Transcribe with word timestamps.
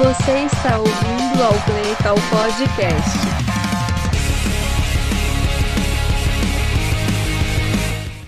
Você 0.00 0.46
está 0.46 0.78
ouvindo 0.78 1.42
ao 1.42 1.52
Play 1.52 1.94
Call 2.02 2.16
Podcast. 2.30 3.18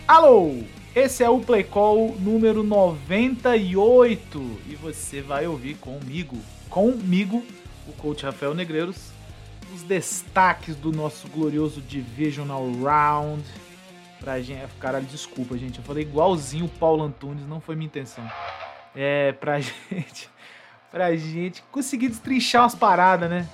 Alô! 0.06 0.64
Esse 0.94 1.24
é 1.24 1.30
o 1.30 1.40
Play 1.40 1.64
Call 1.64 2.14
número 2.20 2.62
98 2.62 4.60
e 4.68 4.74
você 4.74 5.22
vai 5.22 5.46
ouvir 5.46 5.76
comigo, 5.76 6.36
comigo, 6.68 7.42
o 7.88 7.92
coach 7.94 8.22
Rafael 8.22 8.52
Negreiros, 8.52 9.10
os 9.74 9.82
destaques 9.82 10.76
do 10.76 10.92
nosso 10.92 11.26
glorioso 11.28 11.80
Divisional 11.80 12.70
Round. 12.82 13.42
Pra 14.20 14.42
gente. 14.42 14.60
Caralho, 14.78 15.06
desculpa, 15.06 15.56
gente. 15.56 15.78
Eu 15.78 15.84
falei 15.84 16.02
igualzinho 16.02 16.66
o 16.66 16.68
Paulo 16.68 17.02
Antunes, 17.02 17.48
não 17.48 17.62
foi 17.62 17.76
minha 17.76 17.86
intenção. 17.86 18.30
É, 18.94 19.32
pra 19.32 19.56
gente. 19.90 20.30
Pra 20.92 21.16
gente 21.16 21.62
conseguir 21.72 22.08
destrinchar 22.08 22.64
umas 22.64 22.74
paradas, 22.74 23.30
né? 23.30 23.48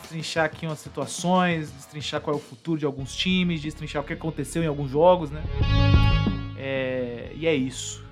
Destrinchar 0.00 0.44
aqui 0.44 0.66
umas 0.66 0.80
situações, 0.80 1.70
destrinchar 1.70 2.20
qual 2.20 2.34
é 2.34 2.36
o 2.36 2.42
futuro 2.42 2.80
de 2.80 2.84
alguns 2.84 3.14
times, 3.14 3.62
destrinchar 3.62 4.02
o 4.02 4.04
que 4.04 4.12
aconteceu 4.12 4.60
em 4.64 4.66
alguns 4.66 4.90
jogos, 4.90 5.30
né? 5.30 5.40
É, 6.58 7.30
e 7.36 7.46
é 7.46 7.54
isso. 7.54 8.04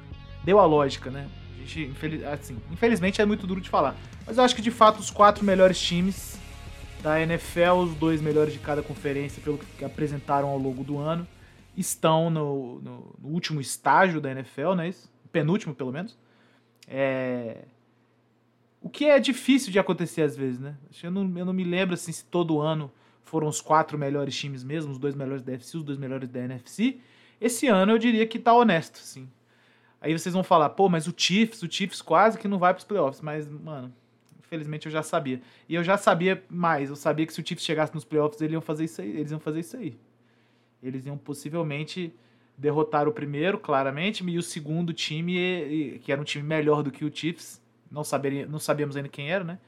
Deu 0.45 0.61
a 0.61 0.65
lógica, 0.65 1.11
né? 1.11 1.27
A 1.55 1.59
gente, 1.59 1.91
infeliz, 1.91 2.23
assim, 2.23 2.57
infelizmente 2.71 3.21
é 3.21 3.27
muito 3.27 3.49
duro 3.49 3.61
de 3.61 3.69
falar. 3.69 3.97
Mas 4.25 4.39
eu 4.39 4.45
acho 4.45 4.55
que 4.55 4.63
de 4.63 4.71
fato 4.71 5.01
os 5.01 5.11
quatro 5.11 5.45
melhores 5.45 5.81
times 5.81 6.39
da 7.03 7.21
NFL, 7.21 7.73
os 7.83 7.95
dois 7.97 8.23
melhores 8.23 8.53
de 8.53 8.61
cada 8.61 8.81
conferência, 8.81 9.43
pelo 9.43 9.59
que 9.59 9.85
apresentaram 9.85 10.47
ao 10.49 10.59
longo 10.59 10.85
do 10.85 10.99
ano, 10.99 11.27
estão 11.77 12.31
no, 12.31 12.81
no, 12.81 13.17
no 13.19 13.29
último 13.29 13.61
estágio 13.61 14.21
da 14.21 14.31
NFL, 14.31 14.75
né? 14.75 14.95
Penúltimo, 15.33 15.75
pelo 15.75 15.91
menos. 15.91 16.17
É... 16.87 17.65
O 18.87 18.89
que 18.89 19.07
é 19.07 19.19
difícil 19.19 19.73
de 19.73 19.81
acontecer 19.81 20.23
às 20.23 20.37
vezes, 20.37 20.61
né? 20.61 20.77
Eu 21.03 21.11
não, 21.11 21.23
eu 21.37 21.45
não 21.45 21.53
me 21.53 21.65
lembro 21.65 21.95
assim, 21.95 22.13
se 22.13 22.25
todo 22.25 22.61
ano 22.61 22.89
foram 23.25 23.49
os 23.49 23.61
quatro 23.61 23.99
melhores 23.99 24.33
times 24.37 24.63
mesmo, 24.63 24.93
os 24.93 24.97
dois 24.97 25.13
melhores 25.13 25.43
da 25.43 25.55
NFC, 25.55 25.77
os 25.79 25.83
dois 25.83 25.99
melhores 25.99 26.29
da 26.29 26.39
NFC. 26.39 26.99
Esse 27.41 27.67
ano 27.67 27.91
eu 27.91 27.99
diria 27.99 28.25
que 28.29 28.39
tá 28.39 28.55
honesto, 28.55 28.99
sim. 28.99 29.29
Aí 30.01 30.17
vocês 30.17 30.33
vão 30.33 30.45
falar, 30.45 30.71
pô, 30.71 30.89
mas 30.89 31.09
o 31.09 31.15
Chiefs, 31.17 31.65
o 31.65 31.69
Chiefs 31.69 32.01
quase 32.01 32.39
que 32.39 32.47
não 32.47 32.61
vai 32.61 32.73
pros 32.73 32.85
playoffs. 32.85 33.21
Mas, 33.21 33.49
mano, 33.49 33.93
infelizmente 34.39 34.87
eu 34.87 34.93
já 34.93 35.03
sabia. 35.03 35.41
E 35.69 35.75
eu 35.75 35.83
já 35.83 35.99
sabia 35.99 36.41
mais, 36.49 36.89
eu 36.89 36.95
sabia 36.95 37.27
que 37.27 37.33
se 37.33 37.41
o 37.41 37.45
Chiefs 37.45 37.67
chegasse 37.67 37.93
nos 37.93 38.05
playoffs, 38.05 38.41
eles 38.41 38.53
iam 38.53 38.63
fazer 38.63 38.85
isso 38.85 39.03
aí. 39.03 39.11
Eles 39.11 39.33
iam 39.33 39.41
fazer 39.41 39.59
isso 39.59 39.77
aí. 39.77 39.99
Eles 40.81 41.07
iam 41.07 41.19
possivelmente 41.19 42.15
derrotar 42.57 43.09
o 43.09 43.13
primeiro, 43.13 43.59
claramente, 43.59 44.23
e 44.25 44.39
o 44.39 44.43
segundo 44.45 44.93
time, 44.93 45.99
que 46.05 46.13
era 46.13 46.21
um 46.21 46.25
time 46.25 46.45
melhor 46.45 46.85
do 46.85 46.93
que 46.93 47.05
o 47.05 47.13
Chiefs, 47.13 47.66
não, 47.91 48.05
saberia, 48.05 48.47
não 48.47 48.59
sabíamos 48.59 48.97
ainda 48.97 49.09
quem 49.09 49.31
era, 49.31 49.45
né? 49.45 49.59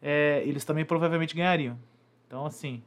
É, 0.00 0.42
eles 0.46 0.64
também 0.64 0.84
provavelmente 0.84 1.34
ganhariam. 1.34 1.78
Então, 2.26 2.46
assim, 2.46 2.82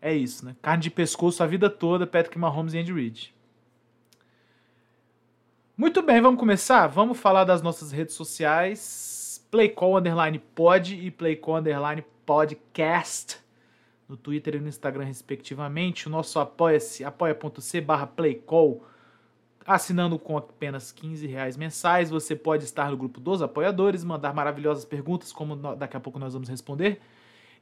é 0.00 0.14
isso, 0.14 0.44
né? 0.44 0.56
Carne 0.62 0.82
de 0.82 0.90
pescoço 0.90 1.42
a 1.42 1.46
vida 1.46 1.68
toda, 1.68 2.06
Patrick 2.06 2.38
Mahomes 2.38 2.74
e 2.74 2.78
Andy 2.78 2.92
Reid. 2.92 3.34
Muito 5.76 6.02
bem, 6.02 6.20
vamos 6.20 6.38
começar? 6.38 6.86
Vamos 6.86 7.18
falar 7.18 7.44
das 7.44 7.62
nossas 7.62 7.90
redes 7.90 8.14
sociais. 8.14 9.44
Playcall 9.50 9.96
Underline 9.96 10.38
Pod 10.38 10.94
e 10.94 11.10
Playcall 11.10 11.56
Underline 11.56 12.04
Podcast. 12.24 13.38
No 14.08 14.16
Twitter 14.16 14.56
e 14.56 14.60
no 14.60 14.68
Instagram, 14.68 15.04
respectivamente. 15.04 16.06
O 16.06 16.10
nosso 16.10 16.38
apoia-se, 16.38 17.04
apoia.c 17.04 17.80
barra 17.80 18.06
Playcall. 18.06 18.84
Assinando 19.66 20.18
com 20.18 20.36
apenas 20.36 20.90
15 20.90 21.26
reais 21.26 21.56
mensais, 21.56 22.10
você 22.10 22.34
pode 22.34 22.64
estar 22.64 22.90
no 22.90 22.96
grupo 22.96 23.20
dos 23.20 23.42
apoiadores, 23.42 24.02
mandar 24.02 24.34
maravilhosas 24.34 24.84
perguntas, 24.84 25.32
como 25.32 25.54
daqui 25.76 25.96
a 25.96 26.00
pouco 26.00 26.18
nós 26.18 26.32
vamos 26.32 26.48
responder. 26.48 27.00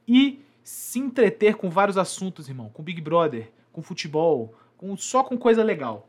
E 0.07 0.43
se 0.63 0.99
entreter 0.99 1.55
com 1.55 1.69
vários 1.69 1.97
assuntos, 1.97 2.47
irmão. 2.47 2.69
Com 2.69 2.83
Big 2.83 3.01
Brother, 3.01 3.51
com 3.71 3.81
futebol, 3.81 4.55
com, 4.77 4.95
só 4.95 5.23
com 5.23 5.37
coisa 5.37 5.63
legal. 5.63 6.07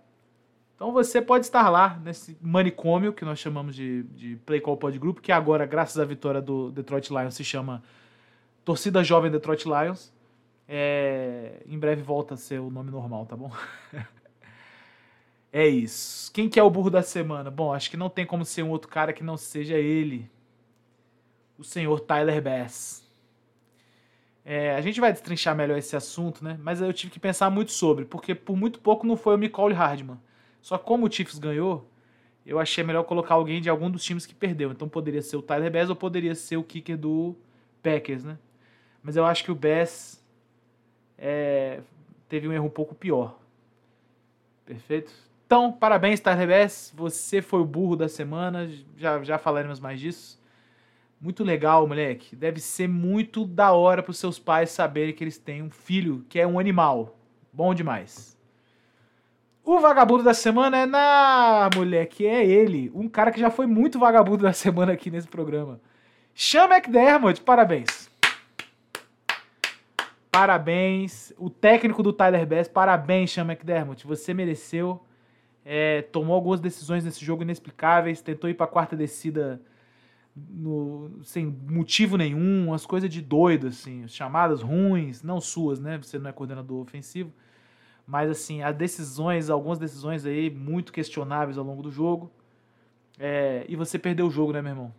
Então 0.75 0.93
você 0.93 1.21
pode 1.21 1.45
estar 1.45 1.69
lá 1.69 2.01
nesse 2.03 2.39
manicômio 2.41 3.13
que 3.13 3.25
nós 3.25 3.39
chamamos 3.39 3.75
de, 3.75 4.03
de 4.05 4.37
Play 4.47 4.61
Call 4.61 4.79
Pod 4.79 4.99
Group, 4.99 5.19
que 5.19 5.31
agora, 5.31 5.67
graças 5.67 5.99
à 5.99 6.05
vitória 6.05 6.41
do 6.41 6.71
Detroit 6.71 7.11
Lions, 7.11 7.35
se 7.35 7.45
chama 7.45 7.83
Torcida 8.65 9.05
Jovem 9.05 9.31
Detroit 9.31 9.67
Lions. 9.67 10.13
É, 10.67 11.63
em 11.67 11.79
breve 11.79 12.01
volta 12.01 12.35
a 12.35 12.37
ser 12.37 12.61
o 12.61 12.71
nome 12.71 12.91
normal, 12.91 13.27
tá 13.27 13.37
bom? 13.37 13.51
é 15.53 15.67
isso. 15.67 16.31
Quem 16.33 16.49
que 16.49 16.61
é 16.61 16.63
o 16.63 16.71
burro 16.71 16.91
da 16.91 17.03
semana? 17.03 17.51
Bom, 17.51 17.73
acho 17.73 17.91
que 17.91 17.97
não 17.97 18.09
tem 18.09 18.25
como 18.25 18.45
ser 18.45 18.63
um 18.63 18.71
outro 18.71 18.89
cara 18.89 19.13
que 19.13 19.25
não 19.25 19.37
seja 19.37 19.77
ele. 19.77 20.31
O 21.59 21.65
senhor 21.65 22.01
Tyler 22.01 22.41
Bass. 22.41 23.07
É, 24.45 24.75
a 24.75 24.81
gente 24.81 25.01
vai 25.01 25.13
destrinchar 25.13 25.55
melhor 25.55 25.77
esse 25.77 25.95
assunto, 25.97 26.43
né? 26.43 26.59
Mas 26.63 26.81
eu 26.81 26.93
tive 26.93 27.13
que 27.13 27.21
pensar 27.21 27.51
muito 27.51 27.73
sobre, 27.73 28.05
porque 28.05 28.35
por 28.35 28.57
muito 28.57 28.81
pouco 28.81 29.07
não 29.07 29.17
foi 29.17 29.35
o 29.35 29.39
Nicole 29.39 29.75
Hardman. 29.75 30.19
Só 30.63 30.79
como 30.79 31.07
o 31.07 31.13
Chiefs 31.13 31.39
ganhou, 31.39 31.89
eu 32.47 32.59
achei 32.59 32.83
melhor 32.83 33.05
colocar 33.05 33.35
alguém 33.35 33.61
de 33.61 33.69
algum 33.69 33.91
dos 33.91 34.03
times 34.03 34.27
que 34.27 34.35
perdeu. 34.35 34.71
Então 34.71 34.89
poderia 34.89 35.23
ser 35.23 35.37
o 35.37 35.43
Tyler 35.43 35.71
Bass 35.71 35.91
ou 35.91 35.97
poderia 35.97 36.35
ser 36.35 36.57
o 36.57 36.65
kicker 36.65 36.97
do 36.97 37.37
Packers, 37.83 38.25
né? 38.25 38.39
Mas 39.03 39.17
eu 39.17 39.25
acho 39.25 39.45
que 39.45 39.53
o 39.53 39.55
Bass 39.55 40.25
é, 41.19 41.81
teve 42.29 42.49
um 42.49 42.53
erro 42.53 42.67
um 42.67 42.71
pouco 42.71 42.95
pior. 42.95 43.39
Perfeito? 44.65 45.30
Então, 45.51 45.73
parabéns, 45.73 46.21
Bass. 46.21 46.93
Você 46.95 47.43
foi 47.43 47.61
o 47.61 47.65
burro 47.65 47.97
da 47.97 48.09
semana. 48.09 48.71
Já, 48.97 49.21
já 49.25 49.37
falaremos 49.37 49.81
mais 49.81 49.99
disso. 49.99 50.41
Muito 51.21 51.43
legal, 51.43 51.89
moleque. 51.89 52.37
Deve 52.37 52.61
ser 52.61 52.89
muito 52.89 53.45
da 53.45 53.73
hora 53.73 54.01
para 54.01 54.13
os 54.13 54.19
seus 54.19 54.39
pais 54.39 54.71
saberem 54.71 55.13
que 55.13 55.25
eles 55.25 55.39
têm 55.39 55.61
um 55.61 55.69
filho 55.69 56.25
que 56.29 56.39
é 56.39 56.47
um 56.47 56.57
animal. 56.57 57.19
Bom 57.53 57.75
demais. 57.75 58.39
O 59.65 59.81
vagabundo 59.81 60.23
da 60.23 60.35
semana 60.35 60.83
é 60.83 60.87
na 60.87 61.69
moleque, 61.75 62.25
é 62.25 62.47
ele, 62.47 62.89
um 62.95 63.09
cara 63.09 63.33
que 63.33 63.41
já 63.41 63.51
foi 63.51 63.67
muito 63.67 63.99
vagabundo 63.99 64.45
da 64.45 64.53
semana 64.55 64.93
aqui 64.93 65.11
nesse 65.11 65.27
programa. 65.27 65.81
Sean 66.33 66.69
McDermott, 66.69 67.41
parabéns. 67.41 68.09
Parabéns. 70.31 71.33
O 71.37 71.51
técnico 71.51 72.05
do 72.05 72.13
Tyler 72.13 72.47
Bass, 72.47 72.69
parabéns, 72.69 73.33
Sean 73.33 73.43
McDermott. 73.43 74.07
Você 74.07 74.33
mereceu. 74.33 75.05
É, 75.73 76.03
tomou 76.03 76.35
algumas 76.35 76.59
decisões 76.59 77.05
nesse 77.05 77.25
jogo 77.25 77.45
inexplicáveis, 77.45 78.21
tentou 78.21 78.51
ir 78.51 78.55
para 78.55 78.67
a 78.67 78.69
quarta 78.69 78.97
descida 78.97 79.63
no, 80.35 81.21
sem 81.23 81.47
motivo 81.47 82.17
nenhum, 82.17 82.67
umas 82.67 82.85
coisas 82.85 83.09
de 83.09 83.23
doido, 83.23 83.69
assim, 83.69 84.09
chamadas 84.09 84.63
ruins, 84.63 85.23
não 85.23 85.41
suas, 85.41 85.79
né? 85.79 85.97
Você 85.99 86.19
não 86.19 86.29
é 86.29 86.33
coordenador 86.33 86.83
ofensivo. 86.83 87.33
Mas 88.05 88.29
assim, 88.29 88.63
há 88.63 88.73
decisões, 88.73 89.49
algumas 89.49 89.79
decisões 89.79 90.27
aí 90.27 90.51
muito 90.51 90.93
questionáveis 90.93 91.57
ao 91.57 91.65
longo 91.65 91.85
do 91.85 91.91
jogo. 91.93 92.33
É, 93.17 93.65
e 93.69 93.77
você 93.77 93.97
perdeu 93.97 94.27
o 94.27 94.31
jogo, 94.31 94.53
né, 94.53 94.61
meu 94.61 94.73
irmão? 94.73 94.95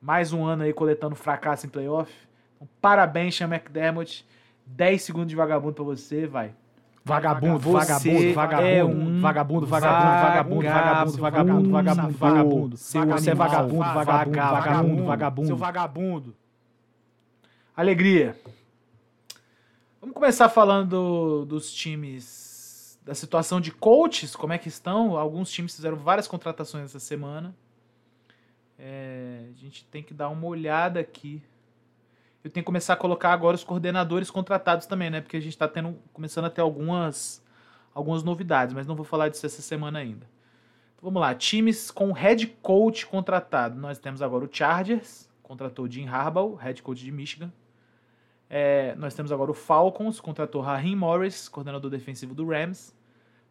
Mais 0.00 0.32
um 0.32 0.44
ano 0.44 0.62
aí 0.62 0.72
coletando 0.72 1.16
fracasso 1.16 1.66
em 1.66 1.68
playoff. 1.68 2.12
Então, 2.54 2.68
parabéns, 2.80 3.34
Sean 3.34 3.48
McDermott. 3.48 4.24
10 4.64 5.02
segundos 5.02 5.30
de 5.30 5.34
vagabundo 5.34 5.74
pra 5.74 5.82
você, 5.82 6.28
vai. 6.28 6.54
Vagabundo, 7.06 7.58
Você 7.60 8.32
vagabundo, 8.34 8.34
vagabundo, 8.34 8.66
é 8.68 8.84
um 8.84 9.20
vagabundo, 9.20 9.66
vagabundo, 9.66 10.02
vagabundo, 10.20 10.62
vagabundo, 10.64 11.18
vagabundo, 11.20 11.70
vagabundo, 11.70 12.18
vagabundo. 12.18 12.76
Seu 12.76 13.06
Você 13.06 13.30
é 13.30 13.34
vagabundo, 13.34 13.78
vagabundo, 13.78 14.36
vagabundo, 14.36 15.04
vagabundo. 15.04 15.46
Seu 15.46 15.56
vagabundo. 15.56 16.36
Alegria. 17.76 18.36
Vamos 20.00 20.14
começar 20.16 20.48
falando 20.48 20.88
do- 20.90 21.44
dos 21.44 21.72
times, 21.72 22.98
da 23.04 23.14
situação 23.14 23.60
de 23.60 23.70
coaches, 23.70 24.34
como 24.34 24.52
é 24.52 24.58
que 24.58 24.66
estão. 24.68 25.16
Alguns 25.16 25.48
times 25.52 25.76
fizeram 25.76 25.96
várias 25.96 26.26
contratações 26.26 26.86
essa 26.86 26.98
semana. 26.98 27.54
É, 28.76 29.44
a 29.48 29.60
gente 29.60 29.84
tem 29.84 30.02
que 30.02 30.12
dar 30.12 30.28
uma 30.28 30.46
olhada 30.48 30.98
aqui. 30.98 31.40
Eu 32.46 32.50
tenho 32.50 32.62
que 32.62 32.66
começar 32.66 32.92
a 32.92 32.96
colocar 32.96 33.32
agora 33.32 33.56
os 33.56 33.64
coordenadores 33.64 34.30
contratados 34.30 34.86
também, 34.86 35.10
né? 35.10 35.20
Porque 35.20 35.36
a 35.36 35.40
gente 35.40 35.50
está 35.50 35.66
tendo, 35.66 35.98
começando 36.12 36.44
a 36.44 36.50
ter 36.50 36.60
algumas, 36.60 37.44
algumas 37.92 38.22
novidades, 38.22 38.72
mas 38.72 38.86
não 38.86 38.94
vou 38.94 39.04
falar 39.04 39.28
disso 39.28 39.44
essa 39.44 39.60
semana 39.60 39.98
ainda. 39.98 40.30
Então, 40.94 41.02
vamos 41.02 41.20
lá, 41.20 41.34
times 41.34 41.90
com 41.90 42.12
head 42.12 42.46
coach 42.62 43.04
contratado. 43.04 43.76
Nós 43.80 43.98
temos 43.98 44.22
agora 44.22 44.44
o 44.44 44.48
Chargers, 44.48 45.28
contratou 45.42 45.90
Jim 45.90 46.06
Harbaugh, 46.06 46.54
head 46.54 46.80
coach 46.84 47.02
de 47.02 47.10
Michigan. 47.10 47.52
É, 48.48 48.94
nós 48.94 49.12
temos 49.12 49.32
agora 49.32 49.50
o 49.50 49.54
Falcons, 49.54 50.20
contratou 50.20 50.62
Raheem 50.62 50.94
Morris, 50.94 51.48
coordenador 51.48 51.90
defensivo 51.90 52.32
do 52.32 52.46
Rams. 52.46 52.94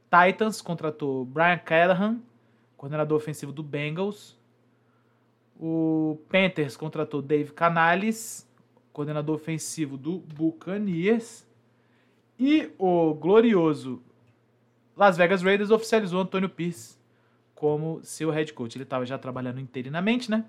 Titans 0.09 0.61
contratou 0.61 1.25
Brian 1.25 1.57
Callahan, 1.57 2.21
coordenador 2.77 3.17
ofensivo 3.17 3.51
do 3.51 3.61
Bengals. 3.61 4.39
O 5.59 6.17
Panthers 6.29 6.77
contratou 6.77 7.21
Dave 7.21 7.51
Canales, 7.51 8.45
coordenador 8.95 9.35
ofensivo 9.35 9.97
do 9.97 10.19
Buccaneers. 10.19 11.45
E 12.39 12.71
o 12.79 13.13
glorioso 13.13 14.01
Las 14.95 15.17
Vegas 15.17 15.43
Raiders 15.43 15.69
oficializou 15.69 16.21
Antônio 16.21 16.49
Pierce 16.49 16.97
como 17.53 17.99
seu 18.03 18.29
head 18.29 18.53
coach. 18.53 18.77
Ele 18.77 18.83
estava 18.83 19.05
já 19.05 19.17
trabalhando 19.17 19.59
interinamente, 19.59 20.31
né? 20.31 20.45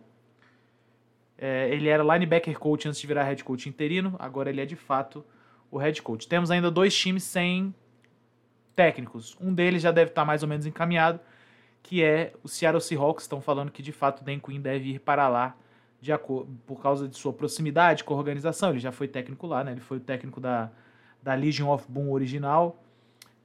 É, 1.37 1.69
ele 1.71 1.89
era 1.89 2.03
linebacker 2.03 2.57
coach 2.59 2.89
antes 2.89 3.01
de 3.01 3.07
virar 3.07 3.25
head 3.25 3.43
coach 3.43 3.69
interino, 3.69 4.15
agora 4.19 4.49
ele 4.49 4.61
é 4.61 4.65
de 4.65 4.77
fato 4.77 5.25
o 5.71 5.77
head 5.77 6.01
coach. 6.01 6.27
Temos 6.27 6.51
ainda 6.51 6.71
dois 6.71 6.97
times 6.97 7.25
sem 7.25 7.75
técnicos. 8.75 9.37
Um 9.41 9.53
deles 9.53 9.83
já 9.83 9.91
deve 9.91 10.13
estar 10.13 10.25
mais 10.25 10.43
ou 10.43 10.49
menos 10.49 10.67
encaminhado, 10.67 11.21
que 11.83 12.03
é 12.03 12.33
o 12.43 12.49
Seattle 12.49 12.81
Seahawks. 12.81 13.25
Estão 13.25 13.41
falando 13.41 13.71
que 13.73 13.83
de 13.83 13.93
fato 13.93 14.25
Dan 14.25 14.39
Quinn 14.39 14.61
deve 14.61 14.95
ir 14.95 15.01
para 15.01 15.29
lá 15.29 15.57
por 16.67 16.81
causa 16.81 17.09
de 17.09 17.17
sua 17.17 17.33
proximidade 17.33 18.05
com 18.05 18.15
a 18.15 18.17
organização. 18.17 18.71
Ele 18.71 18.79
já 18.79 18.93
foi 18.93 19.09
técnico 19.09 19.47
lá, 19.47 19.65
né? 19.65 19.73
Ele 19.73 19.81
foi 19.81 19.97
o 19.97 20.01
técnico 20.01 20.41
da, 20.41 20.71
da 21.23 21.35
Legion 21.35 21.73
of 21.73 21.85
Boom 21.89 22.11
original. 22.11 22.83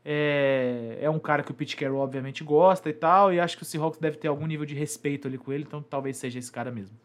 É, 0.04 0.98
é 1.00 1.10
um 1.10 1.20
cara 1.20 1.44
que 1.44 1.52
o 1.52 1.54
Pete 1.54 1.76
Carroll 1.76 2.00
obviamente 2.00 2.44
gosta 2.44 2.90
e 2.90 2.94
tal, 2.94 3.32
e 3.32 3.40
acho 3.40 3.56
que 3.56 3.64
o 3.64 3.66
Seahawks 3.66 4.00
deve 4.00 4.18
ter 4.18 4.28
algum 4.28 4.48
nível 4.48 4.66
de 4.66 4.74
respeito 4.74 5.28
ali 5.28 5.38
com 5.38 5.54
ele, 5.54 5.64
então 5.64 5.82
talvez 5.82 6.18
seja 6.18 6.40
esse 6.40 6.52
cara 6.52 6.72
mesmo. 6.72 6.98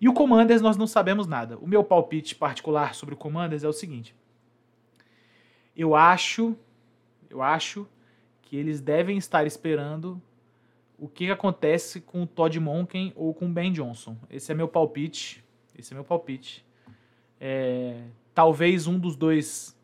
E 0.00 0.08
o 0.08 0.12
Commanders 0.12 0.62
nós 0.62 0.76
não 0.76 0.86
sabemos 0.86 1.26
nada. 1.26 1.58
O 1.58 1.66
meu 1.66 1.82
palpite 1.82 2.36
particular 2.36 2.94
sobre 2.94 3.14
o 3.14 3.18
Commanders 3.18 3.64
é 3.64 3.68
o 3.68 3.72
seguinte: 3.72 4.14
eu 5.76 5.96
acho, 5.96 6.56
eu 7.28 7.42
acho 7.42 7.86
que 8.42 8.56
eles 8.56 8.80
devem 8.80 9.18
estar 9.18 9.46
esperando 9.46 10.22
o 10.98 11.08
que 11.08 11.30
acontece 11.30 12.00
com 12.00 12.22
o 12.22 12.26
Todd 12.26 12.58
Monken 12.58 13.12
ou 13.14 13.32
com 13.32 13.46
o 13.46 13.48
Ben 13.48 13.72
Johnson. 13.72 14.16
Esse 14.28 14.52
é 14.52 14.54
meu 14.54 14.68
palpite. 14.68 15.44
Esse 15.76 15.92
é 15.92 15.94
meu 15.94 16.04
palpite. 16.04 16.64
É, 17.40 18.02
talvez 18.34 18.86
um 18.86 18.98
dos 18.98 19.14
dois 19.14 19.78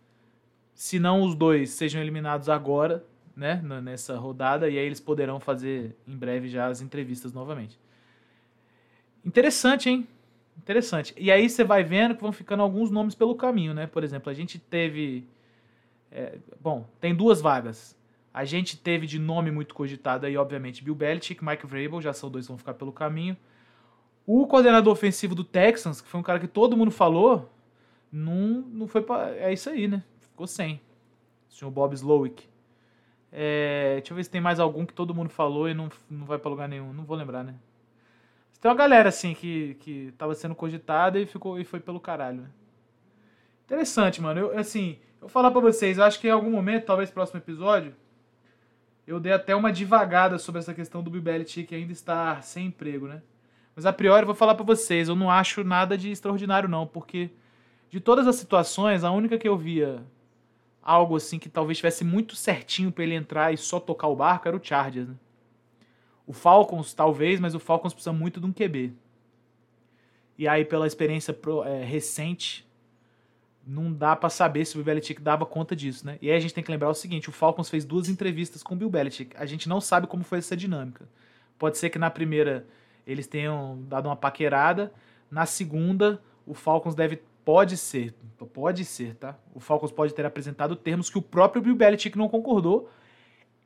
se 0.75 0.99
não 0.99 1.22
os 1.22 1.34
dois 1.34 1.70
sejam 1.70 2.02
eliminados 2.02 2.49
agora, 2.49 3.05
né, 3.37 3.61
nessa 3.82 4.16
rodada, 4.16 4.69
e 4.69 4.78
aí 4.78 4.84
eles 4.84 5.00
poderão 5.00 5.40
fazer 5.40 5.96
em 6.06 6.16
breve 6.16 6.49
já 6.49 6.66
as 6.66 6.81
entrevistas 6.81 7.32
novamente. 7.32 7.78
Interessante, 9.25 9.88
hein? 9.88 10.06
Interessante. 10.58 11.14
E 11.17 11.31
aí 11.31 11.49
você 11.49 11.64
vai 11.64 11.82
vendo 11.82 12.14
que 12.14 12.22
vão 12.22 12.32
ficando 12.32 12.62
alguns 12.62 12.90
nomes 12.90 13.14
pelo 13.14 13.34
caminho, 13.34 13.72
né? 13.72 13.87
Por 13.87 14.05
exemplo, 14.05 14.31
a 14.31 14.34
gente 14.34 14.58
teve. 14.58 15.26
É, 16.12 16.38
bom, 16.60 16.87
tem 17.00 17.14
duas 17.14 17.40
vagas. 17.40 17.96
A 18.34 18.44
gente 18.44 18.76
teve 18.76 19.06
de 19.06 19.16
nome 19.16 19.52
muito 19.52 19.72
cogitado 19.72 20.26
aí, 20.26 20.36
obviamente, 20.36 20.82
Bill 20.82 20.96
Belichick, 20.96 21.44
Mike 21.44 21.64
Vrabel, 21.69 22.02
já 22.02 22.12
são 22.12 22.28
dois 22.28 22.46
que 22.46 22.48
vão 22.48 22.58
ficar 22.58 22.75
pelo 22.75 22.90
caminho. 22.92 23.36
O 24.26 24.44
coordenador 24.48 24.92
ofensivo 24.92 25.36
do 25.36 25.44
Texans, 25.44 26.00
que 26.00 26.08
foi 26.08 26.19
um 26.19 26.22
cara 26.22 26.40
que 26.40 26.48
todo 26.48 26.76
mundo 26.76 26.90
falou, 26.90 27.48
não, 28.10 28.64
não 28.72 28.88
foi 28.88 29.02
pra, 29.02 29.31
É 29.36 29.52
isso 29.52 29.70
aí, 29.70 29.86
né? 29.86 30.02
Ficou 30.19 30.48
sem. 30.48 30.81
O 31.48 31.52
senhor 31.52 31.70
Bob 31.70 31.94
Slowick. 31.94 32.48
É, 33.31 33.98
deixa 33.98 34.12
eu 34.12 34.16
ver 34.16 34.25
se 34.25 34.31
tem 34.31 34.40
mais 34.40 34.58
algum 34.58 34.84
que 34.84 34.92
todo 34.92 35.14
mundo 35.14 35.31
falou 35.31 35.69
e 35.69 35.75
não, 35.75 35.88
não 36.10 36.26
vai 36.26 36.36
para 36.36 36.50
lugar 36.50 36.69
nenhum. 36.69 36.92
Não 36.92 37.04
vou 37.04 37.16
lembrar, 37.16 37.44
né? 37.44 37.54
Tem 38.60 38.69
uma 38.69 38.76
galera, 38.76 39.10
assim, 39.10 39.34
que, 39.34 39.75
que 39.75 40.12
tava 40.19 40.34
sendo 40.34 40.54
cogitada 40.54 41.20
e, 41.20 41.26
ficou, 41.26 41.60
e 41.60 41.64
foi 41.64 41.78
pelo 41.78 42.00
caralho, 42.00 42.40
né? 42.40 42.50
Interessante, 43.64 44.20
mano. 44.20 44.40
Eu, 44.40 44.58
assim, 44.58 44.98
eu 45.20 45.20
vou 45.20 45.28
falar 45.28 45.50
pra 45.50 45.60
vocês, 45.60 46.00
acho 46.00 46.19
que 46.19 46.26
em 46.26 46.31
algum 46.31 46.50
momento, 46.50 46.86
talvez 46.86 47.10
próximo 47.10 47.38
episódio, 47.38 47.94
eu 49.06 49.20
dei 49.20 49.32
até 49.32 49.54
uma 49.54 49.72
divagada 49.72 50.38
sobre 50.38 50.60
essa 50.60 50.72
questão 50.72 51.02
do 51.02 51.10
Bill 51.10 51.22
Belichick 51.22 51.74
ainda 51.74 51.92
estar 51.92 52.42
sem 52.42 52.66
emprego, 52.66 53.06
né? 53.06 53.22
Mas 53.76 53.86
a 53.86 53.92
priori 53.92 54.22
eu 54.22 54.26
vou 54.26 54.34
falar 54.34 54.54
para 54.54 54.64
vocês, 54.64 55.08
eu 55.08 55.16
não 55.16 55.30
acho 55.30 55.64
nada 55.64 55.98
de 55.98 56.10
extraordinário 56.10 56.68
não, 56.68 56.86
porque 56.86 57.30
de 57.90 58.00
todas 58.00 58.26
as 58.26 58.36
situações, 58.36 59.04
a 59.04 59.10
única 59.10 59.38
que 59.38 59.48
eu 59.48 59.56
via 59.56 60.02
algo 60.82 61.16
assim 61.16 61.38
que 61.38 61.48
talvez 61.48 61.78
tivesse 61.78 62.04
muito 62.04 62.36
certinho 62.36 62.92
para 62.92 63.04
ele 63.04 63.14
entrar 63.14 63.52
e 63.52 63.56
só 63.56 63.80
tocar 63.80 64.08
o 64.08 64.16
barco 64.16 64.46
era 64.46 64.56
o 64.56 64.62
Chargers. 64.62 65.08
Né? 65.08 65.14
O 66.26 66.32
Falcons, 66.32 66.92
talvez, 66.92 67.40
mas 67.40 67.54
o 67.54 67.60
Falcons 67.60 67.92
precisa 67.92 68.12
muito 68.12 68.40
de 68.40 68.46
um 68.46 68.52
QB. 68.52 68.92
E 70.36 70.48
aí, 70.48 70.64
pela 70.64 70.86
experiência 70.86 71.32
pro, 71.32 71.64
é, 71.64 71.84
recente, 71.84 72.66
não 73.66 73.93
dá 73.93 74.14
para 74.14 74.28
saber 74.28 74.64
se 74.64 74.75
o 74.75 74.76
Bill 74.78 74.87
Belichick 74.87 75.20
dava 75.20 75.46
conta 75.46 75.75
disso, 75.75 76.06
né? 76.06 76.19
E 76.20 76.31
aí 76.31 76.37
a 76.37 76.40
gente 76.40 76.55
tem 76.55 76.62
que 76.62 76.70
lembrar 76.70 76.90
o 76.90 76.94
seguinte: 76.94 77.28
o 77.28 77.32
Falcons 77.32 77.70
fez 77.70 77.84
duas 77.84 78.08
entrevistas 78.08 78.62
com 78.62 78.75
o 78.75 78.76
Bill 78.76 78.90
Belichick. 78.90 79.37
A 79.37 79.46
gente 79.46 79.69
não 79.69 79.81
sabe 79.81 80.06
como 80.06 80.25
foi 80.25 80.38
essa 80.38 80.56
dinâmica. 80.56 81.08
Pode 81.58 81.78
ser 81.78 81.90
que 81.90 81.99
na 81.99 82.11
primeira 82.11 82.66
eles 83.06 83.26
tenham 83.26 83.82
dado 83.88 84.06
uma 84.06 84.16
paquerada, 84.16 84.93
na 85.31 85.46
segunda 85.46 86.22
o 86.46 86.55
Falcons 86.55 86.94
deve 86.94 87.22
Pode 87.44 87.76
ser, 87.76 88.14
pode 88.55 88.87
ser, 88.87 89.16
tá? 89.16 89.38
O 89.55 89.61
Falcons 89.61 89.93
pode 89.93 90.14
ter 90.14 90.25
apresentado 90.25 90.75
termos 90.75 91.10
que 91.10 91.19
o 91.19 91.22
próprio 91.22 91.60
Bill 91.60 91.76
Belichick 91.76 92.17
não 92.17 92.26
concordou 92.26 92.88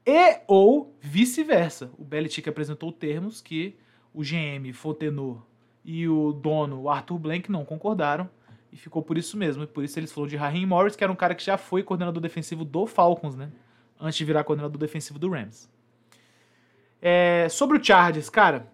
e 0.04 0.40
ou 0.48 0.92
vice-versa. 1.00 1.88
O 1.96 2.04
Belichick 2.04 2.48
apresentou 2.48 2.90
termos 2.90 3.40
que 3.40 3.76
o 4.12 4.22
GM 4.22 4.72
Fontenot 4.72 5.42
e 5.84 6.08
o 6.08 6.32
dono, 6.32 6.88
Arthur 6.88 7.20
Blank, 7.20 7.52
não 7.52 7.64
concordaram 7.64 8.28
e 8.78 8.80
ficou 8.80 9.02
por 9.02 9.18
isso 9.18 9.36
mesmo. 9.36 9.64
E 9.64 9.66
por 9.66 9.82
isso 9.82 9.98
eles 9.98 10.12
falaram 10.12 10.30
de 10.30 10.36
Raheem 10.36 10.64
Morris, 10.64 10.94
que 10.94 11.02
era 11.02 11.12
um 11.12 11.16
cara 11.16 11.34
que 11.34 11.44
já 11.44 11.58
foi 11.58 11.82
coordenador 11.82 12.22
defensivo 12.22 12.64
do 12.64 12.86
Falcons, 12.86 13.34
né? 13.34 13.50
Antes 14.00 14.16
de 14.16 14.24
virar 14.24 14.44
coordenador 14.44 14.78
defensivo 14.78 15.18
do 15.18 15.28
Rams. 15.28 15.68
É, 17.02 17.48
sobre 17.50 17.76
o 17.76 17.84
Chargers, 17.84 18.30
cara, 18.30 18.68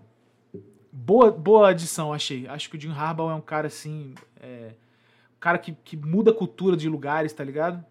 boa, 0.92 1.30
boa 1.30 1.70
adição, 1.70 2.12
achei. 2.12 2.46
Acho 2.46 2.68
que 2.68 2.76
o 2.76 2.80
Jim 2.80 2.92
Harbaugh 2.92 3.30
é 3.30 3.34
um 3.34 3.40
cara 3.40 3.66
assim. 3.66 4.14
É, 4.40 4.72
cara 5.40 5.56
que, 5.56 5.72
que 5.72 5.96
muda 5.96 6.30
a 6.30 6.34
cultura 6.34 6.76
de 6.76 6.88
lugares, 6.88 7.32
tá 7.32 7.42
ligado? 7.42 7.82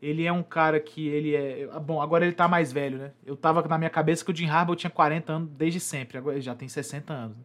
Ele 0.00 0.26
é 0.26 0.32
um 0.32 0.42
cara 0.42 0.78
que 0.78 1.08
ele 1.08 1.34
é. 1.34 1.66
Bom, 1.80 2.02
agora 2.02 2.26
ele 2.26 2.34
tá 2.34 2.46
mais 2.46 2.70
velho, 2.70 2.98
né? 2.98 3.12
Eu 3.24 3.34
tava 3.34 3.66
na 3.66 3.78
minha 3.78 3.90
cabeça 3.90 4.22
que 4.22 4.30
o 4.30 4.36
Jim 4.36 4.46
Harbaugh 4.46 4.76
tinha 4.76 4.90
40 4.90 5.32
anos 5.32 5.48
desde 5.50 5.80
sempre, 5.80 6.18
agora 6.18 6.36
ele 6.36 6.42
já 6.42 6.54
tem 6.54 6.68
60 6.68 7.14
anos. 7.14 7.36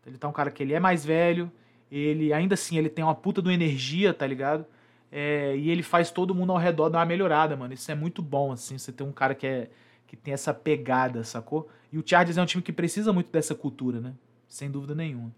Então 0.00 0.12
ele 0.12 0.18
tá 0.18 0.28
um 0.28 0.32
cara 0.32 0.52
que 0.52 0.62
ele 0.62 0.72
é 0.72 0.78
mais 0.78 1.04
velho, 1.04 1.50
ele 1.90 2.32
ainda 2.32 2.54
assim 2.54 2.78
ele 2.78 2.88
tem 2.88 3.04
uma 3.04 3.14
puta 3.14 3.40
de 3.40 3.50
energia, 3.50 4.12
tá 4.12 4.26
ligado? 4.26 4.66
É, 5.10 5.56
e 5.56 5.70
ele 5.70 5.82
faz 5.82 6.10
todo 6.10 6.34
mundo 6.34 6.52
ao 6.52 6.58
redor 6.58 6.88
dar 6.88 6.98
uma 6.98 7.06
melhorada, 7.06 7.56
mano. 7.56 7.72
Isso 7.74 7.90
é 7.90 7.94
muito 7.94 8.20
bom, 8.22 8.52
assim, 8.52 8.76
você 8.76 8.92
ter 8.92 9.02
um 9.02 9.12
cara 9.12 9.34
que 9.34 9.46
é 9.46 9.70
que 10.06 10.16
tem 10.16 10.32
essa 10.32 10.54
pegada, 10.54 11.24
sacou? 11.24 11.68
E 11.92 11.98
o 11.98 12.02
Chargers 12.06 12.38
é 12.38 12.42
um 12.42 12.46
time 12.46 12.62
que 12.62 12.72
precisa 12.72 13.12
muito 13.12 13.30
dessa 13.30 13.54
cultura, 13.54 14.00
né? 14.00 14.14
Sem 14.46 14.70
dúvida 14.70 14.94
nenhuma. 14.94 15.34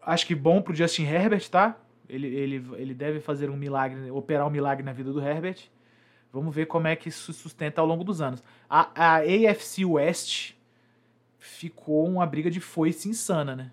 Acho 0.00 0.26
que 0.26 0.34
bom 0.34 0.62
pro 0.62 0.74
Justin 0.74 1.04
Herbert, 1.04 1.48
tá? 1.50 1.78
Ele, 2.08 2.26
ele, 2.26 2.66
ele 2.76 2.94
deve 2.94 3.20
fazer 3.20 3.50
um 3.50 3.56
milagre, 3.56 4.10
operar 4.10 4.46
um 4.46 4.50
milagre 4.50 4.82
na 4.82 4.92
vida 4.92 5.12
do 5.12 5.20
Herbert. 5.20 5.68
Vamos 6.32 6.54
ver 6.54 6.66
como 6.66 6.86
é 6.86 6.96
que 6.96 7.08
isso 7.08 7.32
sustenta 7.32 7.80
ao 7.80 7.86
longo 7.86 8.02
dos 8.02 8.20
anos. 8.20 8.42
A, 8.68 8.90
a 8.94 9.16
AFC 9.18 9.84
West 9.84 10.54
ficou 11.38 12.06
uma 12.06 12.26
briga 12.26 12.50
de 12.50 12.60
foice 12.60 13.08
insana, 13.08 13.54
né? 13.54 13.70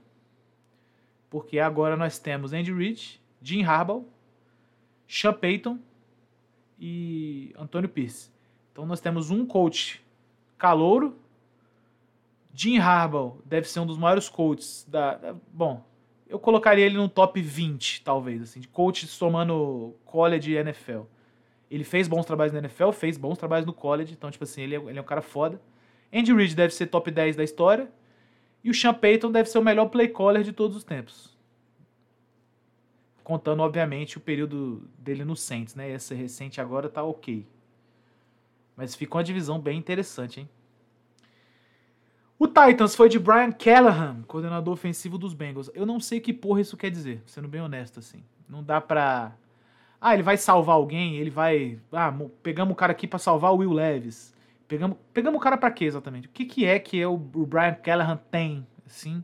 Porque 1.35 1.59
agora 1.59 1.97
nós 1.97 2.17
temos 2.17 2.53
Andy 2.53 2.71
Reid, 2.71 3.21
Jim 3.41 3.61
Harbaugh, 3.61 4.05
Sean 5.05 5.33
Payton 5.33 5.77
e 6.79 7.53
Antônio 7.59 7.89
Pierce. 7.89 8.31
Então 8.71 8.85
nós 8.85 9.01
temos 9.01 9.31
um 9.31 9.45
coach 9.45 10.01
calouro. 10.57 11.13
Jim 12.53 12.77
Harbaugh 12.77 13.41
deve 13.43 13.67
ser 13.67 13.81
um 13.81 13.85
dos 13.85 13.97
maiores 13.97 14.29
coaches 14.29 14.87
da, 14.89 15.15
da 15.15 15.35
bom, 15.51 15.83
eu 16.25 16.39
colocaria 16.39 16.85
ele 16.85 16.95
no 16.95 17.09
top 17.09 17.41
20, 17.41 18.01
talvez, 18.03 18.41
assim, 18.41 18.61
de 18.61 18.69
coach 18.69 19.05
somando 19.05 19.93
college 20.05 20.53
e 20.53 20.55
NFL. 20.55 21.01
Ele 21.69 21.83
fez 21.83 22.07
bons 22.07 22.25
trabalhos 22.25 22.53
na 22.53 22.59
NFL, 22.59 22.91
fez 22.91 23.17
bons 23.17 23.37
trabalhos 23.37 23.65
no 23.65 23.73
college, 23.73 24.13
então, 24.13 24.31
tipo 24.31 24.45
assim, 24.45 24.61
ele 24.61 24.75
é, 24.77 24.79
ele 24.79 24.99
é 24.99 25.01
um 25.01 25.05
cara 25.05 25.21
foda. 25.21 25.59
Andy 26.13 26.33
Reid 26.33 26.55
deve 26.55 26.73
ser 26.73 26.87
top 26.87 27.11
10 27.11 27.35
da 27.35 27.43
história. 27.43 27.91
E 28.65 28.69
o 28.71 28.73
Sean 28.73 28.95
Payton 28.95 29.31
deve 29.31 29.47
ser 29.47 29.59
o 29.59 29.63
melhor 29.63 29.85
play 29.89 30.07
caller 30.07 30.41
de 30.41 30.51
todos 30.51 30.75
os 30.75 30.83
tempos. 30.83 31.37
Contando, 33.23 33.61
obviamente, 33.61 34.17
o 34.17 34.19
período 34.19 34.89
dele 34.97 35.23
no 35.23 35.35
Saints, 35.35 35.75
né? 35.75 35.91
Esse 35.91 36.15
recente 36.15 36.59
agora 36.59 36.89
tá 36.89 37.03
ok. 37.03 37.45
Mas 38.75 38.95
ficou 38.95 39.19
uma 39.19 39.23
divisão 39.23 39.59
bem 39.59 39.77
interessante, 39.77 40.39
hein? 40.39 40.49
O 42.39 42.47
Titans 42.47 42.95
foi 42.95 43.07
de 43.07 43.19
Brian 43.19 43.51
Callahan, 43.51 44.23
coordenador 44.23 44.73
ofensivo 44.73 45.19
dos 45.19 45.35
Bengals. 45.35 45.69
Eu 45.75 45.85
não 45.85 45.99
sei 45.99 46.19
que 46.19 46.33
porra 46.33 46.61
isso 46.61 46.75
quer 46.75 46.89
dizer, 46.89 47.21
sendo 47.27 47.47
bem 47.47 47.61
honesto 47.61 47.99
assim. 47.99 48.23
Não 48.49 48.63
dá 48.63 48.81
pra. 48.81 49.31
Ah, 50.01 50.15
ele 50.15 50.23
vai 50.23 50.37
salvar 50.37 50.75
alguém, 50.75 51.17
ele 51.17 51.29
vai. 51.29 51.79
Ah, 51.91 52.11
pegamos 52.41 52.73
o 52.73 52.75
cara 52.75 52.93
aqui 52.93 53.05
para 53.05 53.19
salvar 53.19 53.53
o 53.53 53.57
Will 53.57 53.71
Levis. 53.71 54.34
Pegamos, 54.67 54.97
pegamos 55.13 55.39
o 55.39 55.41
cara 55.41 55.57
para 55.57 55.71
quê 55.71 55.85
exatamente? 55.85 56.27
O 56.27 56.31
que, 56.31 56.45
que 56.45 56.65
é 56.65 56.79
que 56.79 56.99
é 56.99 57.07
o, 57.07 57.13
o 57.13 57.45
Brian 57.45 57.73
Callahan 57.73 58.17
tem, 58.31 58.65
assim, 58.85 59.23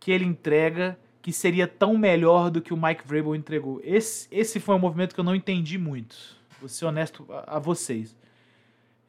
que 0.00 0.10
ele 0.10 0.24
entrega 0.24 0.98
que 1.22 1.32
seria 1.32 1.68
tão 1.68 1.96
melhor 1.96 2.50
do 2.50 2.60
que 2.60 2.72
o 2.72 2.76
Mike 2.76 3.06
Vrabel 3.06 3.34
entregou? 3.34 3.80
Esse, 3.84 4.26
esse 4.30 4.58
foi 4.58 4.74
um 4.74 4.78
movimento 4.78 5.14
que 5.14 5.20
eu 5.20 5.24
não 5.24 5.34
entendi 5.34 5.78
muito. 5.78 6.16
Vou 6.58 6.68
ser 6.68 6.86
honesto 6.86 7.26
a, 7.30 7.56
a 7.56 7.58
vocês. 7.58 8.16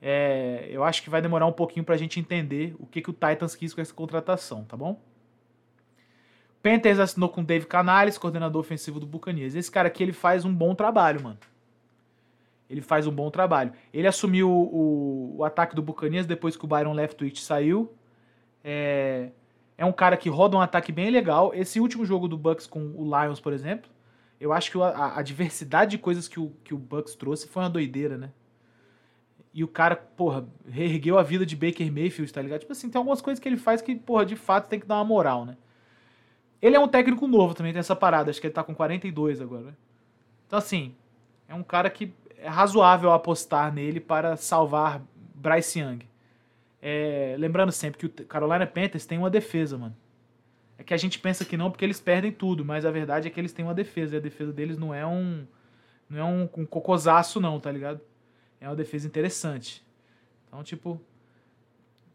É, 0.02 0.68
eu 0.72 0.84
acho 0.84 1.02
que 1.04 1.10
vai 1.10 1.22
demorar 1.22 1.46
um 1.46 1.52
pouquinho 1.52 1.84
para 1.84 1.96
a 1.96 1.98
gente 1.98 2.20
entender 2.20 2.76
o 2.80 2.86
que, 2.86 3.02
que 3.02 3.10
o 3.10 3.14
Titans 3.14 3.56
quis 3.56 3.74
com 3.74 3.82
essa 3.82 3.94
contratação, 3.94 4.64
tá 4.64 4.78
bom? 4.78 5.02
Panthers 6.62 7.00
assinou 7.00 7.30
com 7.30 7.44
Dave 7.44 7.66
Canales, 7.66 8.18
coordenador 8.18 8.60
ofensivo 8.60 9.00
do 9.00 9.06
Buccaneers. 9.06 9.56
Esse 9.56 9.72
cara 9.72 9.88
aqui 9.88 10.04
ele 10.04 10.14
faz 10.14 10.46
um 10.46 10.54
bom 10.54 10.76
trabalho, 10.76 11.24
mano. 11.24 11.38
Ele 12.70 12.82
faz 12.82 13.08
um 13.08 13.12
bom 13.12 13.32
trabalho. 13.32 13.72
Ele 13.92 14.08
assumiu 14.08 14.50
o, 14.50 15.38
o 15.38 15.44
ataque 15.44 15.76
do 15.76 15.82
Buccaneers 15.82 16.28
depois 16.28 16.56
que 16.56 16.66
o 16.66 16.68
Byron 16.68 16.94
Leftwich 16.94 17.42
saiu. 17.42 17.92
É, 18.64 19.32
É 19.78 19.86
um 19.86 19.92
cara 19.92 20.16
que 20.18 20.30
roda 20.30 20.56
um 20.58 20.62
ataque 20.62 20.92
bem 20.92 21.10
legal. 21.10 21.52
Esse 21.54 21.80
último 21.80 22.06
jogo 22.06 22.28
do 22.28 22.38
Bucks 22.38 22.68
com 22.68 22.94
o 22.96 23.04
Lions, 23.06 23.40
por 23.40 23.54
exemplo, 23.54 23.90
eu 24.40 24.54
acho 24.54 24.72
que 24.72 24.80
a, 24.82 25.18
a 25.18 25.22
diversidade 25.22 25.92
de 25.92 25.98
coisas 25.98 26.28
que 26.28 26.40
o, 26.40 26.52
que 26.64 26.74
o 26.74 26.78
Bucks 26.78 27.16
trouxe 27.16 27.48
foi 27.48 27.64
uma 27.64 27.70
doideira, 27.70 28.18
né? 28.18 28.32
E 29.54 29.64
o 29.64 29.68
cara, 29.68 29.96
porra, 29.96 30.48
reergueu 30.68 31.18
a 31.18 31.24
vida 31.24 31.46
de 31.46 31.56
Baker 31.56 31.92
Mayfield, 31.92 32.32
tá 32.32 32.42
ligado? 32.42 32.60
Tipo 32.60 32.72
assim, 32.72 32.88
tem 32.90 33.00
algumas 33.00 33.20
coisas 33.20 33.42
que 33.42 33.50
ele 33.50 33.58
faz 33.58 33.82
que, 33.82 33.96
porra, 33.96 34.26
de 34.26 34.36
fato 34.36 34.68
tem 34.70 34.80
que 34.80 34.86
dar 34.86 34.96
uma 34.98 35.06
moral, 35.06 35.44
né? 35.44 35.58
Ele 36.62 36.76
é 36.76 36.80
um 36.80 36.88
técnico 36.88 37.26
novo 37.26 37.54
também, 37.56 37.72
tem 37.74 37.80
essa 37.80 37.96
parada. 37.96 38.30
Acho 38.30 38.40
que 38.40 38.48
ele 38.48 38.54
tá 38.54 38.64
com 38.64 38.76
42 38.76 39.42
agora, 39.42 39.64
né? 39.64 39.74
Então, 40.46 40.60
assim, 40.60 40.94
é 41.48 41.56
um 41.56 41.64
cara 41.64 41.90
que 41.90 42.14
é 42.42 42.48
razoável 42.48 43.12
apostar 43.12 43.74
nele 43.74 44.00
para 44.00 44.36
salvar 44.36 45.02
Bryce 45.36 45.80
Young. 45.80 46.00
É, 46.82 47.36
lembrando 47.38 47.72
sempre 47.72 48.00
que 48.00 48.06
o 48.06 48.26
Carolina 48.26 48.66
Panthers 48.66 49.06
tem 49.06 49.18
uma 49.18 49.30
defesa, 49.30 49.78
mano. 49.78 49.96
É 50.78 50.84
que 50.84 50.94
a 50.94 50.98
gente 50.98 51.20
pensa 51.20 51.44
que 51.44 51.58
não 51.58 51.70
porque 51.70 51.84
eles 51.84 52.00
perdem 52.00 52.32
tudo, 52.32 52.64
mas 52.64 52.86
a 52.86 52.92
verdade 52.92 53.28
é 53.28 53.32
que 53.32 53.40
eles 53.40 53.52
têm 53.52 53.66
uma 53.66 53.74
defesa. 53.74 54.16
E 54.16 54.18
a 54.18 54.22
defesa 54.22 54.54
deles 54.54 54.78
não 54.78 54.94
é 54.94 55.06
um. 55.06 55.46
Não 56.10 56.18
é 56.18 56.24
um, 56.24 56.50
um 56.58 56.66
cocosaço, 56.66 57.40
não, 57.42 57.60
tá 57.60 57.72
ligado? 57.72 58.00
É 58.62 58.68
uma 58.68 58.76
defesa 58.76 59.06
interessante. 59.06 59.84
Então, 60.48 60.64
tipo. 60.64 61.02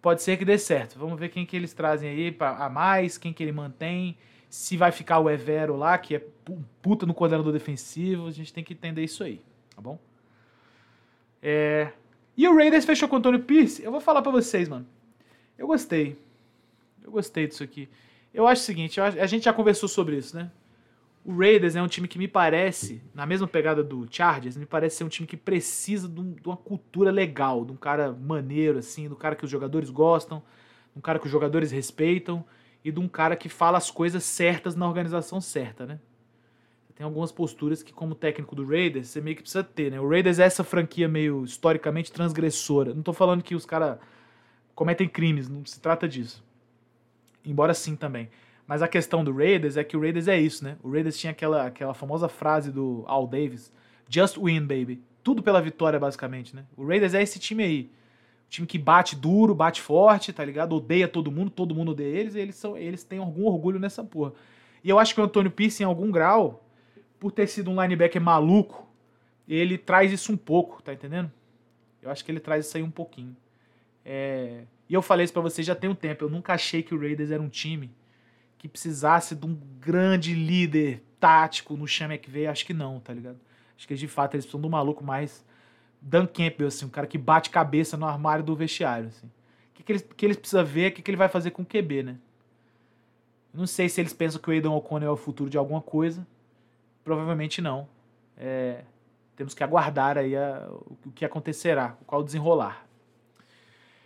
Pode 0.01 0.23
ser 0.23 0.37
que 0.37 0.45
dê 0.45 0.59
certo. 0.59 0.99
Vamos 0.99 1.19
ver 1.19 1.31
quem 1.31 1.47
que 1.47 1.57
eles 1.57 1.73
trazem 1.73 2.11
aí 2.11 2.33
pra, 2.33 2.51
a 2.51 2.69
mais, 2.69 3.17
quem 3.17 3.33
que 3.33 3.43
ele 3.43 3.53
mantém. 3.53 4.17
Se 4.49 4.77
vai 4.77 4.93
ficar 4.93 5.19
o 5.19 5.31
Evero 5.31 5.77
lá, 5.77 5.99
que 5.99 6.15
é 6.15 6.27
puta 6.81 7.05
no 7.05 7.15
coordenador 7.15 7.53
defensivo. 7.53 8.27
A 8.27 8.31
gente 8.31 8.53
tem 8.53 8.65
que 8.65 8.73
entender 8.73 9.03
isso 9.03 9.23
aí, 9.25 9.43
tá 9.75 9.81
bom? 9.81 9.99
É, 11.47 11.93
e 12.35 12.49
o 12.49 12.57
Raiders 12.57 12.87
fechou 12.87 13.07
com 13.07 13.17
o 13.17 13.19
Antônio 13.19 13.43
Pierce. 13.43 13.85
Eu 13.85 13.93
vou 13.93 14.01
falar 14.01 14.23
para 14.23 14.33
vocês, 14.33 14.67
mano. 14.67 14.87
Eu 15.59 15.67
gostei. 15.67 16.19
Eu 17.03 17.11
gostei 17.11 17.47
disso 17.47 17.63
aqui. 17.63 17.87
Eu 18.33 18.49
acho 18.49 18.63
o 18.63 18.65
seguinte, 18.65 18.99
a 18.99 19.27
gente 19.27 19.45
já 19.45 19.53
conversou 19.53 19.89
sobre 19.89 20.17
isso, 20.17 20.35
né? 20.35 20.51
O 21.23 21.39
Raiders 21.39 21.77
é 21.77 21.83
um 21.83 21.87
time 21.87 22.09
que 22.09 22.19
me 22.19 22.27
parece, 22.27 23.01
na 23.15 23.25
mesma 23.25 23.47
pegada 23.47 23.85
do 23.85 24.07
Chargers, 24.11 24.57
me 24.57 24.67
parece 24.67 24.97
ser 24.97 25.05
um 25.05 25.09
time 25.09 25.27
que 25.27 25.37
precisa 25.37 26.09
de, 26.09 26.21
um, 26.21 26.33
de 26.33 26.47
uma 26.49 26.57
cultura 26.57 27.11
legal, 27.11 27.65
de 27.65 27.73
um 27.73 27.77
cara 27.77 28.13
maneiro, 28.13 28.79
assim, 28.79 29.09
do 29.09 29.17
cara 29.17 29.37
que 29.37 29.45
os 29.45 29.51
jogadores 29.51 29.89
gostam, 29.91 30.43
de 30.93 30.99
um 30.99 31.01
cara 31.01 31.19
que 31.19 31.27
os 31.27 31.33
jogadores 31.33 31.71
respeitam 31.71 32.45
e 32.85 32.91
de 32.91 33.01
um 33.01 33.09
cara 33.09 33.37
que 33.37 33.49
fala 33.49 33.79
as 33.79 33.91
coisas 33.91 34.25
certas 34.25 34.75
na 34.75 34.87
organização 34.87 35.41
certa, 35.41 35.87
né? 35.87 36.01
Tem 36.95 37.05
algumas 37.05 37.33
posturas 37.33 37.83
que, 37.83 37.93
como 37.93 38.15
técnico 38.15 38.55
do 38.55 38.65
Raiders, 38.65 39.09
você 39.09 39.21
meio 39.21 39.37
que 39.37 39.43
precisa 39.43 39.65
ter, 39.65 39.91
né? 39.91 40.01
O 40.01 40.09
Raiders 40.09 40.39
é 40.39 40.45
essa 40.45 40.63
franquia 40.63 41.09
meio 41.09 41.45
historicamente 41.45 42.13
transgressora. 42.13 42.95
Não 42.95 43.03
tô 43.03 43.13
falando 43.13 43.43
que 43.43 43.55
os 43.55 43.67
caras 43.67 43.99
cometem 44.75 45.09
crimes, 45.09 45.49
não 45.49 45.65
se 45.65 45.81
trata 45.81 46.09
disso. 46.09 46.43
Embora 47.45 47.75
sim 47.75 47.97
também. 47.97 48.29
Mas 48.67 48.81
a 48.81 48.89
questão 48.89 49.25
do 49.25 49.33
Raiders 49.37 49.77
é 49.77 49.85
que 49.85 49.97
o 49.97 50.01
Raiders 50.01 50.29
é 50.29 50.39
isso, 50.39 50.63
né? 50.65 50.77
O 50.83 50.91
Raiders 50.91 51.19
tinha 51.19 51.33
aquela, 51.33 51.67
aquela 51.67 51.95
famosa 51.95 52.29
frase 52.29 52.71
do 52.71 53.05
Al 53.07 53.27
Davis: 53.27 53.73
Just 54.09 54.39
win, 54.39 54.61
baby. 54.61 55.03
Tudo 55.23 55.43
pela 55.43 55.61
vitória, 55.61 55.99
basicamente, 55.99 56.55
né? 56.55 56.65
O 56.77 56.87
Raiders 56.87 57.15
é 57.15 57.23
esse 57.23 57.39
time 57.41 57.65
aí. 57.65 57.91
O 58.47 58.51
time 58.51 58.67
que 58.67 58.79
bate 58.79 59.17
duro, 59.17 59.55
bate 59.55 59.81
forte, 59.81 60.33
tá 60.33 60.45
ligado? 60.45 60.77
Odeia 60.77 61.09
todo 61.09 61.31
mundo, 61.31 61.51
todo 61.51 61.75
mundo 61.75 61.91
odeia 61.91 62.21
eles, 62.21 62.35
e 62.35 62.41
eles, 62.41 62.55
são, 62.55 62.77
eles 62.77 63.03
têm 63.03 63.19
algum 63.19 63.47
orgulho 63.47 63.81
nessa 63.81 64.05
porra. 64.05 64.33
E 64.83 64.89
eu 64.89 64.99
acho 64.99 65.15
que 65.15 65.21
o 65.21 65.25
Antônio 65.25 65.51
Pierce, 65.51 65.83
em 65.83 65.87
algum 65.87 66.11
grau, 66.11 66.64
por 67.25 67.33
ter 67.33 67.47
sido 67.47 67.71
um 67.71 67.83
linebacker 67.83 68.21
maluco, 68.21 68.87
ele 69.49 69.79
traz 69.79 70.13
isso 70.13 70.31
um 70.31 70.37
pouco, 70.37 70.83
tá 70.83 70.93
entendendo? 70.93 71.33
Eu 72.03 72.11
acho 72.11 72.23
que 72.23 72.31
ele 72.31 72.39
traz 72.39 72.67
isso 72.67 72.77
aí 72.77 72.83
um 72.83 72.91
pouquinho. 72.91 73.35
É... 74.05 74.65
E 74.87 74.93
eu 74.93 75.01
falei 75.01 75.25
isso 75.25 75.33
pra 75.33 75.41
vocês 75.41 75.67
já 75.67 75.75
tem 75.75 75.89
um 75.89 75.95
tempo. 75.95 76.23
Eu 76.23 76.29
nunca 76.29 76.53
achei 76.53 76.83
que 76.83 76.95
o 76.95 77.01
Raiders 77.01 77.31
era 77.31 77.43
um 77.43 77.49
time 77.49 77.91
que 78.59 78.69
precisasse 78.69 79.35
de 79.35 79.47
um 79.47 79.59
grande 79.81 80.35
líder 80.35 81.03
tático 81.19 81.79
no 81.79 81.87
que 81.87 82.31
veio. 82.31 82.51
Acho 82.51 82.67
que 82.67 82.75
não, 82.75 83.01
tá 83.01 83.15
ligado? 83.15 83.41
Acho 83.75 83.89
que 83.89 83.95
de 83.95 84.07
fato 84.07 84.35
eles 84.35 84.45
precisam 84.45 84.61
de 84.61 84.67
um 84.67 84.71
maluco 84.71 85.03
mais 85.03 85.43
Dan 86.03 86.27
Campbell, 86.27 86.69
assim, 86.69 86.85
um 86.85 86.91
cara 86.91 87.07
que 87.07 87.17
bate 87.17 87.49
cabeça 87.49 87.97
no 87.97 88.05
armário 88.05 88.45
do 88.45 88.55
vestiário, 88.55 89.09
assim. 89.09 89.29
O 89.29 89.77
que, 89.77 89.83
que, 89.83 89.93
eles, 89.93 90.09
que 90.15 90.27
eles 90.27 90.37
precisam 90.37 90.63
ver, 90.63 90.93
o 90.93 90.95
que, 90.95 91.01
que 91.01 91.11
ele 91.11 91.17
vai 91.17 91.31
fazer 91.31 91.53
com 91.53 91.63
o 91.63 91.67
QB, 91.67 92.03
né? 92.03 92.19
Não 93.51 93.67
sei 93.67 93.89
se 93.89 93.99
eles 93.99 94.13
pensam 94.13 94.39
que 94.43 94.51
o 94.51 94.53
Aidan 94.53 94.73
O'Connell 94.73 95.09
é 95.09 95.13
o 95.13 95.17
futuro 95.17 95.49
de 95.49 95.57
alguma 95.57 95.81
coisa. 95.81 96.27
Provavelmente 97.05 97.61
não. 97.61 97.87
É, 98.37 98.85
temos 99.37 99.55
que 99.55 99.63
aguardar 99.63 100.17
aí 100.17 100.35
a, 100.35 100.67
o 101.05 101.13
que 101.13 101.25
acontecerá, 101.25 101.97
qual 102.07 102.23
desenrolar. 102.23 102.87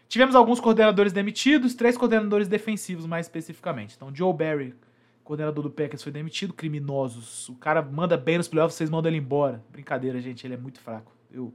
Tivemos 0.08 0.34
alguns 0.34 0.58
coordenadores 0.58 1.12
demitidos, 1.12 1.74
três 1.74 1.96
coordenadores 1.96 2.48
defensivos 2.48 3.04
mais 3.04 3.26
especificamente. 3.26 3.94
Então, 3.94 4.14
Joe 4.14 4.32
Barry, 4.32 4.74
coordenador 5.22 5.62
do 5.62 5.70
Packers, 5.70 6.02
foi 6.02 6.10
demitido. 6.10 6.54
Criminosos. 6.54 7.48
O 7.50 7.54
cara 7.56 7.82
manda 7.82 8.16
bem 8.16 8.38
nos 8.38 8.48
playoffs, 8.48 8.74
vocês 8.74 8.88
mandam 8.88 9.10
ele 9.10 9.18
embora. 9.18 9.62
Brincadeira, 9.70 10.18
gente, 10.18 10.46
ele 10.46 10.54
é 10.54 10.56
muito 10.56 10.80
fraco. 10.80 11.12
Eu, 11.30 11.52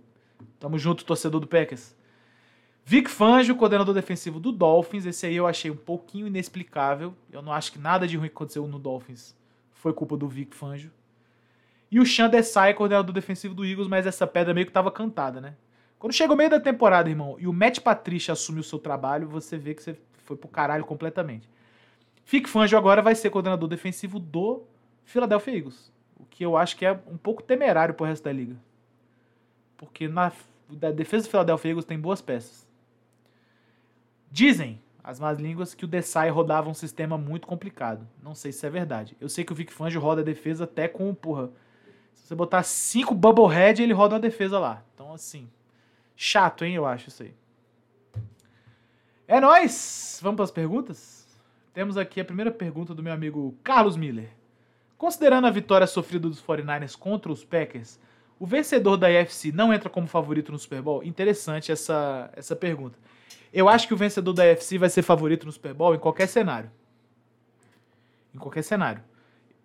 tamo 0.59 0.77
junto, 0.77 1.03
torcedor 1.03 1.41
do 1.41 1.47
Packers. 1.47 1.95
Vic 2.85 3.09
Fangio, 3.09 3.55
coordenador 3.55 3.95
defensivo 3.95 4.39
do 4.39 4.51
Dolphins. 4.51 5.07
Esse 5.07 5.25
aí 5.25 5.35
eu 5.35 5.47
achei 5.47 5.71
um 5.71 5.75
pouquinho 5.75 6.27
inexplicável. 6.27 7.15
Eu 7.31 7.41
não 7.41 7.51
acho 7.51 7.71
que 7.71 7.79
nada 7.79 8.07
de 8.07 8.17
ruim 8.17 8.27
que 8.27 8.35
aconteceu 8.35 8.67
no 8.67 8.77
Dolphins 8.77 9.35
foi 9.71 9.93
culpa 9.93 10.15
do 10.15 10.27
Vic 10.27 10.55
Fangio. 10.55 10.91
E 11.93 12.00
o 12.00 12.05
Sean 12.07 12.27
Desai, 12.27 12.73
coordenador 12.73 13.13
defensivo 13.13 13.53
do 13.53 13.63
Eagles, 13.63 13.88
mas 13.88 14.07
essa 14.07 14.25
pedra 14.25 14.51
meio 14.51 14.65
que 14.65 14.73
tava 14.73 14.91
cantada, 14.91 15.39
né? 15.39 15.53
Quando 16.00 16.12
chega 16.12 16.33
o 16.33 16.35
meio 16.35 16.50
da 16.50 16.59
temporada, 16.59 17.07
irmão, 17.07 17.35
e 17.38 17.47
o 17.47 17.53
Matt 17.53 17.81
Patricia 17.81 18.31
assume 18.31 18.59
o 18.59 18.63
seu 18.63 18.79
trabalho, 18.79 19.27
você 19.27 19.59
vê 19.59 19.75
que 19.75 19.83
você 19.83 19.95
foi 20.23 20.35
pro 20.35 20.50
caralho 20.50 20.85
completamente. 20.85 21.47
Fique 22.25 22.50
Fangio 22.50 22.79
agora 22.79 23.00
vai 23.00 23.13
ser 23.13 23.29
coordenador 23.29 23.69
defensivo 23.69 24.17
do 24.17 24.63
Philadelphia 25.05 25.55
Eagles. 25.55 25.93
O 26.17 26.25
que 26.25 26.43
eu 26.43 26.57
acho 26.57 26.75
que 26.75 26.83
é 26.83 27.00
um 27.05 27.15
pouco 27.15 27.43
temerário 27.43 27.93
pro 27.93 28.07
resto 28.07 28.23
da 28.23 28.31
liga. 28.31 28.55
Porque 29.77 30.07
na 30.07 30.31
da 30.67 30.89
defesa 30.89 31.27
do 31.27 31.29
Philadelphia 31.29 31.69
Eagles 31.69 31.85
tem 31.85 32.00
boas 32.00 32.23
peças. 32.23 32.67
Dizem 34.31 34.81
as 35.03 35.19
más 35.19 35.38
línguas 35.38 35.75
que 35.75 35.85
o 35.85 35.88
Desai 35.88 36.31
rodava 36.31 36.71
um 36.71 36.73
sistema 36.73 37.19
muito 37.19 37.45
complicado. 37.45 38.07
Não 38.19 38.33
sei 38.33 38.51
se 38.51 38.65
é 38.65 38.69
verdade. 38.71 39.15
Eu 39.21 39.29
sei 39.29 39.43
que 39.43 39.53
o 39.53 39.55
Vic 39.55 39.71
Fangio 39.71 40.01
roda 40.01 40.21
a 40.21 40.25
defesa 40.25 40.63
até 40.63 40.88
com, 40.88 41.13
porra, 41.13 41.51
se 42.13 42.27
você 42.27 42.36
botar 42.36 42.63
cinco 42.63 43.13
Bubblehead, 43.13 43.82
ele 43.82 43.93
roda 43.93 44.15
uma 44.15 44.20
defesa 44.22 44.60
lá. 44.60 44.84
Então, 44.93 45.13
assim, 45.13 45.50
chato, 46.15 46.63
hein, 46.63 46.75
eu 46.75 46.86
acho 46.86 47.10
isso 47.10 47.24
aí. 47.24 47.34
É 49.27 49.39
nóis! 49.39 50.20
Vamos 50.22 50.36
para 50.36 50.46
as 50.46 50.51
perguntas? 50.51 51.27
Temos 51.74 51.98
aqui 51.98 52.22
a 52.22 52.25
primeira 52.25 52.51
pergunta 52.51 52.93
do 52.93 53.01
meu 53.01 53.13
amigo 53.13 53.58
Carlos 53.63 53.98
Miller. 53.98 54.29
Considerando 54.98 55.48
a 55.48 55.51
vitória 55.51 55.88
sofrida 55.88 56.29
dos 56.29 56.41
49ers 56.41 56.96
contra 56.96 57.32
os 57.32 57.43
Packers, 57.43 58.00
o 58.39 58.46
vencedor 58.46 58.96
da 58.98 59.08
AFC 59.08 59.51
não 59.51 59.74
entra 59.74 59.89
como 59.89 60.08
favorito 60.08 60.51
no 60.51 60.60
Super 60.60 60.82
Bowl? 60.82 61.03
Interessante 61.03 61.72
essa, 61.72 62.29
essa 62.36 62.55
pergunta. 62.55 62.98
Eu 63.51 63.70
acho 63.70 63.88
que 63.88 63.93
o 63.93 63.98
vencedor 63.98 64.34
da 64.34 64.43
AFC 64.43 64.77
vai 64.77 64.89
ser 64.89 65.01
favorito 65.01 65.46
no 65.46 65.51
Super 65.51 65.74
Bowl 65.74 65.96
em 65.96 66.00
qualquer 66.00 66.27
cenário. 66.27 66.72
Em 68.34 68.38
qualquer 68.38 68.63
cenário. 68.63 69.03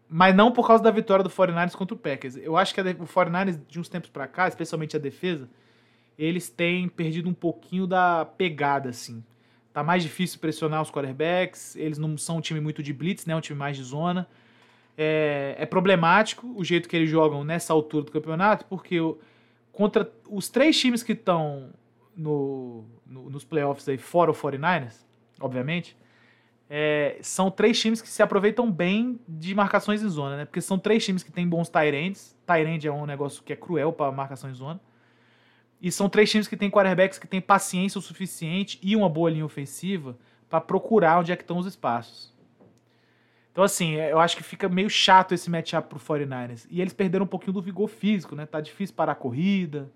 Mas 0.08 0.34
não 0.34 0.50
por 0.50 0.66
causa 0.66 0.82
da 0.82 0.90
vitória 0.90 1.22
do 1.22 1.28
49ers 1.30 1.74
contra 1.74 1.94
o 1.94 1.98
Packers. 1.98 2.36
Eu 2.36 2.56
acho 2.56 2.74
que 2.74 2.80
o 2.80 2.84
49ers, 2.84 3.60
de 3.68 3.78
uns 3.78 3.88
tempos 3.88 4.08
para 4.08 4.26
cá, 4.26 4.48
especialmente 4.48 4.96
a 4.96 4.98
defesa, 4.98 5.48
eles 6.18 6.48
têm 6.48 6.88
perdido 6.88 7.28
um 7.28 7.34
pouquinho 7.34 7.86
da 7.86 8.24
pegada, 8.24 8.88
assim. 8.88 9.22
Tá 9.72 9.84
mais 9.84 10.02
difícil 10.02 10.40
pressionar 10.40 10.82
os 10.82 10.90
quarterbacks, 10.90 11.76
eles 11.76 11.98
não 11.98 12.16
são 12.16 12.38
um 12.38 12.40
time 12.40 12.60
muito 12.60 12.82
de 12.82 12.92
blitz, 12.92 13.26
né? 13.26 13.36
Um 13.36 13.40
time 13.40 13.58
mais 13.58 13.76
de 13.76 13.82
zona. 13.84 14.26
É, 14.96 15.54
é 15.58 15.66
problemático 15.66 16.52
o 16.56 16.64
jeito 16.64 16.88
que 16.88 16.96
eles 16.96 17.08
jogam 17.08 17.44
nessa 17.44 17.72
altura 17.72 18.04
do 18.04 18.10
campeonato, 18.10 18.64
porque 18.64 18.98
contra 19.70 20.10
os 20.28 20.48
três 20.48 20.76
times 20.76 21.04
que 21.04 21.12
estão 21.12 21.70
no, 22.16 22.84
no, 23.06 23.30
nos 23.30 23.44
playoffs 23.44 23.88
aí, 23.88 23.96
fora 23.96 24.32
o 24.32 24.34
49ers, 24.34 24.96
obviamente, 25.40 25.96
é, 26.70 27.18
são 27.22 27.50
três 27.50 27.80
times 27.80 28.02
que 28.02 28.08
se 28.08 28.22
aproveitam 28.22 28.70
bem 28.70 29.18
de 29.26 29.54
marcações 29.54 30.02
em 30.02 30.08
zona, 30.08 30.36
né? 30.36 30.44
Porque 30.44 30.60
são 30.60 30.78
três 30.78 31.04
times 31.04 31.22
que 31.22 31.32
têm 31.32 31.48
bons 31.48 31.68
Tyrands. 31.68 32.36
Tyrand 32.46 32.84
é 32.84 32.90
um 32.90 33.06
negócio 33.06 33.42
que 33.42 33.52
é 33.52 33.56
cruel 33.56 33.92
para 33.92 34.12
marcação 34.12 34.50
em 34.50 34.54
zona. 34.54 34.80
E 35.80 35.90
são 35.90 36.08
três 36.08 36.30
times 36.30 36.46
que 36.46 36.56
têm 36.56 36.70
quarterbacks 36.70 37.18
que 37.18 37.26
têm 37.26 37.40
paciência 37.40 37.98
o 37.98 38.02
suficiente 38.02 38.78
e 38.82 38.94
uma 38.94 39.08
boa 39.08 39.30
linha 39.30 39.46
ofensiva 39.46 40.18
para 40.50 40.60
procurar 40.60 41.20
onde 41.20 41.32
é 41.32 41.36
que 41.36 41.42
estão 41.42 41.58
os 41.58 41.66
espaços. 41.66 42.34
Então, 43.52 43.64
assim, 43.64 43.96
é, 43.96 44.12
eu 44.12 44.18
acho 44.18 44.36
que 44.36 44.42
fica 44.42 44.68
meio 44.68 44.90
chato 44.90 45.32
esse 45.32 45.48
matchup 45.50 45.88
pro 45.88 45.98
49ers. 45.98 46.66
E 46.70 46.80
eles 46.80 46.92
perderam 46.92 47.24
um 47.24 47.28
pouquinho 47.28 47.54
do 47.54 47.62
vigor 47.62 47.88
físico, 47.88 48.36
né? 48.36 48.44
Tá 48.44 48.60
difícil 48.60 48.94
parar 48.94 49.12
a 49.12 49.16
corrida, 49.16 49.90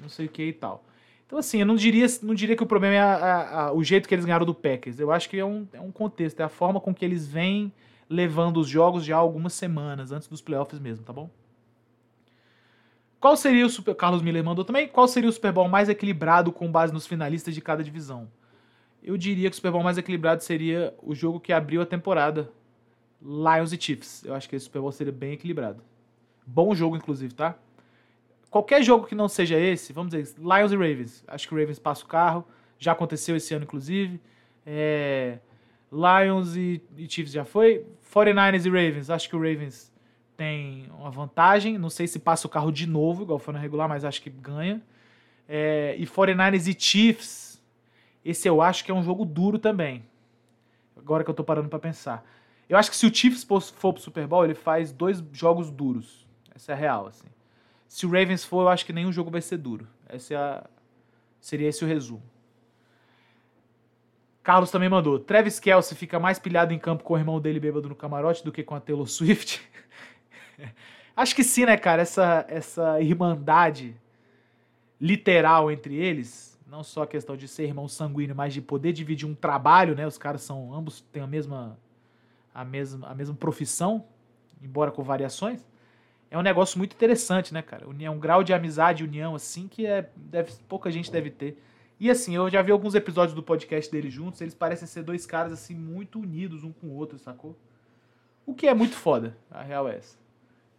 não 0.00 0.08
sei 0.08 0.26
o 0.26 0.28
que 0.28 0.42
e 0.42 0.52
tal. 0.52 0.84
Então, 1.30 1.38
assim, 1.38 1.60
eu 1.60 1.66
não 1.66 1.76
diria, 1.76 2.06
não 2.24 2.34
diria 2.34 2.56
que 2.56 2.62
o 2.64 2.66
problema 2.66 2.96
é 2.96 3.00
a, 3.00 3.14
a, 3.14 3.60
a, 3.66 3.72
o 3.72 3.84
jeito 3.84 4.08
que 4.08 4.14
eles 4.16 4.24
ganharam 4.24 4.44
do 4.44 4.52
Packers. 4.52 4.98
Eu 4.98 5.12
acho 5.12 5.30
que 5.30 5.38
é 5.38 5.44
um, 5.44 5.64
é 5.72 5.80
um 5.80 5.92
contexto, 5.92 6.40
é 6.40 6.42
a 6.42 6.48
forma 6.48 6.80
com 6.80 6.92
que 6.92 7.04
eles 7.04 7.24
vêm 7.24 7.72
levando 8.08 8.56
os 8.56 8.66
jogos 8.66 9.04
já 9.04 9.16
algumas 9.16 9.52
semanas, 9.52 10.10
antes 10.10 10.26
dos 10.26 10.40
playoffs 10.40 10.80
mesmo, 10.80 11.04
tá 11.04 11.12
bom? 11.12 11.30
Qual 13.20 13.36
seria 13.36 13.64
o 13.64 13.70
Super. 13.70 13.94
Carlos 13.94 14.22
Miller 14.22 14.42
mandou 14.42 14.64
também. 14.64 14.88
Qual 14.88 15.06
seria 15.06 15.30
o 15.30 15.32
Super 15.32 15.52
Bowl 15.52 15.68
mais 15.68 15.88
equilibrado 15.88 16.50
com 16.50 16.68
base 16.68 16.92
nos 16.92 17.06
finalistas 17.06 17.54
de 17.54 17.60
cada 17.60 17.84
divisão? 17.84 18.26
eu 19.02 19.16
diria 19.16 19.48
que 19.48 19.54
o 19.54 19.56
Super 19.56 19.72
Bowl 19.72 19.82
mais 19.82 19.98
equilibrado 19.98 20.42
seria 20.42 20.94
o 21.02 21.14
jogo 21.14 21.40
que 21.40 21.52
abriu 21.52 21.80
a 21.80 21.86
temporada, 21.86 22.50
Lions 23.20 23.72
e 23.72 23.80
Chiefs. 23.80 24.24
Eu 24.24 24.34
acho 24.34 24.48
que 24.48 24.56
esse 24.56 24.66
Super 24.66 24.80
Bowl 24.80 24.92
seria 24.92 25.12
bem 25.12 25.32
equilibrado. 25.32 25.82
Bom 26.46 26.74
jogo, 26.74 26.96
inclusive, 26.96 27.34
tá? 27.34 27.56
Qualquer 28.50 28.82
jogo 28.82 29.06
que 29.06 29.14
não 29.14 29.28
seja 29.28 29.56
esse, 29.58 29.92
vamos 29.92 30.10
dizer, 30.10 30.34
Lions 30.38 30.72
e 30.72 30.76
Ravens. 30.76 31.24
Acho 31.28 31.46
que 31.46 31.54
o 31.54 31.58
Ravens 31.58 31.78
passa 31.78 32.04
o 32.04 32.08
carro. 32.08 32.44
Já 32.78 32.92
aconteceu 32.92 33.36
esse 33.36 33.54
ano, 33.54 33.64
inclusive. 33.64 34.20
É, 34.66 35.38
Lions 35.92 36.56
e, 36.56 36.82
e 36.96 37.08
Chiefs 37.08 37.32
já 37.32 37.44
foi. 37.44 37.86
49ers 38.12 38.66
e 38.66 38.68
Ravens. 38.68 39.08
Acho 39.08 39.28
que 39.28 39.36
o 39.36 39.38
Ravens 39.38 39.92
tem 40.36 40.90
uma 40.98 41.10
vantagem. 41.10 41.78
Não 41.78 41.88
sei 41.88 42.08
se 42.08 42.18
passa 42.18 42.48
o 42.48 42.50
carro 42.50 42.72
de 42.72 42.88
novo, 42.88 43.22
igual 43.22 43.38
foi 43.38 43.54
na 43.54 43.60
regular, 43.60 43.88
mas 43.88 44.04
acho 44.04 44.20
que 44.20 44.30
ganha. 44.30 44.82
É, 45.48 45.94
e 45.96 46.04
49ers 46.04 46.66
e 46.66 46.80
Chiefs. 46.80 47.62
Esse 48.24 48.48
eu 48.48 48.60
acho 48.60 48.84
que 48.84 48.90
é 48.90 48.94
um 48.94 49.02
jogo 49.02 49.24
duro 49.24 49.58
também. 49.60 50.04
Agora 50.96 51.22
que 51.22 51.30
eu 51.30 51.34
tô 51.34 51.44
parando 51.44 51.68
para 51.68 51.78
pensar. 51.78 52.26
Eu 52.68 52.76
acho 52.76 52.90
que 52.90 52.96
se 52.96 53.06
o 53.06 53.14
Chiefs 53.14 53.44
for 53.44 53.92
pro 53.92 54.02
Super 54.02 54.26
Bowl, 54.26 54.44
ele 54.44 54.54
faz 54.54 54.92
dois 54.92 55.22
jogos 55.32 55.70
duros. 55.70 56.26
Essa 56.54 56.72
é 56.72 56.74
a 56.74 56.78
real, 56.78 57.06
assim. 57.06 57.26
Se 57.90 58.06
o 58.06 58.08
Ravens 58.08 58.44
for, 58.44 58.62
eu 58.62 58.68
acho 58.68 58.86
que 58.86 58.92
nenhum 58.92 59.10
jogo 59.10 59.32
vai 59.32 59.40
ser 59.40 59.56
duro. 59.56 59.84
Essa 60.08 60.34
é 60.34 60.36
a... 60.36 60.64
Seria 61.40 61.68
esse 61.68 61.84
o 61.84 61.88
resumo. 61.88 62.22
Carlos 64.44 64.70
também 64.70 64.88
mandou. 64.88 65.18
Travis 65.18 65.58
Kelsey 65.58 65.98
fica 65.98 66.20
mais 66.20 66.38
pilhado 66.38 66.72
em 66.72 66.78
campo 66.78 67.02
com 67.02 67.14
o 67.14 67.18
irmão 67.18 67.40
dele 67.40 67.58
bêbado 67.58 67.88
no 67.88 67.96
camarote 67.96 68.44
do 68.44 68.52
que 68.52 68.62
com 68.62 68.76
a 68.76 68.80
Taylor 68.80 69.08
Swift? 69.08 69.60
acho 71.16 71.34
que 71.34 71.42
sim, 71.42 71.64
né, 71.64 71.76
cara? 71.76 72.02
Essa, 72.02 72.46
essa 72.48 73.00
irmandade 73.00 73.96
literal 75.00 75.68
entre 75.68 75.96
eles, 75.96 76.56
não 76.68 76.84
só 76.84 77.02
a 77.02 77.08
questão 77.08 77.36
de 77.36 77.48
ser 77.48 77.64
irmão 77.64 77.88
sanguíneo, 77.88 78.36
mas 78.36 78.54
de 78.54 78.62
poder 78.62 78.92
dividir 78.92 79.28
um 79.28 79.34
trabalho, 79.34 79.96
né? 79.96 80.06
Os 80.06 80.16
caras 80.16 80.42
são 80.42 80.72
ambos 80.72 81.00
têm 81.10 81.24
a 81.24 81.26
mesma 81.26 81.76
a 82.54 82.64
mesma 82.64 83.08
a 83.08 83.14
mesma 83.16 83.34
profissão, 83.34 84.06
embora 84.62 84.92
com 84.92 85.02
variações. 85.02 85.68
É 86.30 86.38
um 86.38 86.42
negócio 86.42 86.78
muito 86.78 86.94
interessante, 86.94 87.52
né, 87.52 87.60
cara? 87.60 87.86
É 88.00 88.10
um 88.10 88.18
grau 88.18 88.44
de 88.44 88.52
amizade, 88.52 89.02
união 89.02 89.34
assim 89.34 89.66
que 89.66 89.84
é 89.84 90.08
deve, 90.14 90.52
pouca 90.68 90.90
gente 90.90 91.10
deve 91.10 91.30
ter. 91.30 91.60
E 91.98 92.08
assim, 92.08 92.34
eu 92.34 92.48
já 92.48 92.62
vi 92.62 92.70
alguns 92.70 92.94
episódios 92.94 93.34
do 93.34 93.42
podcast 93.42 93.90
deles 93.90 94.12
juntos, 94.12 94.40
eles 94.40 94.54
parecem 94.54 94.86
ser 94.86 95.02
dois 95.02 95.26
caras 95.26 95.52
assim 95.52 95.74
muito 95.74 96.20
unidos 96.20 96.62
um 96.62 96.72
com 96.72 96.86
o 96.86 96.94
outro, 96.94 97.18
sacou? 97.18 97.56
O 98.46 98.54
que 98.54 98.66
é 98.66 98.74
muito 98.74 98.94
foda, 98.94 99.36
a 99.50 99.62
real 99.62 99.88
é 99.88 99.96
essa. 99.96 100.16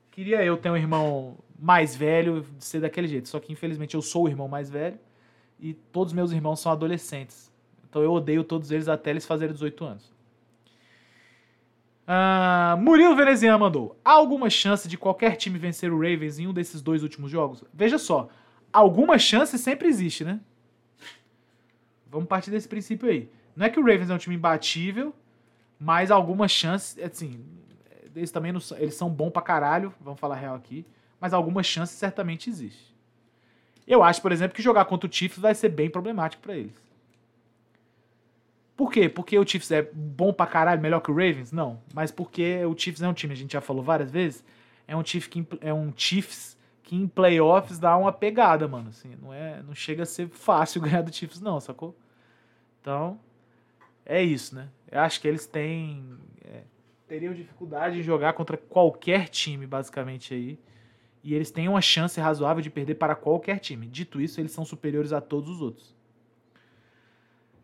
Queria 0.10 0.44
eu 0.44 0.58
ter 0.58 0.70
um 0.70 0.78
irmão 0.78 1.38
mais 1.60 1.96
velho, 1.96 2.46
ser 2.58 2.82
daquele 2.82 3.08
jeito. 3.08 3.30
Só 3.30 3.40
que 3.40 3.54
infelizmente 3.54 3.96
eu 3.96 4.02
sou 4.02 4.26
o 4.26 4.28
irmão 4.28 4.48
mais 4.48 4.70
velho 4.70 4.98
e 5.60 5.74
todos 5.74 6.12
meus 6.12 6.32
irmãos 6.32 6.60
são 6.60 6.72
adolescentes. 6.72 7.52
Então 7.88 8.02
eu 8.02 8.12
odeio 8.12 8.44
todos 8.44 8.72
eles 8.72 8.88
até 8.88 9.12
eles 9.12 9.26
fazerem 9.26 9.54
18 9.54 9.86
anos. 9.86 10.12
Uh, 12.12 12.76
Murilo 12.76 13.16
Veneziano 13.16 13.58
mandou. 13.58 13.98
Há 14.04 14.12
alguma 14.12 14.50
chance 14.50 14.86
de 14.86 14.98
qualquer 14.98 15.38
time 15.38 15.58
vencer 15.58 15.94
o 15.94 15.96
Ravens 15.96 16.40
em 16.40 16.48
um 16.48 16.52
desses 16.52 16.82
dois 16.82 17.04
últimos 17.04 17.32
jogos? 17.32 17.64
Veja 17.74 17.98
só, 17.98 18.28
alguma 18.74 19.18
chance 19.18 19.58
sempre 19.58 19.88
existe, 19.88 20.26
né? 20.26 20.42
Vamos 22.10 22.28
partir 22.28 22.52
desse 22.52 22.68
princípio 22.68 23.08
aí. 23.08 23.30
Não 23.56 23.66
é 23.66 23.70
que 23.70 23.80
o 23.80 23.82
Ravens 23.82 24.10
é 24.10 24.14
um 24.14 24.18
time 24.18 24.36
imbatível, 24.36 25.16
mas 25.80 26.12
alguma 26.12 26.50
chance, 26.50 27.02
assim, 27.02 27.46
eles 28.14 28.30
também 28.30 28.52
não, 28.52 28.60
eles 28.78 28.96
são 28.96 29.10
bons 29.10 29.30
pra 29.30 29.42
caralho, 29.42 29.94
vamos 30.02 30.20
falar 30.20 30.36
real 30.36 30.56
aqui, 30.56 30.86
mas 31.18 31.34
alguma 31.34 31.64
chance 31.64 31.94
certamente 31.94 32.50
existe. 32.50 32.94
Eu 33.88 34.04
acho, 34.04 34.22
por 34.22 34.34
exemplo, 34.34 34.54
que 34.54 34.62
jogar 34.62 34.84
contra 34.84 35.10
o 35.10 35.14
Chiefs 35.14 35.40
vai 35.40 35.56
ser 35.56 35.70
bem 35.70 35.90
problemático 35.90 36.44
para 36.44 36.58
eles. 36.58 36.74
Por 38.82 38.92
quê? 38.92 39.08
Porque 39.08 39.38
o 39.38 39.48
Chiefs 39.48 39.70
é 39.70 39.84
bom 39.94 40.34
pra 40.34 40.48
caralho, 40.48 40.82
melhor 40.82 41.02
que 41.02 41.12
o 41.12 41.14
Ravens? 41.14 41.52
Não. 41.52 41.80
Mas 41.94 42.10
porque 42.10 42.66
o 42.66 42.76
Chiefs 42.76 43.04
é 43.04 43.08
um 43.08 43.14
time, 43.14 43.32
a 43.32 43.38
gente 43.38 43.54
já 43.54 43.62
falou 43.62 43.84
várias 43.84 44.10
vezes, 44.10 44.44
é 44.88 44.98
um, 44.98 45.06
Chiefs 45.06 45.28
que, 45.28 45.48
é 45.62 45.72
um 45.72 45.94
Chiefs 45.96 46.58
que 46.82 46.96
em 46.96 47.08
playoffs 47.08 47.78
dá 47.78 47.96
uma 47.96 48.12
pegada, 48.12 48.68
mano. 48.68 48.90
Assim, 48.90 49.16
não, 49.22 49.32
é, 49.32 49.62
não 49.62 49.76
chega 49.76 50.02
a 50.02 50.06
ser 50.08 50.30
fácil 50.30 50.82
ganhar 50.82 51.04
do 51.04 51.14
Chiefs, 51.14 51.40
não, 51.40 51.60
sacou? 51.60 51.96
Então, 52.82 53.20
é 54.04 54.24
isso, 54.24 54.56
né? 54.56 54.68
Eu 54.92 55.02
acho 55.02 55.22
que 55.22 55.28
eles 55.28 55.46
têm. 55.46 56.18
É, 56.44 56.64
teriam 57.08 57.36
dificuldade 57.36 58.00
em 58.00 58.02
jogar 58.02 58.34
contra 58.34 58.58
qualquer 58.58 59.30
time, 59.30 59.68
basicamente, 59.68 60.34
aí. 60.34 60.60
E 61.24 61.36
eles 61.36 61.52
têm 61.52 61.70
uma 61.70 61.82
chance 61.82 62.20
razoável 62.20 62.64
de 62.64 62.72
perder 62.72 62.96
para 62.96 63.14
qualquer 63.14 63.60
time. 63.60 63.86
Dito 63.86 64.20
isso, 64.20 64.42
eles 64.42 64.52
são 64.52 64.66
superiores 64.66 65.14
a 65.14 65.22
todos 65.22 65.52
os 65.52 65.62
outros. 65.62 66.01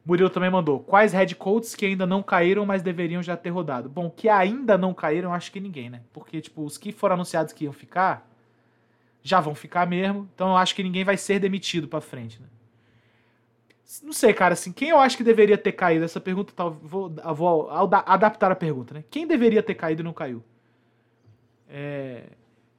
Murilo 0.07 0.29
também 0.29 0.49
mandou. 0.49 0.79
Quais 0.79 1.11
head 1.11 1.35
coaches 1.35 1.75
que 1.75 1.85
ainda 1.85 2.05
não 2.05 2.23
caíram, 2.23 2.65
mas 2.65 2.81
deveriam 2.81 3.21
já 3.21 3.35
ter 3.35 3.49
rodado? 3.49 3.89
Bom, 3.89 4.09
que 4.09 4.29
ainda 4.29 4.77
não 4.77 4.93
caíram, 4.93 5.33
acho 5.33 5.51
que 5.51 5.59
ninguém, 5.59 5.89
né? 5.89 6.01
Porque, 6.13 6.39
tipo, 6.39 6.63
os 6.63 6.77
que 6.77 6.93
foram 6.93 7.15
anunciados 7.15 7.51
que 7.51 7.65
iam 7.65 7.73
ficar, 7.73 8.25
já 9.21 9.41
vão 9.41 9.53
ficar 9.53 9.85
mesmo. 9.85 10.29
Então 10.33 10.51
eu 10.51 10.55
acho 10.55 10.73
que 10.73 10.81
ninguém 10.81 11.03
vai 11.03 11.17
ser 11.17 11.39
demitido 11.39 11.89
pra 11.89 11.99
frente, 11.99 12.41
né? 12.41 12.47
Não 14.01 14.13
sei, 14.13 14.33
cara, 14.33 14.53
assim, 14.53 14.71
quem 14.71 14.89
eu 14.89 14.99
acho 14.99 15.17
que 15.17 15.23
deveria 15.23 15.57
ter 15.57 15.73
caído? 15.73 16.05
Essa 16.05 16.21
pergunta, 16.21 16.53
tá, 16.53 16.69
vou, 16.69 17.13
vou 17.35 17.69
adaptar 17.69 18.49
a 18.49 18.55
pergunta, 18.55 18.93
né? 18.93 19.03
Quem 19.11 19.27
deveria 19.27 19.61
ter 19.61 19.75
caído 19.75 20.01
e 20.01 20.05
não 20.05 20.13
caiu? 20.13 20.41
É, 21.67 22.23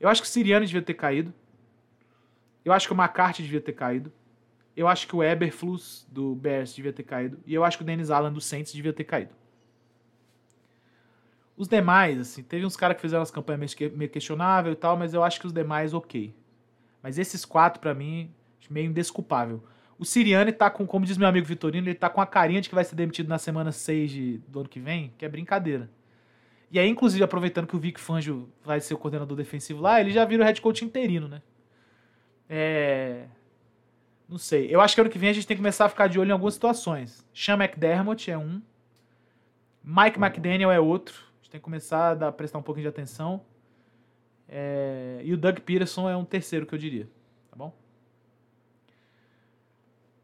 eu 0.01 0.09
acho 0.09 0.23
que 0.23 0.29
o 0.29 0.31
Siriano 0.31 0.65
devia 0.65 0.83
ter 0.83 0.95
caído. 0.95 1.33
Eu 2.65 2.73
acho 2.73 2.87
que 2.87 2.95
o 2.95 2.97
McCarthy 2.97 3.43
devia 3.43 3.61
ter 3.61 3.73
caído. 3.73 4.11
Eu 4.79 4.87
acho 4.87 5.09
que 5.09 5.17
o 5.17 5.25
Eberflus 5.25 6.07
do 6.09 6.37
Bears 6.37 6.73
devia 6.73 6.93
ter 6.93 7.03
caído. 7.03 7.41
E 7.45 7.53
eu 7.53 7.65
acho 7.65 7.77
que 7.77 7.83
o 7.83 7.87
Dennis 7.87 8.11
Allen 8.11 8.33
do 8.33 8.41
Saints 8.41 8.73
devia 8.73 8.93
ter 8.93 9.03
caído. 9.03 9.35
Os 11.57 11.67
demais, 11.67 12.21
assim, 12.21 12.45
teve 12.45 12.65
uns 12.65 12.77
caras 12.77 12.95
que 12.95 13.03
fizeram 13.03 13.25
as 13.25 13.31
campanhas 13.33 13.75
meio 13.93 14.09
questionável 14.09 14.71
e 14.71 14.77
tal, 14.77 14.97
mas 14.97 15.13
eu 15.13 15.25
acho 15.25 15.41
que 15.41 15.49
os 15.49 15.53
demais, 15.53 15.93
ok. 15.93 16.33
Mas 17.03 17.19
esses 17.19 17.45
quatro, 17.45 17.81
para 17.81 17.93
mim, 17.93 18.33
meio 18.71 18.89
indesculpável. 18.89 19.65
O 19.99 20.05
Siriane 20.05 20.53
tá 20.53 20.71
com, 20.71 20.87
como 20.87 21.05
diz 21.05 21.19
meu 21.19 21.27
amigo 21.27 21.45
Vitorino, 21.45 21.89
ele 21.89 21.97
tá 21.97 22.09
com 22.09 22.21
a 22.21 22.27
carinha 22.27 22.61
de 22.61 22.69
que 22.69 22.75
vai 22.77 22.85
ser 22.85 22.95
demitido 22.95 23.29
na 23.29 23.37
semana 23.37 23.73
6 23.73 24.11
de, 24.13 24.39
do 24.47 24.61
ano 24.61 24.69
que 24.69 24.79
vem, 24.79 25.13
que 25.19 25.25
é 25.25 25.29
brincadeira. 25.29 25.91
E 26.71 26.79
aí, 26.79 26.89
inclusive, 26.89 27.25
aproveitando 27.25 27.67
que 27.67 27.75
o 27.75 27.81
Vic 27.81 27.99
Fangio 27.99 28.49
vai 28.65 28.79
ser 28.79 28.95
o 28.95 28.99
coordenador 28.99 29.37
defensivo 29.37 29.83
lá, 29.83 30.01
ele 30.01 30.13
já 30.13 30.25
vira 30.25 30.45
o 30.45 30.47
head 30.47 30.61
coach 30.61 30.85
interino, 30.85 31.27
né? 31.27 31.43
É... 32.49 33.27
Não 34.29 34.37
sei. 34.39 34.69
Eu 34.69 34.81
acho 34.81 34.95
que 34.95 35.01
ano 35.01 35.09
que 35.09 35.19
vem 35.19 35.31
a 35.31 35.33
gente 35.33 35.47
tem 35.47 35.57
que 35.57 35.63
começar 35.63 35.87
a 35.87 35.89
ficar 35.89 36.07
de 36.07 36.21
olho 36.21 36.29
em 36.29 36.33
algumas 36.33 36.55
situações. 36.55 37.27
Sean 37.33 37.55
McDermott 37.55 38.31
é 38.31 38.37
um. 38.37 38.61
Mike 39.83 40.19
McDaniel 40.19 40.71
é 40.71 40.79
outro. 40.79 41.15
A 41.15 41.43
gente 41.43 41.51
tem 41.51 41.61
que 41.61 41.65
começar 41.65 42.11
a 42.11 42.15
dar, 42.15 42.33
prestar 42.33 42.59
um 42.59 42.63
pouquinho 42.63 42.85
de 42.85 42.89
atenção. 42.89 43.41
É... 44.47 45.21
E 45.25 45.33
o 45.33 45.37
Doug 45.37 45.59
Peterson 45.61 46.11
é 46.11 46.17
um 46.17 46.25
terceiro 46.25 46.67
que 46.67 46.75
eu 46.75 46.79
diria. 46.79 47.09
Tá 47.51 47.57
bom? 47.57 47.75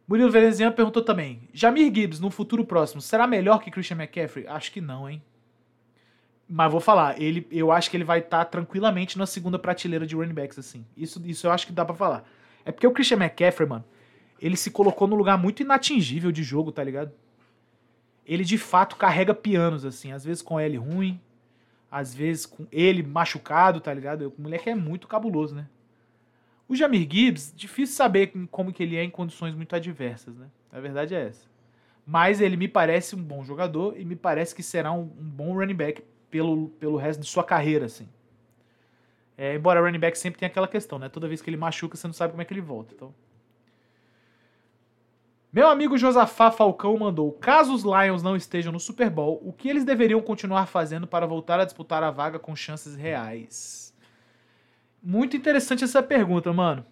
Murilo 0.06 0.30
Veneziano 0.30 0.74
perguntou 0.74 1.02
também: 1.02 1.48
Jamir 1.52 1.92
Gibbs, 1.94 2.20
no 2.20 2.30
futuro 2.30 2.64
próximo, 2.64 3.00
será 3.00 3.26
melhor 3.26 3.62
que 3.62 3.70
Christian 3.70 3.96
McCaffrey? 3.96 4.46
Acho 4.46 4.70
que 4.70 4.82
não, 4.82 5.08
hein? 5.08 5.22
Mas 6.46 6.70
vou 6.70 6.80
falar, 6.80 7.18
ele, 7.18 7.46
eu 7.50 7.72
acho 7.72 7.90
que 7.90 7.96
ele 7.96 8.04
vai 8.04 8.18
estar 8.18 8.38
tá 8.38 8.44
tranquilamente 8.44 9.16
na 9.16 9.24
segunda 9.24 9.58
prateleira 9.58 10.06
de 10.06 10.14
running 10.14 10.34
backs, 10.34 10.58
assim. 10.58 10.84
Isso, 10.94 11.22
isso 11.24 11.46
eu 11.46 11.50
acho 11.50 11.66
que 11.66 11.72
dá 11.72 11.86
para 11.86 11.94
falar. 11.94 12.28
É 12.66 12.72
porque 12.72 12.86
o 12.86 12.92
Christian 12.92 13.16
McCaffrey, 13.16 13.66
mano, 13.66 13.84
ele 14.44 14.58
se 14.58 14.70
colocou 14.70 15.08
num 15.08 15.16
lugar 15.16 15.38
muito 15.38 15.62
inatingível 15.62 16.30
de 16.30 16.42
jogo, 16.42 16.70
tá 16.70 16.84
ligado? 16.84 17.10
Ele 18.26 18.44
de 18.44 18.58
fato 18.58 18.94
carrega 18.94 19.32
pianos, 19.32 19.86
assim, 19.86 20.12
às 20.12 20.22
vezes 20.22 20.42
com 20.42 20.60
ele 20.60 20.76
ruim, 20.76 21.18
às 21.90 22.14
vezes 22.14 22.44
com 22.44 22.66
ele 22.70 23.02
machucado, 23.02 23.80
tá 23.80 23.94
ligado? 23.94 24.34
O 24.36 24.42
moleque 24.42 24.68
é 24.68 24.74
muito 24.74 25.08
cabuloso, 25.08 25.54
né? 25.54 25.66
O 26.68 26.76
Jamir 26.76 27.08
Gibbs, 27.10 27.54
difícil 27.56 27.96
saber 27.96 28.34
como 28.50 28.70
que 28.70 28.82
ele 28.82 28.96
é 28.96 29.02
em 29.02 29.08
condições 29.08 29.54
muito 29.54 29.74
adversas, 29.74 30.36
né? 30.36 30.48
A 30.70 30.78
verdade 30.78 31.14
é 31.14 31.26
essa. 31.26 31.48
Mas 32.06 32.42
ele 32.42 32.58
me 32.58 32.68
parece 32.68 33.16
um 33.16 33.22
bom 33.22 33.42
jogador 33.42 33.98
e 33.98 34.04
me 34.04 34.14
parece 34.14 34.54
que 34.54 34.62
será 34.62 34.92
um, 34.92 35.04
um 35.18 35.30
bom 35.30 35.54
running 35.54 35.74
back 35.74 36.04
pelo, 36.30 36.68
pelo 36.68 36.98
resto 36.98 37.20
de 37.20 37.26
sua 37.26 37.44
carreira, 37.44 37.86
assim. 37.86 38.06
É, 39.38 39.54
embora 39.54 39.80
running 39.80 39.98
back 39.98 40.18
sempre 40.18 40.38
tem 40.38 40.46
aquela 40.46 40.68
questão, 40.68 40.98
né? 40.98 41.08
Toda 41.08 41.28
vez 41.28 41.40
que 41.40 41.48
ele 41.48 41.56
machuca, 41.56 41.96
você 41.96 42.06
não 42.06 42.12
sabe 42.12 42.32
como 42.32 42.42
é 42.42 42.44
que 42.44 42.52
ele 42.52 42.60
volta. 42.60 42.92
Então... 42.94 43.14
Meu 45.54 45.68
amigo 45.68 45.96
Josafá 45.96 46.50
Falcão 46.50 46.98
mandou: 46.98 47.30
caso 47.30 47.72
os 47.72 47.84
Lions 47.84 48.24
não 48.24 48.34
estejam 48.34 48.72
no 48.72 48.80
Super 48.80 49.08
Bowl, 49.08 49.40
o 49.44 49.52
que 49.52 49.68
eles 49.68 49.84
deveriam 49.84 50.20
continuar 50.20 50.66
fazendo 50.66 51.06
para 51.06 51.28
voltar 51.28 51.60
a 51.60 51.64
disputar 51.64 52.02
a 52.02 52.10
vaga 52.10 52.40
com 52.40 52.56
chances 52.56 52.96
reais? 52.96 53.94
Muito 55.00 55.36
interessante 55.36 55.84
essa 55.84 56.02
pergunta, 56.02 56.52
mano. 56.52 56.84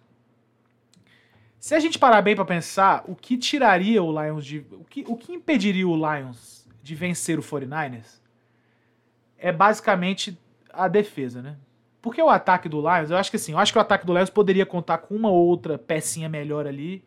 Se 1.58 1.74
a 1.74 1.80
gente 1.80 1.98
parar 1.98 2.22
bem 2.22 2.36
para 2.36 2.44
pensar, 2.44 3.02
o 3.08 3.16
que 3.16 3.36
tiraria 3.36 4.00
o 4.00 4.22
Lions 4.22 4.46
de. 4.46 4.64
O 4.70 4.84
que, 4.84 5.04
o 5.08 5.16
que 5.16 5.32
impediria 5.32 5.88
o 5.88 5.96
Lions 5.96 6.64
de 6.80 6.94
vencer 6.94 7.40
o 7.40 7.42
49ers 7.42 8.20
é 9.38 9.50
basicamente 9.50 10.38
a 10.72 10.86
defesa, 10.86 11.42
né? 11.42 11.56
Porque 12.00 12.22
o 12.22 12.30
ataque 12.30 12.68
do 12.68 12.80
Lions, 12.80 13.10
eu 13.10 13.16
acho 13.16 13.28
que 13.28 13.36
assim, 13.36 13.52
eu 13.52 13.58
acho 13.58 13.72
que 13.72 13.78
o 13.78 13.82
ataque 13.82 14.06
do 14.06 14.14
Lions 14.14 14.30
poderia 14.30 14.64
contar 14.64 14.98
com 14.98 15.16
uma 15.16 15.30
outra 15.30 15.76
pecinha 15.76 16.28
melhor 16.28 16.64
ali, 16.64 17.04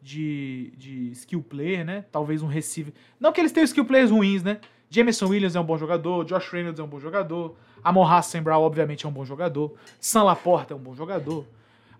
de, 0.00 0.72
de 0.76 1.10
skill 1.12 1.42
player, 1.42 1.84
né? 1.84 2.04
Talvez 2.10 2.42
um 2.42 2.46
receiver. 2.46 2.92
Não 3.18 3.32
que 3.32 3.40
eles 3.40 3.52
tenham 3.52 3.64
skill 3.64 3.84
players 3.84 4.10
ruins, 4.10 4.42
né? 4.42 4.60
Jameson 4.90 5.26
Williams 5.26 5.54
é 5.54 5.60
um 5.60 5.64
bom 5.64 5.76
jogador, 5.76 6.24
Josh 6.24 6.48
Reynolds 6.50 6.80
é 6.80 6.82
um 6.82 6.86
bom 6.86 6.98
jogador, 6.98 7.54
Amon 7.84 8.06
Hassan 8.06 8.42
Brown, 8.42 8.62
obviamente, 8.62 9.04
é 9.04 9.08
um 9.08 9.12
bom 9.12 9.24
jogador, 9.24 9.74
Sam 10.00 10.22
Laporta 10.22 10.72
é 10.72 10.76
um 10.76 10.80
bom 10.80 10.94
jogador. 10.94 11.44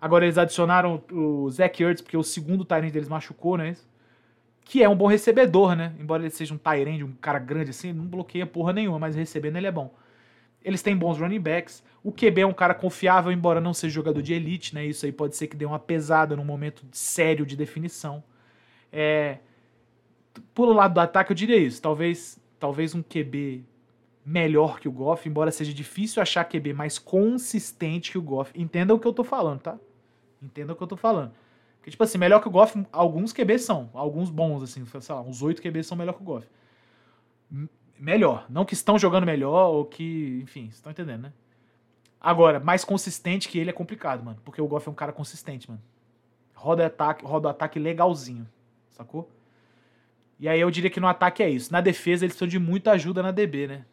Agora 0.01 0.25
eles 0.25 0.37
adicionaram 0.37 1.03
o 1.11 1.49
Zach 1.51 1.83
Ertz, 1.83 2.01
porque 2.01 2.17
o 2.17 2.23
segundo 2.23 2.65
Tyrant 2.65 2.91
deles 2.91 3.09
machucou, 3.09 3.57
né? 3.57 3.75
Que 4.63 4.81
é 4.81 4.89
um 4.89 4.95
bom 4.95 5.07
recebedor, 5.07 5.75
né? 5.75 5.93
Embora 5.99 6.23
ele 6.23 6.29
seja 6.29 6.53
um 6.53 6.57
Tyrant, 6.57 7.01
um 7.01 7.11
cara 7.19 7.37
grande 7.37 7.71
assim, 7.71 7.91
não 7.91 8.05
bloqueia 8.05 8.45
porra 8.45 8.73
nenhuma, 8.73 8.97
mas 8.97 9.15
recebendo 9.15 9.57
ele 9.57 9.67
é 9.67 9.71
bom. 9.71 9.93
Eles 10.63 10.81
têm 10.81 10.95
bons 10.95 11.17
running 11.17 11.39
backs. 11.39 11.83
O 12.03 12.11
QB 12.11 12.41
é 12.41 12.45
um 12.45 12.53
cara 12.53 12.73
confiável, 12.73 13.31
embora 13.31 13.61
não 13.61 13.73
seja 13.73 13.93
jogador 13.93 14.21
de 14.21 14.33
elite, 14.33 14.75
né? 14.75 14.85
Isso 14.85 15.05
aí 15.05 15.11
pode 15.11 15.35
ser 15.35 15.47
que 15.47 15.55
dê 15.55 15.65
uma 15.65 15.79
pesada 15.79 16.35
num 16.35 16.45
momento 16.45 16.85
sério 16.91 17.45
de 17.45 17.55
definição. 17.55 18.23
É... 18.91 19.39
Pelo 20.53 20.73
lado 20.73 20.93
do 20.93 20.99
ataque, 20.99 21.31
eu 21.31 21.35
diria 21.35 21.57
isso. 21.57 21.81
Talvez, 21.81 22.39
talvez 22.59 22.93
um 22.93 23.01
QB 23.01 23.63
melhor 24.25 24.79
que 24.79 24.87
o 24.87 24.91
Goff, 24.91 25.27
embora 25.27 25.51
seja 25.51 25.73
difícil 25.73 26.21
achar 26.21 26.43
QB 26.45 26.73
mais 26.73 26.99
consistente 26.99 28.11
que 28.11 28.17
o 28.17 28.21
Goff. 28.21 28.51
Entenda 28.53 28.93
o 28.93 28.99
que 28.99 29.07
eu 29.07 29.13
tô 29.13 29.23
falando, 29.23 29.61
tá? 29.61 29.77
Entenda 30.41 30.73
o 30.73 30.75
que 30.75 30.83
eu 30.83 30.87
tô 30.87 30.97
falando. 30.97 31.31
Porque, 31.77 31.91
tipo 31.91 32.03
assim, 32.03 32.17
melhor 32.17 32.41
que 32.41 32.47
o 32.47 32.51
Goff, 32.51 32.85
alguns 32.91 33.33
QBs 33.33 33.63
são. 33.63 33.89
Alguns 33.93 34.29
bons, 34.29 34.61
assim, 34.61 34.85
sei 34.85 35.15
lá, 35.15 35.21
uns 35.21 35.41
oito 35.41 35.61
QBs 35.61 35.87
são 35.87 35.97
melhor 35.97 36.13
que 36.13 36.21
o 36.21 36.25
Goff 36.25 36.47
melhor. 37.99 38.45
Não 38.49 38.65
que 38.65 38.73
estão 38.73 38.97
jogando 38.97 39.25
melhor 39.25 39.69
ou 39.69 39.85
que. 39.85 40.39
Enfim, 40.43 40.63
vocês 40.63 40.75
estão 40.75 40.91
entendendo, 40.91 41.23
né? 41.23 41.33
Agora, 42.19 42.59
mais 42.59 42.83
consistente 42.83 43.47
que 43.47 43.57
ele 43.57 43.69
é 43.69 43.73
complicado, 43.73 44.23
mano. 44.23 44.39
Porque 44.43 44.61
o 44.61 44.67
Goff 44.67 44.87
é 44.87 44.91
um 44.91 44.95
cara 44.95 45.11
consistente, 45.11 45.69
mano. 45.69 45.81
Roda 46.53 46.85
ataque, 46.85 47.25
roda 47.25 47.49
ataque 47.49 47.79
legalzinho. 47.79 48.47
Sacou? 48.89 49.29
E 50.39 50.47
aí 50.47 50.59
eu 50.59 50.71
diria 50.71 50.89
que 50.89 50.99
no 50.99 51.07
ataque 51.07 51.43
é 51.43 51.49
isso. 51.49 51.71
Na 51.71 51.81
defesa 51.81 52.25
eles 52.25 52.35
precisam 52.35 52.47
de 52.47 52.59
muita 52.59 52.91
ajuda 52.91 53.21
na 53.21 53.31
DB, 53.31 53.67
né? 53.67 53.85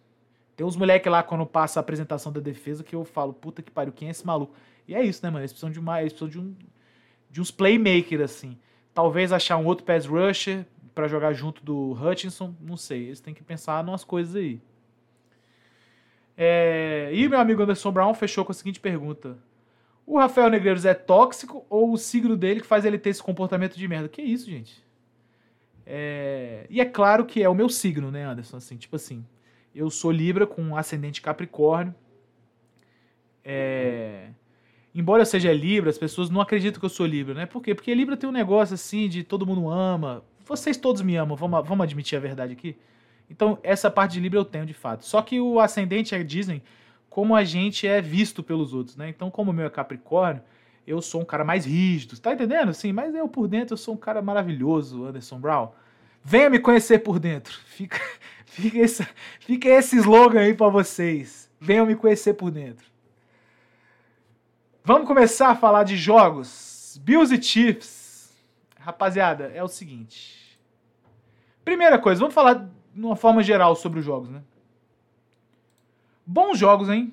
Tem 0.56 0.66
uns 0.66 0.76
moleques 0.76 1.10
lá 1.10 1.22
quando 1.22 1.44
passa 1.44 1.78
a 1.78 1.82
apresentação 1.82 2.32
da 2.32 2.40
defesa 2.40 2.82
que 2.82 2.94
eu 2.94 3.04
falo, 3.04 3.32
puta 3.32 3.62
que 3.62 3.70
pariu, 3.70 3.92
quem 3.92 4.08
é 4.08 4.10
esse 4.10 4.26
maluco? 4.26 4.54
E 4.88 4.94
é 4.94 5.04
isso, 5.04 5.20
né, 5.22 5.30
mano? 5.30 5.42
Eles 5.42 5.52
precisam 5.52 5.70
de 5.70 5.78
uma, 5.78 6.00
eles 6.00 6.12
precisam 6.12 6.28
de 6.30 6.38
um 6.38 6.54
de 7.30 7.40
uns 7.40 7.50
playmakers 7.50 8.22
assim. 8.22 8.56
Talvez 8.94 9.30
achar 9.30 9.58
um 9.58 9.66
outro 9.66 9.84
pass 9.84 10.06
rusher, 10.06 10.64
para 10.96 11.08
jogar 11.08 11.34
junto 11.34 11.62
do 11.62 11.92
Hutchinson, 11.92 12.54
não 12.58 12.74
sei. 12.74 13.08
Eles 13.08 13.20
têm 13.20 13.34
que 13.34 13.44
pensar 13.44 13.84
umas 13.84 14.02
coisas 14.02 14.34
aí. 14.34 14.58
É, 16.34 17.10
e 17.12 17.28
meu 17.28 17.38
amigo 17.38 17.62
Anderson 17.62 17.92
Brown 17.92 18.14
fechou 18.14 18.46
com 18.46 18.52
a 18.52 18.54
seguinte 18.54 18.80
pergunta: 18.80 19.36
O 20.06 20.18
Rafael 20.18 20.48
Negreiros 20.48 20.86
é 20.86 20.94
tóxico 20.94 21.66
ou 21.68 21.92
o 21.92 21.98
signo 21.98 22.34
dele 22.34 22.62
que 22.62 22.66
faz 22.66 22.86
ele 22.86 22.98
ter 22.98 23.10
esse 23.10 23.22
comportamento 23.22 23.76
de 23.76 23.86
merda? 23.86 24.08
Que 24.08 24.22
isso, 24.22 24.50
gente? 24.50 24.82
É, 25.84 26.66
e 26.70 26.80
é 26.80 26.84
claro 26.86 27.26
que 27.26 27.42
é 27.42 27.48
o 27.48 27.54
meu 27.54 27.68
signo, 27.68 28.10
né, 28.10 28.24
Anderson? 28.24 28.56
Assim, 28.56 28.78
tipo 28.78 28.96
assim, 28.96 29.22
eu 29.74 29.90
sou 29.90 30.10
Libra 30.10 30.46
com 30.46 30.78
ascendente 30.78 31.20
Capricórnio. 31.20 31.94
É, 33.44 34.30
embora 34.94 35.20
eu 35.20 35.26
seja 35.26 35.52
Libra, 35.52 35.90
as 35.90 35.98
pessoas 35.98 36.30
não 36.30 36.40
acreditam 36.40 36.80
que 36.80 36.86
eu 36.86 36.90
sou 36.90 37.04
Libra, 37.04 37.34
né? 37.34 37.44
Por 37.44 37.62
quê? 37.62 37.74
Porque 37.74 37.94
Libra 37.94 38.16
tem 38.16 38.28
um 38.30 38.32
negócio 38.32 38.72
assim 38.72 39.10
de 39.10 39.22
todo 39.22 39.46
mundo 39.46 39.68
ama, 39.68 40.24
vocês 40.46 40.76
todos 40.76 41.02
me 41.02 41.16
amam, 41.16 41.36
vamos, 41.36 41.66
vamos 41.66 41.84
admitir 41.84 42.16
a 42.16 42.20
verdade 42.20 42.52
aqui? 42.52 42.76
Então, 43.28 43.58
essa 43.62 43.90
parte 43.90 44.12
de 44.12 44.20
Libra 44.20 44.38
eu 44.38 44.44
tenho 44.44 44.64
de 44.64 44.72
fato. 44.72 45.04
Só 45.04 45.20
que 45.20 45.40
o 45.40 45.58
ascendente 45.58 46.14
é 46.14 46.22
dizem 46.22 46.62
como 47.10 47.34
a 47.34 47.42
gente 47.42 47.86
é 47.86 48.00
visto 48.00 48.42
pelos 48.42 48.72
outros, 48.72 48.96
né? 48.96 49.08
Então, 49.08 49.30
como 49.30 49.50
o 49.50 49.54
meu 49.54 49.66
é 49.66 49.70
Capricórnio, 49.70 50.42
eu 50.86 51.02
sou 51.02 51.22
um 51.22 51.24
cara 51.24 51.44
mais 51.44 51.64
rígido, 51.64 52.16
tá 52.18 52.32
entendendo? 52.32 52.72
Sim, 52.72 52.92
mas 52.92 53.12
eu 53.14 53.28
por 53.28 53.48
dentro 53.48 53.74
eu 53.74 53.78
sou 53.78 53.94
um 53.94 53.96
cara 53.96 54.22
maravilhoso, 54.22 55.04
Anderson 55.04 55.40
Brown. 55.40 55.70
Venha 56.22 56.48
me 56.48 56.60
conhecer 56.60 57.00
por 57.00 57.18
dentro. 57.18 57.58
Fica, 57.66 58.00
fica, 58.46 58.78
esse, 58.78 59.06
fica 59.40 59.68
esse 59.68 59.96
slogan 59.96 60.40
aí 60.40 60.54
para 60.54 60.68
vocês. 60.68 61.50
Venham 61.60 61.84
me 61.84 61.96
conhecer 61.96 62.34
por 62.34 62.50
dentro. 62.50 62.86
Vamos 64.84 65.06
começar 65.08 65.48
a 65.48 65.56
falar 65.56 65.82
de 65.82 65.96
jogos. 65.96 66.98
Bills 67.02 67.34
e 67.34 67.42
Chiefs. 67.42 68.05
Rapaziada, 68.86 69.50
é 69.52 69.64
o 69.64 69.66
seguinte. 69.66 70.56
Primeira 71.64 71.98
coisa, 71.98 72.20
vamos 72.20 72.36
falar 72.36 72.54
de 72.94 73.04
uma 73.04 73.16
forma 73.16 73.42
geral 73.42 73.74
sobre 73.74 73.98
os 73.98 74.04
jogos, 74.04 74.30
né? 74.30 74.44
Bons 76.24 76.56
jogos, 76.56 76.88
hein? 76.88 77.12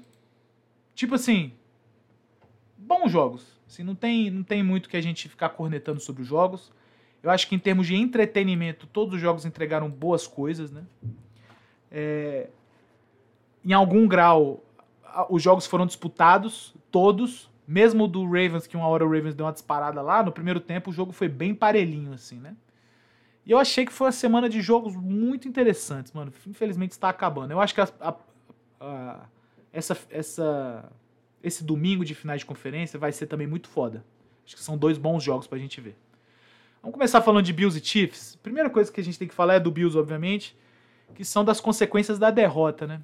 Tipo 0.94 1.16
assim, 1.16 1.52
bons 2.78 3.12
jogos. 3.12 3.60
Assim, 3.68 3.82
não 3.82 3.96
tem, 3.96 4.30
não 4.30 4.44
tem 4.44 4.62
muito 4.62 4.88
que 4.88 4.96
a 4.96 5.02
gente 5.02 5.28
ficar 5.28 5.50
cornetando 5.50 6.00
sobre 6.00 6.22
os 6.22 6.28
jogos. 6.28 6.72
Eu 7.24 7.32
acho 7.32 7.48
que 7.50 7.56
em 7.56 7.60
termos 7.60 7.88
de 7.88 7.96
entretenimento, 7.96 8.86
todos 8.86 9.16
os 9.16 9.20
jogos 9.20 9.44
entregaram 9.44 9.90
boas 9.90 10.28
coisas, 10.28 10.72
né? 10.72 10.84
É, 11.92 12.52
em 13.66 13.74
algum 13.74 14.08
grau, 14.08 14.64
os 15.28 15.42
jogos 15.42 15.66
foram 15.66 15.88
disputados, 15.88 16.76
todos. 16.92 17.50
Mesmo 17.68 18.08
do 18.08 18.24
Ravens, 18.26 18.68
que 18.68 18.76
uma 18.76 18.88
hora 18.88 19.06
o 19.06 19.10
Ravens 19.10 19.36
deu 19.36 19.46
uma 19.46 19.54
disparada 19.54 20.02
lá, 20.02 20.22
no 20.22 20.32
primeiro 20.32 20.60
tempo 20.60 20.90
o 20.90 20.94
jogo 20.94 21.12
foi 21.12 21.30
bem 21.30 21.56
parelhinho, 21.56 22.14
assim, 22.14 22.38
né? 22.38 22.56
E 23.46 23.52
eu 23.52 23.58
achei 23.58 23.86
que 23.86 23.92
foi 23.92 24.08
uma 24.08 24.14
semana 24.14 24.48
de 24.50 24.62
jogos 24.62 24.96
muito 24.96 25.48
interessantes, 25.48 26.12
mano. 26.14 26.32
Infelizmente 26.48 26.92
está 26.92 27.10
acabando. 27.10 27.52
Eu 27.52 27.60
acho 27.60 27.74
que 27.74 27.82
a, 27.82 27.90
a, 28.00 28.16
a, 28.80 29.20
essa, 29.72 29.98
essa, 30.10 30.92
esse 31.44 31.64
domingo 31.64 32.06
de 32.06 32.16
finais 32.16 32.40
de 32.40 32.46
conferência 32.46 32.98
vai 32.98 33.12
ser 33.12 33.28
também 33.28 33.48
muito 33.48 33.68
foda. 33.68 34.04
Acho 34.46 34.56
que 34.56 34.64
são 34.64 34.78
dois 34.78 34.98
bons 34.98 35.24
jogos 35.24 35.48
pra 35.48 35.58
gente 35.58 35.80
ver. 35.82 35.96
Vamos 36.82 36.94
começar 36.94 37.22
falando 37.22 37.46
de 37.46 37.54
Bills 37.54 37.78
e 37.78 37.86
Chiefs. 37.86 38.38
Primeira 38.42 38.70
coisa 38.70 38.92
que 38.92 39.00
a 39.00 39.04
gente 39.04 39.18
tem 39.18 39.28
que 39.28 39.34
falar 39.34 39.56
é 39.56 39.60
do 39.60 39.72
Bills, 39.72 39.98
obviamente, 39.98 40.56
que 41.16 41.24
são 41.24 41.44
das 41.44 41.62
consequências 41.62 42.20
da 42.20 42.30
derrota, 42.30 42.88
né? 42.88 43.02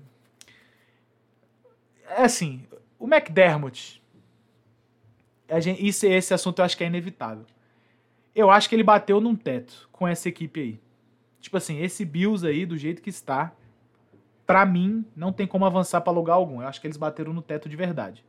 É 2.09 2.23
assim, 2.23 2.65
o 2.97 3.05
McDermott, 3.05 3.98
gente, 5.59 5.85
isso, 5.85 6.05
esse 6.05 6.33
assunto 6.33 6.59
eu 6.59 6.65
acho 6.65 6.77
que 6.77 6.83
é 6.83 6.87
inevitável. 6.87 7.45
Eu 8.35 8.51
acho 8.51 8.69
que 8.69 8.75
ele 8.75 8.83
bateu 8.83 9.19
num 9.19 9.35
teto 9.35 9.89
com 9.91 10.07
essa 10.07 10.29
equipe 10.29 10.59
aí. 10.59 10.79
Tipo 11.39 11.57
assim, 11.57 11.81
esse 11.81 12.05
Bills 12.05 12.45
aí, 12.45 12.65
do 12.65 12.77
jeito 12.77 13.01
que 13.01 13.09
está, 13.09 13.53
para 14.45 14.65
mim, 14.65 15.05
não 15.15 15.31
tem 15.31 15.47
como 15.47 15.65
avançar 15.65 16.01
para 16.01 16.11
lugar 16.11 16.33
algum. 16.33 16.61
Eu 16.61 16.67
acho 16.67 16.81
que 16.81 16.87
eles 16.87 16.97
bateram 16.97 17.33
no 17.33 17.41
teto 17.41 17.69
de 17.69 17.75
verdade. 17.75 18.25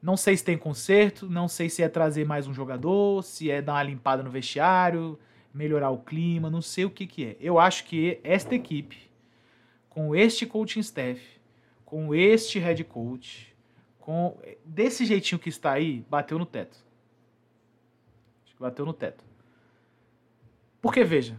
Não 0.00 0.16
sei 0.16 0.36
se 0.36 0.44
tem 0.44 0.56
conserto, 0.56 1.28
não 1.28 1.48
sei 1.48 1.68
se 1.68 1.82
é 1.82 1.88
trazer 1.88 2.24
mais 2.24 2.46
um 2.46 2.54
jogador, 2.54 3.22
se 3.24 3.50
é 3.50 3.60
dar 3.60 3.72
uma 3.74 3.82
limpada 3.82 4.22
no 4.22 4.30
vestiário, 4.30 5.18
melhorar 5.52 5.90
o 5.90 5.98
clima, 5.98 6.48
não 6.48 6.62
sei 6.62 6.84
o 6.84 6.90
que, 6.90 7.06
que 7.06 7.24
é. 7.24 7.36
Eu 7.40 7.58
acho 7.58 7.84
que 7.84 8.20
esta 8.22 8.54
equipe, 8.54 9.10
com 9.88 10.14
este 10.14 10.46
coaching 10.46 10.80
staff, 10.80 11.20
com 11.84 12.14
este 12.14 12.58
head 12.60 12.84
coach, 12.84 13.56
com 14.08 14.38
desse 14.64 15.04
jeitinho 15.04 15.38
que 15.38 15.50
está 15.50 15.70
aí, 15.70 16.02
bateu 16.08 16.38
no 16.38 16.46
teto. 16.46 16.78
Acho 18.42 18.56
que 18.56 18.62
bateu 18.62 18.86
no 18.86 18.94
teto. 18.94 19.22
Porque 20.80 21.04
veja, 21.04 21.38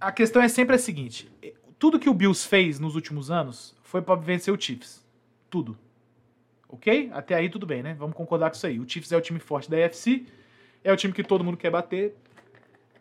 a 0.00 0.10
questão 0.10 0.40
é 0.40 0.48
sempre 0.48 0.76
a 0.76 0.78
seguinte: 0.78 1.30
tudo 1.78 1.98
que 1.98 2.08
o 2.08 2.14
Bills 2.14 2.48
fez 2.48 2.80
nos 2.80 2.94
últimos 2.94 3.30
anos 3.30 3.76
foi 3.82 4.00
para 4.00 4.18
vencer 4.18 4.54
o 4.54 4.58
Chiefs. 4.58 5.06
Tudo. 5.50 5.76
Ok? 6.66 7.10
Até 7.12 7.34
aí 7.34 7.50
tudo 7.50 7.66
bem, 7.66 7.82
né? 7.82 7.92
Vamos 7.92 8.16
concordar 8.16 8.48
com 8.48 8.56
isso 8.56 8.66
aí. 8.66 8.80
O 8.80 8.88
Chiefs 8.88 9.12
é 9.12 9.16
o 9.18 9.20
time 9.20 9.38
forte 9.38 9.70
da 9.70 9.76
AFC, 9.76 10.24
é 10.82 10.90
o 10.90 10.96
time 10.96 11.12
que 11.12 11.22
todo 11.22 11.44
mundo 11.44 11.58
quer 11.58 11.70
bater. 11.70 12.16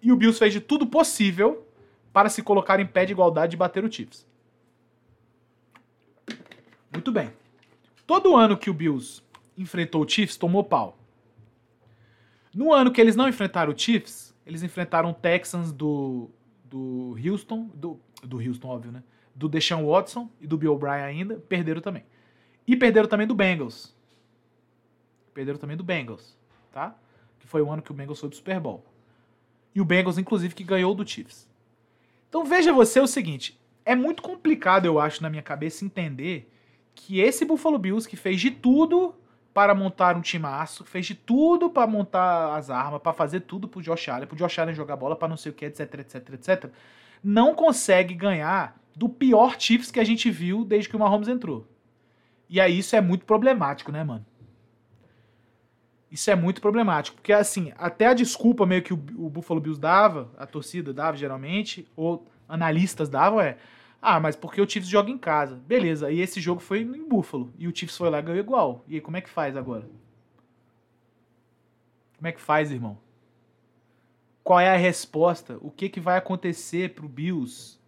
E 0.01 0.11
o 0.11 0.17
Bills 0.17 0.37
fez 0.37 0.51
de 0.51 0.59
tudo 0.59 0.85
possível 0.85 1.65
para 2.11 2.27
se 2.27 2.43
colocar 2.43 2.77
em 2.81 2.85
pé 2.85 3.05
de 3.05 3.13
igualdade 3.13 3.55
e 3.55 3.57
bater 3.57 3.85
o 3.85 3.89
Chiefs. 3.89 4.27
Muito 6.91 7.09
bem. 7.09 7.31
Todo 8.05 8.35
ano 8.35 8.57
que 8.57 8.69
o 8.69 8.73
Bills 8.73 9.21
enfrentou 9.57 10.03
o 10.03 10.07
Chiefs, 10.07 10.37
tomou 10.37 10.63
pau. 10.63 10.97
No 12.53 12.71
ano 12.71 12.91
que 12.91 13.01
eles 13.01 13.15
não 13.15 13.27
enfrentaram 13.27 13.73
o 13.73 13.77
Chiefs, 13.77 14.33
eles 14.45 14.63
enfrentaram 14.63 15.09
o 15.09 15.13
Texans 15.13 15.71
do, 15.71 16.29
do 16.63 17.17
Houston, 17.23 17.69
do, 17.73 17.99
do 18.23 18.37
Houston, 18.37 18.67
óbvio, 18.67 18.91
né? 18.91 19.03
Do 19.33 19.49
Deshaun 19.49 19.85
Watson 19.85 20.29
e 20.39 20.47
do 20.47 20.57
Bill 20.57 20.73
O'Brien 20.73 21.03
ainda, 21.03 21.35
perderam 21.35 21.81
também. 21.81 22.03
E 22.67 22.75
perderam 22.75 23.07
também 23.07 23.27
do 23.27 23.35
Bengals. 23.35 23.93
Perderam 25.33 25.59
também 25.59 25.75
do 25.75 25.83
Bengals, 25.83 26.37
tá? 26.71 26.95
Que 27.39 27.47
foi 27.47 27.61
o 27.61 27.71
ano 27.71 27.81
que 27.81 27.91
o 27.91 27.93
Bengals 27.93 28.19
foi 28.19 28.29
do 28.29 28.35
Super 28.35 28.59
Bowl. 28.59 28.85
E 29.73 29.81
o 29.81 29.85
Bengals, 29.85 30.17
inclusive, 30.17 30.55
que 30.55 30.63
ganhou 30.63 30.95
do 30.95 31.05
Chiefs. 31.05 31.49
Então 32.29 32.45
veja 32.45 32.71
você 32.71 32.99
o 32.99 33.07
seguinte: 33.07 33.59
é 33.83 33.95
muito 33.95 34.23
complicado, 34.23 34.85
eu 34.85 34.99
acho, 34.99 35.21
na 35.21 35.29
minha 35.29 35.43
cabeça, 35.43 35.83
entender 35.83 36.49
que 36.95 37.19
esse 37.19 37.45
Buffalo 37.45 37.77
Bills 37.77 38.07
que 38.07 38.15
fez 38.15 38.39
de 38.39 38.49
tudo 38.49 39.13
para 39.53 39.75
montar 39.75 40.17
um 40.17 40.21
timaço, 40.21 40.83
fez 40.83 41.05
de 41.05 41.15
tudo 41.15 41.69
para 41.69 41.87
montar 41.87 42.55
as 42.57 42.69
armas, 42.69 43.01
para 43.01 43.13
fazer 43.13 43.41
tudo 43.41 43.67
pro 43.67 43.81
Josh 43.81 44.09
Allen, 44.09 44.27
pro 44.27 44.35
Josh 44.35 44.59
Allen 44.59 44.73
jogar 44.73 44.95
bola, 44.95 45.15
para 45.15 45.27
não 45.27 45.37
sei 45.37 45.51
o 45.51 45.55
que, 45.55 45.65
etc, 45.65 45.99
etc, 45.99 46.33
etc, 46.33 46.71
não 47.23 47.53
consegue 47.53 48.13
ganhar 48.13 48.77
do 48.95 49.07
pior 49.07 49.55
Chiefs 49.59 49.91
que 49.91 49.99
a 49.99 50.03
gente 50.03 50.29
viu 50.29 50.65
desde 50.65 50.89
que 50.89 50.95
o 50.95 50.99
Mahomes 50.99 51.27
entrou. 51.27 51.67
E 52.49 52.59
aí 52.59 52.79
isso 52.79 52.95
é 52.95 53.01
muito 53.01 53.25
problemático, 53.25 53.91
né, 53.91 54.03
mano? 54.03 54.25
Isso 56.11 56.29
é 56.29 56.35
muito 56.35 56.61
problemático, 56.61 57.17
porque 57.17 57.33
assim, 57.33 57.73
até 57.77 58.07
a 58.07 58.13
desculpa 58.13 58.65
meio 58.65 58.81
que 58.81 58.93
o, 58.93 58.97
o 59.17 59.29
Buffalo 59.29 59.59
Bills 59.59 59.79
dava, 59.79 60.31
a 60.37 60.45
torcida 60.45 60.93
dava 60.93 61.17
geralmente, 61.17 61.87
ou 61.95 62.25
analistas 62.47 63.09
davam 63.09 63.41
é, 63.41 63.57
ah, 64.01 64.19
mas 64.19 64.35
porque 64.35 64.61
o 64.61 64.69
Chiefs 64.69 64.89
joga 64.89 65.09
em 65.09 65.17
casa. 65.17 65.55
Beleza, 65.67 66.11
e 66.11 66.21
esse 66.21 66.39
jogo 66.39 66.61
foi 66.61 66.81
em 66.81 67.07
Buffalo, 67.07 67.51
e 67.57 67.67
o 67.67 67.75
Chiefs 67.75 67.97
foi 67.97 68.09
lá 68.09 68.19
e 68.19 68.21
ganhou 68.21 68.39
igual. 68.39 68.83
E 68.87 68.95
aí, 68.95 69.01
como 69.01 69.17
é 69.17 69.21
que 69.21 69.29
faz 69.29 69.57
agora? 69.57 69.89
Como 72.17 72.27
é 72.27 72.31
que 72.31 72.41
faz, 72.41 72.71
irmão? 72.71 72.97
Qual 74.43 74.59
é 74.59 74.69
a 74.69 74.77
resposta? 74.77 75.57
O 75.61 75.71
que, 75.71 75.89
que 75.89 75.99
vai 75.99 76.17
acontecer 76.17 76.93
pro 76.93 77.09
Bills 77.09 77.79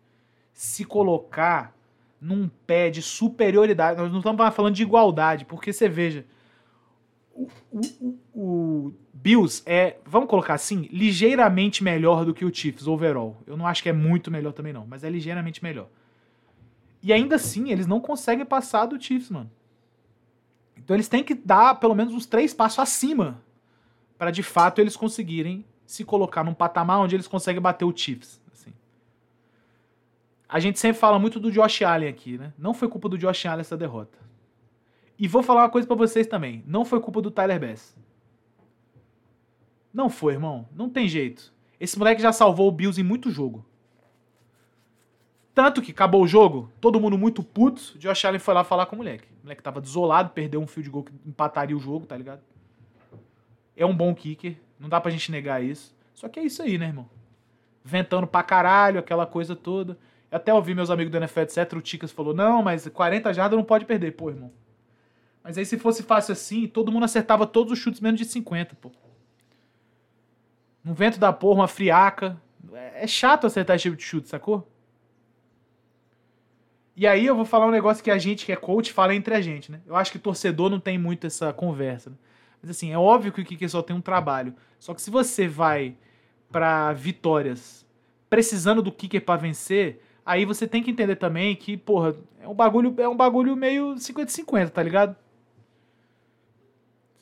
se 0.54 0.84
colocar 0.84 1.76
num 2.20 2.50
pé 2.50 2.90
de 2.90 3.02
superioridade? 3.02 4.00
Nós 4.00 4.12
não 4.12 4.20
estamos 4.20 4.56
falando 4.56 4.76
de 4.76 4.82
igualdade, 4.82 5.46
porque 5.46 5.72
você 5.72 5.88
veja, 5.88 6.26
o, 7.38 7.50
o, 7.72 8.20
o, 8.34 8.94
Bills 9.14 9.62
é, 9.66 9.98
vamos 10.06 10.28
colocar 10.28 10.56
assim, 10.56 10.90
ligeiramente 10.92 11.84
melhor 11.84 12.26
do 12.26 12.34
que 12.34 12.44
o 12.44 12.54
Chiefs 12.54 12.88
overall. 12.88 13.38
Eu 13.46 13.56
não 13.56 13.68
acho 13.68 13.84
que 13.84 13.90
é 13.90 13.94
muito 13.94 14.32
melhor 14.32 14.54
também 14.54 14.74
não, 14.74 14.88
mas 14.88 15.04
é 15.04 15.10
ligeiramente 15.10 15.64
melhor. 15.64 15.88
E 17.04 17.14
ainda 17.14 17.36
assim, 17.36 17.70
eles 17.72 17.86
não 17.86 18.00
conseguem 18.00 18.46
passar 18.46 18.88
do 18.88 19.00
Chiefs, 19.00 19.30
mano. 19.30 19.52
Então 20.76 20.96
eles 20.96 21.08
têm 21.08 21.24
que 21.24 21.36
dar 21.36 21.76
pelo 21.76 21.94
menos 21.94 22.14
uns 22.14 22.26
três 22.26 22.54
passos 22.54 22.80
acima 22.80 23.42
para 24.18 24.32
de 24.32 24.42
fato 24.42 24.82
eles 24.82 24.96
conseguirem 24.96 25.64
se 25.86 26.04
colocar 26.04 26.44
num 26.44 26.54
patamar 26.54 27.00
onde 27.00 27.16
eles 27.16 27.28
conseguem 27.28 27.62
bater 27.62 27.86
o 27.86 27.96
Chiefs. 27.96 28.42
Assim. 28.52 28.74
A 30.50 30.60
gente 30.60 30.80
sempre 30.80 31.00
fala 31.00 31.20
muito 31.20 31.40
do 31.40 31.52
Josh 31.52 31.84
Allen 31.84 32.10
aqui, 32.10 32.38
né? 32.38 32.52
Não 32.58 32.74
foi 32.74 32.88
culpa 32.88 33.08
do 33.08 33.18
Josh 33.18 33.46
Allen 33.46 33.62
essa 33.62 33.78
derrota. 33.78 34.27
E 35.18 35.28
vou 35.28 35.42
falar 35.42 35.64
uma 35.64 35.70
coisa 35.70 35.88
para 35.88 35.96
vocês 35.96 36.28
também. 36.28 36.64
Não 36.68 36.86
foi 36.86 37.00
culpa 37.00 37.22
do 37.22 37.32
Tyler 37.32 37.60
Bass. 37.60 37.98
Não 39.94 40.10
foi, 40.10 40.34
irmão. 40.34 40.68
Não 40.72 40.90
tem 40.90 41.08
jeito. 41.08 41.52
Esse 41.80 41.98
moleque 41.98 42.22
já 42.22 42.32
salvou 42.32 42.68
o 42.68 42.72
Bills 42.72 43.00
em 43.00 43.04
muito 43.04 43.32
jogo. 43.32 43.66
Tanto 45.56 45.82
que 45.82 45.90
acabou 45.92 46.22
o 46.22 46.28
jogo, 46.28 46.72
todo 46.80 47.00
mundo 47.00 47.18
muito 47.18 47.42
puto. 47.42 47.98
Josh 47.98 48.26
Allen 48.26 48.40
foi 48.40 48.54
lá 48.54 48.64
falar 48.64 48.86
com 48.86 48.96
o 48.96 49.00
moleque. 49.00 49.28
O 49.42 49.46
moleque 49.46 49.64
tava 49.64 49.82
desolado, 49.82 50.30
perdeu 50.30 50.62
um 50.62 50.68
field 50.68 50.90
goal 50.90 51.04
que 51.04 51.12
empataria 51.26 51.76
o 51.76 51.80
jogo, 51.80 52.06
tá 52.06 52.16
ligado? 52.16 52.42
É 53.76 53.84
um 53.84 53.96
bom 53.96 54.14
kicker. 54.14 54.56
Não 54.80 54.88
dá 54.88 55.02
pra 55.02 55.10
gente 55.10 55.32
negar 55.32 55.64
isso. 55.64 55.96
Só 56.14 56.30
que 56.30 56.40
é 56.40 56.44
isso 56.44 56.62
aí, 56.62 56.78
né, 56.78 56.88
irmão? 56.88 57.10
Ventando 57.84 58.28
pra 58.28 58.44
caralho, 58.44 59.00
aquela 59.00 59.26
coisa 59.26 59.56
toda. 59.56 59.98
Eu 60.30 60.38
até 60.38 60.54
ouvi 60.54 60.76
meus 60.76 60.92
amigos 60.92 61.12
do 61.12 61.18
NFL, 61.18 61.40
etc. 61.40 61.74
O 61.74 61.82
Ticas 61.82 62.12
falou: 62.12 62.36
não, 62.36 62.62
mas 62.62 62.88
40 62.88 63.34
jardas 63.34 63.58
não 63.58 63.66
pode 63.66 63.86
perder. 63.86 64.12
Pô, 64.12 64.30
irmão. 64.30 64.52
Mas 65.48 65.58
aí 65.58 65.66
se 65.66 65.78
fosse 65.78 66.04
fácil 66.04 66.34
assim, 66.34 66.68
todo 66.68 66.92
mundo 66.92 67.06
acertava 67.06 67.48
todos 67.48 67.72
os 67.72 67.80
chutes 67.80 68.02
menos 68.02 68.20
de 68.20 68.26
50, 68.26 68.76
pô. 68.76 68.92
Um 70.84 70.94
vento 70.94 71.18
da 71.18 71.32
porra, 71.32 71.62
uma 71.62 71.68
friaca. 71.70 72.38
É 72.94 73.08
chato 73.08 73.48
acertar 73.48 73.78
esse 73.78 73.84
tipo 73.84 73.96
de 73.96 74.04
chute, 74.04 74.28
sacou? 74.28 74.70
E 76.98 77.08
aí 77.08 77.26
eu 77.26 77.34
vou 77.34 77.46
falar 77.46 77.66
um 77.66 77.72
negócio 77.72 78.04
que 78.04 78.12
a 78.12 78.18
gente, 78.18 78.46
que 78.46 78.52
é 78.52 78.58
coach, 78.58 78.92
fala 78.92 79.16
entre 79.16 79.34
a 79.34 79.40
gente, 79.40 79.72
né? 79.72 79.80
Eu 79.88 79.96
acho 79.96 80.12
que 80.12 80.20
torcedor 80.20 80.70
não 80.70 80.82
tem 80.82 80.98
muito 80.98 81.26
essa 81.26 81.54
conversa. 81.54 82.10
Né? 82.10 82.18
Mas 82.62 82.70
assim, 82.70 82.92
é 82.92 82.98
óbvio 82.98 83.32
que 83.32 83.40
o 83.40 83.46
Kicker 83.46 83.70
só 83.70 83.82
tem 83.82 83.96
um 83.96 84.02
trabalho. 84.02 84.54
Só 84.78 84.94
que 84.94 85.02
se 85.02 85.10
você 85.10 85.48
vai 85.48 85.96
para 86.52 86.92
vitórias 86.92 87.86
precisando 88.30 88.82
do 88.82 88.92
Kicker 88.92 89.24
para 89.24 89.40
vencer, 89.40 90.04
aí 90.26 90.44
você 90.44 90.68
tem 90.68 90.84
que 90.84 90.92
entender 90.92 91.16
também 91.16 91.56
que, 91.56 91.78
porra, 91.78 92.14
é 92.42 92.50
um 92.50 92.54
bagulho, 92.54 92.94
é 92.98 93.08
um 93.08 93.16
bagulho 93.16 93.56
meio 93.56 93.96
50-50, 93.96 94.72
tá 94.72 94.84
ligado? 94.84 95.16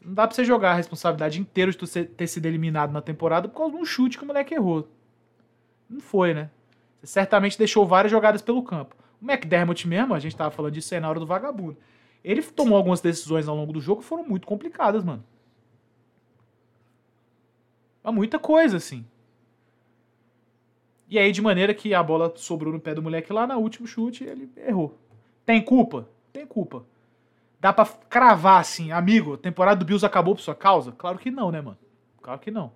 Não 0.06 0.14
dá 0.14 0.28
pra 0.28 0.36
você 0.36 0.46
jogar 0.46 0.72
a 0.72 0.76
responsabilidade 0.76 1.42
inteira 1.42 1.72
de 1.72 1.78
tu 1.78 1.88
ter 1.88 2.28
sido 2.28 2.46
eliminado 2.46 2.92
na 2.92 3.02
temporada 3.02 3.50
por 3.50 3.58
causa 3.58 3.76
de 3.76 3.82
um 3.82 3.86
chute 3.86 4.20
que 4.20 4.24
o 4.24 4.28
moleque 4.28 4.54
errou. 4.54 4.88
Não 5.90 6.00
foi, 6.00 6.32
né? 6.32 6.52
Você 7.02 7.14
certamente 7.14 7.58
deixou 7.58 7.88
várias 7.88 8.12
jogadas 8.12 8.42
pelo 8.44 8.62
campo. 8.62 8.96
O 9.20 9.26
McDermott 9.26 9.88
mesmo, 9.88 10.14
a 10.14 10.20
gente 10.20 10.36
tava 10.36 10.52
falando 10.52 10.74
disso 10.74 10.94
aí 10.94 11.00
na 11.00 11.10
hora 11.10 11.20
do 11.20 11.26
vagabundo. 11.26 11.76
Ele 12.24 12.44
tomou 12.44 12.78
algumas 12.78 13.02
decisões 13.02 13.48
ao 13.48 13.56
longo 13.56 13.74
do 13.74 13.82
jogo 13.82 14.02
que 14.02 14.08
foram 14.08 14.24
muito 14.24 14.46
complicadas, 14.46 15.04
mano. 15.04 15.24
Há 18.04 18.12
muita 18.12 18.38
coisa, 18.38 18.78
assim. 18.78 19.04
E 21.10 21.18
aí, 21.18 21.32
de 21.32 21.42
maneira 21.42 21.74
que 21.74 21.96
a 21.96 22.04
bola 22.04 22.32
sobrou 22.36 22.72
no 22.72 22.80
pé 22.80 22.94
do 22.94 23.02
moleque 23.02 23.34
lá, 23.34 23.48
no 23.48 23.58
último 23.58 23.88
chute, 23.88 24.24
ele 24.24 24.52
errou. 24.56 24.96
Tem 25.44 25.64
culpa? 25.64 26.08
Tem 26.32 26.46
culpa. 26.46 26.86
Dá 27.66 27.74
pra 27.74 27.84
cravar 27.88 28.62
assim, 28.62 28.92
amigo, 28.92 29.34
a 29.34 29.38
temporada 29.40 29.80
do 29.80 29.86
Bills 29.86 30.06
acabou 30.06 30.36
por 30.36 30.42
sua 30.42 30.54
causa? 30.54 30.92
Claro 30.92 31.18
que 31.18 31.32
não, 31.32 31.50
né, 31.50 31.62
mano? 31.62 31.80
Claro 32.22 32.40
que 32.40 32.52
não. 32.52 32.72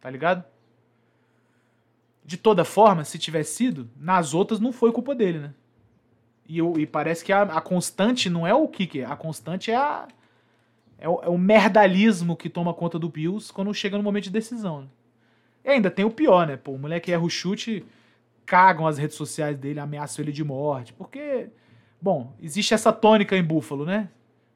Tá 0.00 0.10
ligado? 0.10 0.44
De 2.24 2.36
toda 2.36 2.64
forma, 2.64 3.04
se 3.04 3.16
tivesse 3.16 3.54
sido, 3.54 3.88
nas 3.96 4.34
outras 4.34 4.58
não 4.58 4.72
foi 4.72 4.90
culpa 4.90 5.14
dele, 5.14 5.38
né? 5.38 5.54
E, 6.48 6.58
e 6.60 6.84
parece 6.84 7.24
que 7.24 7.32
a, 7.32 7.42
a, 7.42 7.60
constante 7.60 8.28
não 8.28 8.44
é 8.44 8.52
o 8.52 8.66
kicker, 8.66 9.08
a 9.08 9.14
constante 9.14 9.70
é 9.70 9.76
a. 9.76 10.08
É 10.98 11.08
o, 11.08 11.20
é 11.22 11.28
o, 11.28 11.38
merdalismo 11.38 12.36
que 12.36 12.50
toma 12.50 12.74
conta 12.74 12.98
do 12.98 13.08
Bills 13.08 13.52
quando 13.52 13.72
chega 13.72 13.96
no 13.96 14.02
momento 14.02 14.24
de 14.24 14.30
decisão. 14.30 14.80
Né? 14.80 14.88
E 15.64 15.68
ainda 15.68 15.92
tem 15.92 16.04
o 16.04 16.10
pior, 16.10 16.44
né? 16.44 16.56
Pô, 16.56 16.72
o 16.72 16.78
moleque 16.78 17.12
erra 17.12 17.22
o 17.22 17.30
chute, 17.30 17.86
cagam 18.44 18.84
as 18.84 18.98
redes 18.98 19.16
sociais 19.16 19.56
dele, 19.56 19.78
ameaçam 19.78 20.24
ele 20.24 20.32
de 20.32 20.42
morte. 20.42 20.92
Porque 20.92 21.50
Bom, 22.02 22.34
existe 22.42 22.74
essa 22.74 22.92
tônica 22.92 23.36
em 23.36 23.44
Buffalo, 23.44 23.86
né? 23.86 24.10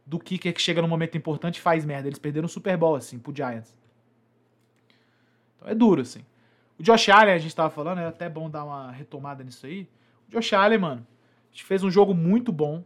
Do 0.05 0.19
kicker 0.19 0.53
que 0.53 0.61
chega 0.61 0.83
no 0.83 0.89
momento 0.89 1.17
importante 1.17 1.59
e 1.59 1.61
faz 1.61 1.85
merda. 1.85 2.09
Eles 2.09 2.19
perderam 2.19 2.47
o 2.47 2.49
Super 2.49 2.77
Bowl, 2.77 2.97
assim, 2.97 3.21
pro 3.21 3.33
Giants. 3.33 3.73
Então 5.57 5.69
é 5.69 5.75
duro, 5.75 6.03
assim. 6.03 6.25
O 6.77 6.83
Josh 6.83 7.09
Allen, 7.09 7.35
a 7.35 7.39
gente 7.39 7.55
tava 7.55 7.71
falando, 7.71 8.01
é 8.01 8.07
até 8.07 8.29
bom 8.29 8.51
dar 8.51 8.65
uma 8.65 8.91
retomada 8.91 9.45
nisso 9.45 9.65
aí. 9.65 9.89
O 10.27 10.33
Josh 10.33 10.53
Allen, 10.55 10.79
mano, 10.79 11.07
fez 11.53 11.85
um 11.85 11.91
jogo 11.91 12.13
muito 12.13 12.51
bom. 12.51 12.83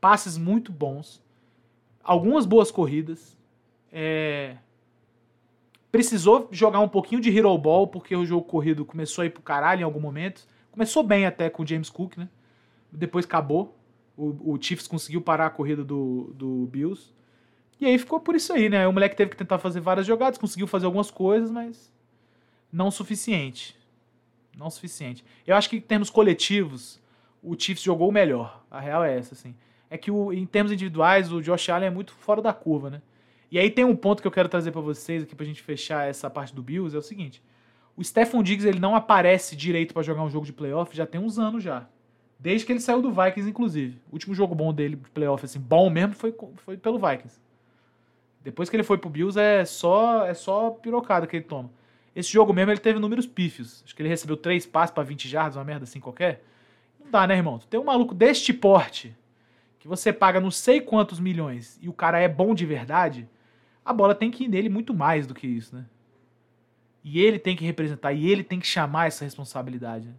Passes 0.00 0.36
muito 0.36 0.72
bons. 0.72 1.22
Algumas 2.02 2.44
boas 2.44 2.72
corridas. 2.72 3.38
É... 3.92 4.56
Precisou 5.92 6.48
jogar 6.50 6.80
um 6.80 6.88
pouquinho 6.88 7.20
de 7.20 7.30
hero 7.30 7.56
ball, 7.56 7.86
porque 7.86 8.16
o 8.16 8.26
jogo 8.26 8.44
corrido 8.44 8.84
começou 8.84 9.22
a 9.22 9.26
ir 9.26 9.30
pro 9.30 9.44
caralho 9.44 9.82
em 9.82 9.84
algum 9.84 10.00
momento. 10.00 10.44
Começou 10.72 11.04
bem 11.04 11.24
até 11.24 11.48
com 11.48 11.62
o 11.62 11.66
James 11.66 11.88
Cook, 11.88 12.16
né? 12.16 12.28
Depois 12.90 13.24
acabou. 13.24 13.75
O, 14.16 14.54
o 14.54 14.58
Chiefs 14.60 14.86
conseguiu 14.86 15.20
parar 15.20 15.46
a 15.46 15.50
corrida 15.50 15.84
do, 15.84 16.32
do 16.34 16.66
Bills. 16.66 17.14
E 17.80 17.84
aí 17.84 17.98
ficou 17.98 18.18
por 18.18 18.34
isso 18.34 18.52
aí, 18.52 18.68
né? 18.68 18.86
O 18.88 18.92
moleque 18.92 19.16
teve 19.16 19.30
que 19.30 19.36
tentar 19.36 19.58
fazer 19.58 19.80
várias 19.80 20.06
jogadas, 20.06 20.38
conseguiu 20.38 20.66
fazer 20.66 20.86
algumas 20.86 21.10
coisas, 21.10 21.50
mas 21.50 21.92
não 22.72 22.88
o 22.88 22.90
suficiente. 22.90 23.76
Não 24.56 24.68
o 24.68 24.70
suficiente. 24.70 25.24
Eu 25.46 25.54
acho 25.54 25.68
que 25.68 25.76
em 25.76 25.80
termos 25.80 26.08
coletivos, 26.08 26.98
o 27.42 27.54
Chiefs 27.58 27.82
jogou 27.82 28.10
melhor. 28.10 28.64
A 28.70 28.80
real 28.80 29.04
é 29.04 29.16
essa, 29.16 29.34
assim. 29.34 29.54
É 29.90 29.98
que 29.98 30.10
o, 30.10 30.32
em 30.32 30.46
termos 30.46 30.72
individuais, 30.72 31.30
o 31.30 31.42
Josh 31.42 31.68
Allen 31.68 31.88
é 31.88 31.90
muito 31.90 32.12
fora 32.12 32.40
da 32.40 32.52
curva, 32.52 32.90
né? 32.90 33.02
E 33.50 33.58
aí 33.58 33.70
tem 33.70 33.84
um 33.84 33.94
ponto 33.94 34.20
que 34.20 34.26
eu 34.26 34.32
quero 34.32 34.48
trazer 34.48 34.72
para 34.72 34.80
vocês 34.80 35.22
aqui 35.22 35.34
pra 35.34 35.46
gente 35.46 35.62
fechar 35.62 36.08
essa 36.08 36.28
parte 36.28 36.54
do 36.54 36.62
Bills, 36.62 36.96
é 36.96 36.98
o 36.98 37.02
seguinte. 37.02 37.42
O 37.96 38.02
Stephon 38.02 38.42
Diggs, 38.42 38.66
ele 38.66 38.80
não 38.80 38.94
aparece 38.94 39.54
direito 39.54 39.94
para 39.94 40.02
jogar 40.02 40.22
um 40.22 40.30
jogo 40.30 40.44
de 40.44 40.52
playoff 40.52 40.94
já 40.96 41.06
tem 41.06 41.20
uns 41.20 41.38
anos 41.38 41.62
já. 41.62 41.88
Desde 42.38 42.66
que 42.66 42.72
ele 42.72 42.80
saiu 42.80 43.00
do 43.00 43.10
Vikings, 43.10 43.48
inclusive. 43.48 43.98
O 44.10 44.14
último 44.14 44.34
jogo 44.34 44.54
bom 44.54 44.72
dele 44.72 44.96
de 44.96 45.10
playoff, 45.10 45.44
assim, 45.44 45.58
bom 45.58 45.88
mesmo, 45.88 46.14
foi, 46.14 46.34
foi 46.56 46.76
pelo 46.76 46.98
Vikings. 46.98 47.40
Depois 48.44 48.68
que 48.68 48.76
ele 48.76 48.84
foi 48.84 48.98
pro 48.98 49.10
Bills, 49.10 49.38
é 49.38 49.64
só, 49.64 50.24
é 50.26 50.34
só 50.34 50.70
pirocada 50.70 51.26
que 51.26 51.36
ele 51.36 51.44
toma. 51.44 51.70
Esse 52.14 52.32
jogo 52.32 52.52
mesmo, 52.52 52.70
ele 52.70 52.80
teve 52.80 52.98
números 52.98 53.26
pífios. 53.26 53.82
Acho 53.84 53.94
que 53.94 54.02
ele 54.02 54.08
recebeu 54.08 54.36
três 54.36 54.64
passes 54.64 54.94
para 54.94 55.02
20 55.02 55.28
jardas, 55.28 55.56
uma 55.56 55.64
merda 55.64 55.84
assim 55.84 56.00
qualquer. 56.00 56.44
Não 57.02 57.10
dá, 57.10 57.26
né, 57.26 57.34
irmão? 57.36 57.58
Tu 57.58 57.66
tem 57.66 57.80
um 57.80 57.84
maluco 57.84 58.14
deste 58.14 58.52
porte, 58.52 59.16
que 59.78 59.88
você 59.88 60.12
paga 60.12 60.40
não 60.40 60.50
sei 60.50 60.80
quantos 60.80 61.18
milhões, 61.18 61.78
e 61.82 61.88
o 61.88 61.92
cara 61.92 62.18
é 62.18 62.28
bom 62.28 62.54
de 62.54 62.64
verdade, 62.64 63.28
a 63.84 63.92
bola 63.92 64.14
tem 64.14 64.30
que 64.30 64.44
ir 64.44 64.48
nele 64.48 64.68
muito 64.68 64.94
mais 64.94 65.26
do 65.26 65.34
que 65.34 65.46
isso, 65.46 65.76
né? 65.76 65.84
E 67.04 67.20
ele 67.20 67.38
tem 67.38 67.54
que 67.54 67.64
representar, 67.64 68.12
e 68.12 68.28
ele 68.28 68.42
tem 68.42 68.58
que 68.58 68.66
chamar 68.66 69.06
essa 69.06 69.24
responsabilidade. 69.24 70.08
Né? 70.08 70.14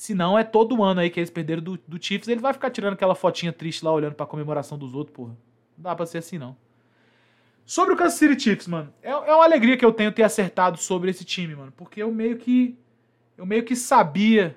Se 0.00 0.14
não, 0.14 0.38
é 0.38 0.42
todo 0.42 0.82
ano 0.82 1.00
aí 1.00 1.10
que 1.10 1.20
eles 1.20 1.28
perderam 1.28 1.60
do, 1.60 1.78
do 1.86 2.02
Chiefs, 2.02 2.26
ele 2.26 2.40
vai 2.40 2.54
ficar 2.54 2.70
tirando 2.70 2.94
aquela 2.94 3.14
fotinha 3.14 3.52
triste 3.52 3.84
lá, 3.84 3.92
olhando 3.92 4.14
pra 4.14 4.24
comemoração 4.24 4.78
dos 4.78 4.94
outros, 4.94 5.14
porra. 5.14 5.36
Não 5.76 5.82
dá 5.82 5.94
pra 5.94 6.06
ser 6.06 6.16
assim, 6.16 6.38
não. 6.38 6.56
Sobre 7.66 7.92
o 7.92 7.96
Kansas 7.98 8.18
City 8.18 8.44
Chiefs, 8.44 8.66
mano, 8.66 8.90
é, 9.02 9.10
é 9.10 9.34
uma 9.34 9.44
alegria 9.44 9.76
que 9.76 9.84
eu 9.84 9.92
tenho 9.92 10.10
ter 10.10 10.22
acertado 10.22 10.78
sobre 10.78 11.10
esse 11.10 11.22
time, 11.22 11.54
mano. 11.54 11.70
Porque 11.76 12.02
eu 12.02 12.10
meio 12.10 12.38
que. 12.38 12.78
Eu 13.36 13.44
meio 13.44 13.62
que 13.62 13.76
sabia 13.76 14.56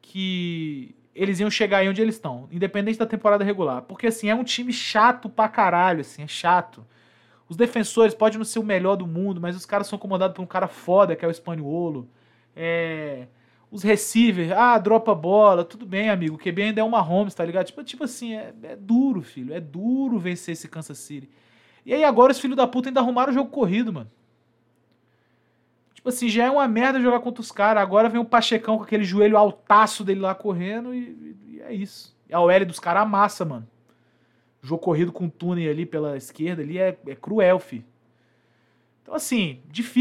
que 0.00 0.94
eles 1.16 1.40
iam 1.40 1.50
chegar 1.50 1.78
aí 1.78 1.88
onde 1.88 2.00
eles 2.00 2.14
estão, 2.14 2.46
independente 2.48 2.96
da 2.96 3.06
temporada 3.06 3.42
regular. 3.42 3.82
Porque, 3.82 4.06
assim, 4.06 4.28
é 4.28 4.36
um 4.36 4.44
time 4.44 4.72
chato 4.72 5.28
pra 5.28 5.48
caralho, 5.48 6.02
assim, 6.02 6.22
é 6.22 6.28
chato. 6.28 6.86
Os 7.48 7.56
defensores 7.56 8.14
podem 8.14 8.38
não 8.38 8.44
ser 8.44 8.60
o 8.60 8.64
melhor 8.64 8.94
do 8.94 9.04
mundo, 9.04 9.40
mas 9.40 9.56
os 9.56 9.66
caras 9.66 9.88
são 9.88 9.98
comandados 9.98 10.36
por 10.36 10.42
um 10.42 10.46
cara 10.46 10.68
foda, 10.68 11.16
que 11.16 11.24
é 11.24 11.28
o 11.28 11.34
Spaniolo. 11.34 12.08
É 12.54 13.26
os 13.74 13.82
receivers, 13.82 14.52
ah, 14.52 14.78
dropa 14.78 15.12
bola, 15.16 15.64
tudo 15.64 15.84
bem, 15.84 16.08
amigo. 16.08 16.36
O 16.36 16.38
QB 16.38 16.62
ainda 16.62 16.80
é 16.80 16.84
uma 16.84 17.00
Holmes, 17.00 17.34
tá 17.34 17.44
ligado? 17.44 17.66
Tipo, 17.66 17.82
tipo 17.82 18.04
assim, 18.04 18.32
é, 18.32 18.54
é 18.62 18.76
duro, 18.76 19.20
filho. 19.20 19.52
É 19.52 19.58
duro 19.58 20.16
vencer 20.16 20.52
esse 20.52 20.68
Kansas 20.68 20.96
City. 20.98 21.28
E 21.84 21.92
aí 21.92 22.04
agora 22.04 22.30
os 22.30 22.38
filhos 22.38 22.56
da 22.56 22.68
puta 22.68 22.88
ainda 22.88 23.00
arrumaram 23.00 23.32
o 23.32 23.34
jogo 23.34 23.50
corrido, 23.50 23.92
mano. 23.92 24.08
Tipo 25.92 26.08
assim, 26.08 26.28
já 26.28 26.44
é 26.44 26.50
uma 26.52 26.68
merda 26.68 27.00
jogar 27.00 27.18
contra 27.18 27.40
os 27.40 27.50
caras. 27.50 27.82
Agora 27.82 28.08
vem 28.08 28.20
o 28.20 28.24
Pachecão 28.24 28.76
com 28.76 28.84
aquele 28.84 29.02
joelho 29.02 29.36
altaço 29.36 30.04
dele 30.04 30.20
lá 30.20 30.36
correndo 30.36 30.94
e, 30.94 31.36
e 31.48 31.60
é 31.60 31.74
isso. 31.74 32.16
E 32.28 32.32
a 32.32 32.38
OL 32.38 32.64
dos 32.64 32.78
caras 32.78 33.02
amassa, 33.02 33.44
mano. 33.44 33.66
jogo 34.62 34.80
corrido 34.80 35.10
com 35.10 35.28
túnel 35.28 35.68
ali 35.68 35.84
pela 35.84 36.16
esquerda 36.16 36.62
ali 36.62 36.78
é, 36.78 36.96
é 37.08 37.16
cruel, 37.16 37.58
fi. 37.58 37.84
Então, 39.04 39.14
assim, 39.14 39.60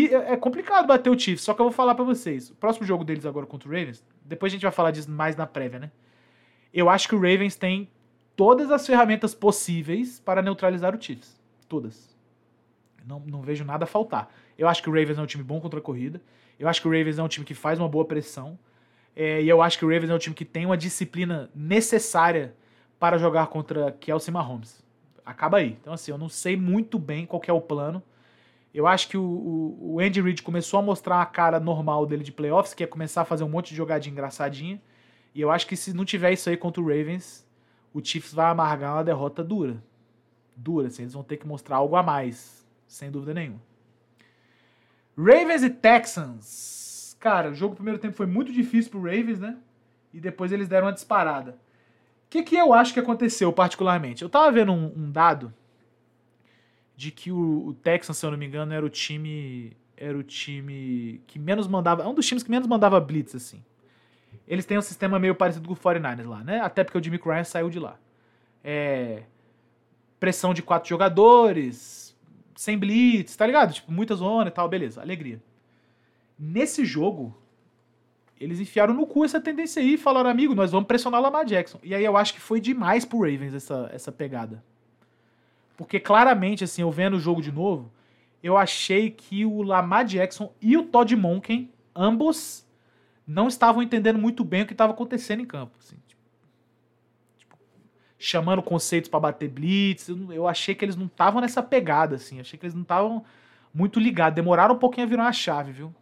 é, 0.10 0.34
é 0.34 0.38
complicado 0.38 0.88
bater 0.88 1.10
o 1.10 1.20
Chiefs. 1.20 1.44
Só 1.44 1.54
que 1.54 1.60
eu 1.60 1.66
vou 1.66 1.74
falar 1.74 1.94
para 1.94 2.06
vocês. 2.06 2.50
O 2.50 2.56
próximo 2.56 2.88
jogo 2.88 3.04
deles 3.04 3.26
agora 3.26 3.46
contra 3.46 3.68
o 3.68 3.72
Ravens, 3.72 4.04
depois 4.24 4.52
a 4.52 4.56
gente 4.56 4.64
vai 4.64 4.72
falar 4.72 4.92
disso 4.92 5.12
mais 5.12 5.36
na 5.36 5.46
prévia, 5.46 5.78
né? 5.78 5.92
Eu 6.74 6.90
acho 6.90 7.08
que 7.10 7.14
o 7.14 7.20
Ravens 7.20 7.58
tem 7.58 7.90
todas 8.34 8.72
as 8.72 8.88
ferramentas 8.88 9.36
possíveis 9.36 10.22
para 10.22 10.42
neutralizar 10.42 10.96
o 10.96 11.02
Chiefs. 11.02 11.38
Todas. 11.68 12.16
Não, 13.06 13.20
não 13.20 13.42
vejo 13.42 13.66
nada 13.66 13.86
faltar. 13.86 14.34
Eu 14.58 14.70
acho 14.70 14.82
que 14.82 14.90
o 14.90 14.94
Ravens 14.94 15.18
é 15.18 15.22
um 15.22 15.26
time 15.26 15.44
bom 15.44 15.60
contra 15.60 15.80
a 15.80 15.84
corrida. 15.84 16.22
Eu 16.58 16.70
acho 16.70 16.82
que 16.82 16.88
o 16.88 16.92
Ravens 16.92 17.20
é 17.20 17.24
um 17.24 17.28
time 17.28 17.46
que 17.46 17.54
faz 17.54 17.80
uma 17.80 17.90
boa 17.90 18.06
pressão. 18.06 18.58
É, 19.14 19.44
e 19.44 19.50
eu 19.50 19.62
acho 19.62 19.78
que 19.78 19.86
o 19.86 19.90
Ravens 19.90 20.10
é 20.10 20.16
um 20.16 20.18
time 20.18 20.34
que 20.34 20.46
tem 20.46 20.66
uma 20.66 20.78
disciplina 20.78 21.52
necessária 21.54 22.56
para 22.98 23.18
jogar 23.18 23.48
contra 23.48 23.92
Kelsey 23.92 24.34
Mahomes. 24.34 24.82
Acaba 25.26 25.58
aí. 25.58 25.78
Então, 25.82 25.94
assim, 25.94 26.12
eu 26.12 26.18
não 26.18 26.30
sei 26.30 26.56
muito 26.56 26.98
bem 26.98 27.26
qual 27.26 27.42
é 27.46 27.52
o 27.52 27.60
plano. 27.60 28.02
Eu 28.74 28.88
acho 28.88 29.08
que 29.08 29.18
o, 29.18 29.24
o, 29.24 29.94
o 29.96 30.00
Andy 30.00 30.20
Reid 30.20 30.42
começou 30.42 30.80
a 30.80 30.84
mostrar 30.84 31.22
a 31.22 31.26
cara 31.26 31.60
normal 31.60 32.06
dele 32.06 32.24
de 32.24 32.32
playoffs, 32.32 32.74
que 32.74 32.84
é 32.84 32.88
começar 32.88 33.22
a 33.22 33.26
fazer 33.26 33.44
um 33.44 33.50
monte 33.50 33.70
de 33.70 33.76
jogadinha 33.76 34.12
engraçadinha. 34.12 34.82
E 35.36 35.42
eu 35.42 35.52
acho 35.52 35.68
que 35.68 35.76
se 35.76 35.94
não 35.94 36.04
tiver 36.04 36.32
isso 36.32 36.50
aí 36.50 36.58
contra 36.58 36.82
o 36.82 36.86
Ravens, 36.86 37.46
o 37.94 38.04
Chiefs 38.04 38.34
vai 38.34 38.48
amargar 38.48 38.96
uma 38.96 39.04
derrota 39.04 39.44
dura. 39.44 39.84
Dura, 40.56 40.88
assim, 40.88 41.04
eles 41.04 41.14
vão 41.14 41.24
ter 41.24 41.38
que 41.38 41.48
mostrar 41.48 41.78
algo 41.78 41.96
a 41.96 42.02
mais, 42.02 42.66
sem 42.88 43.12
dúvida 43.12 43.34
nenhuma. 43.34 43.62
Ravens 45.16 45.62
e 45.62 45.70
Texans. 45.70 47.16
Cara, 47.20 47.52
o 47.52 47.56
jogo 47.56 47.76
do 47.76 47.78
primeiro 47.78 48.00
tempo 48.00 48.16
foi 48.16 48.26
muito 48.26 48.52
difícil 48.52 48.90
pro 48.90 49.04
Ravens, 49.04 49.40
né? 49.40 49.58
E 50.12 50.20
depois 50.20 50.52
eles 50.52 50.68
deram 50.68 50.88
uma 50.88 50.94
disparada. 50.94 51.52
O 51.52 52.30
que, 52.30 52.42
que 52.42 52.56
eu 52.56 52.74
acho 52.74 52.94
que 52.94 53.00
aconteceu 53.00 53.54
particularmente? 53.54 54.24
Eu 54.24 54.30
tava 54.30 54.52
vendo 54.52 54.72
um, 54.72 54.92
um 54.96 55.12
dado 55.12 55.54
de 56.96 57.12
que 57.12 57.32
o, 57.32 57.68
o 57.68 57.74
Texans, 57.74 58.18
se 58.18 58.26
eu 58.26 58.32
não 58.32 58.38
me 58.38 58.46
engano, 58.46 58.74
era 58.74 58.86
o 58.86 58.90
time 58.90 59.76
era 59.96 60.18
o 60.18 60.24
time 60.24 61.22
que 61.28 61.40
menos 61.40 61.68
mandava, 61.68 62.04
é 62.04 62.08
um 62.08 62.14
dos 62.14 62.26
times 62.26 62.44
que 62.44 62.52
menos 62.52 62.68
mandava 62.68 63.00
blitz 63.00 63.36
assim. 63.36 63.64
Eles 64.48 64.66
têm 64.66 64.78
um 64.78 64.82
sistema 64.82 65.20
meio 65.20 65.36
parecido 65.36 65.68
com 65.68 65.74
o 65.74 65.78
49ers 65.78 66.28
lá, 66.28 66.44
né? 66.44 66.60
Até 66.60 66.84
porque 66.84 66.98
o 66.98 67.04
Jimmy 67.04 67.20
Ryan 67.24 67.44
saiu 67.44 67.70
de 67.70 67.80
lá. 67.80 67.98
É, 68.64 69.24
pressão 70.20 70.54
de 70.54 70.62
quatro 70.62 70.90
jogadores, 70.90 72.16
sem 72.56 72.78
blitz, 72.78 73.36
tá 73.36 73.46
ligado? 73.46 73.74
Tipo, 73.74 73.92
muita 73.92 74.16
zona 74.16 74.50
e 74.50 74.52
tal, 74.52 74.68
beleza, 74.68 75.02
alegria. 75.02 75.42
Nesse 76.38 76.84
jogo, 76.84 77.38
eles 78.40 78.60
enfiaram 78.60 78.94
no 78.94 79.08
cu 79.08 79.24
essa 79.24 79.40
tendência 79.40 79.82
aí 79.82 79.94
e 79.94 79.98
falaram, 79.98 80.30
amigo, 80.30 80.54
nós 80.54 80.72
vamos 80.72 80.88
pressionar 80.88 81.20
o 81.20 81.24
Lamar 81.24 81.46
Jackson. 81.46 81.80
E 81.84 81.96
aí 81.96 82.04
eu 82.04 82.18
acho 82.18 82.34
que 82.34 82.42
foi 82.42 82.60
demais 82.60 83.06
pro 83.06 83.20
Ravens 83.20 83.54
essa, 83.54 83.90
essa 83.94 84.12
pegada. 84.12 84.64
Porque 85.76 86.00
claramente, 86.00 86.64
assim, 86.64 86.82
eu 86.82 86.92
vendo 86.92 87.16
o 87.16 87.20
jogo 87.20 87.42
de 87.42 87.52
novo, 87.52 87.92
eu 88.42 88.58
achei 88.58 89.10
que 89.10 89.46
o 89.46 89.62
Lamar 89.62 90.06
Jackson 90.06 90.54
e 90.62 90.78
o 90.78 90.84
Todd 90.84 91.16
Monken, 91.16 91.72
ambos, 91.96 92.66
não 93.26 93.48
estavam 93.48 93.82
entendendo 93.82 94.20
muito 94.20 94.44
bem 94.44 94.64
o 94.64 94.66
que 94.66 94.74
estava 94.74 94.92
acontecendo 94.92 95.42
em 95.42 95.46
campo. 95.46 95.78
Assim, 95.80 95.96
tipo, 96.08 96.22
tipo, 97.38 97.58
chamando 98.20 98.62
conceitos 98.62 99.10
para 99.10 99.20
bater 99.20 99.50
blitz. 99.50 100.10
Eu, 100.10 100.48
achei 100.48 100.76
que 100.76 100.84
eles 100.84 100.96
não 100.96 101.06
estavam 101.06 101.42
nessa 101.42 101.64
pegada, 101.64 102.16
assim. 102.16 102.40
Achei 102.40 102.60
que 102.60 102.66
eles 102.66 102.76
não 102.76 102.84
estavam 102.84 103.24
muito 103.74 104.00
ligados. 104.00 104.36
Demoraram 104.36 104.76
um 104.76 104.80
pouquinho 104.80 105.08
a 105.08 105.10
virar 105.10 105.24
uma 105.24 105.34
chave, 105.34 105.72
viu? 105.72 105.94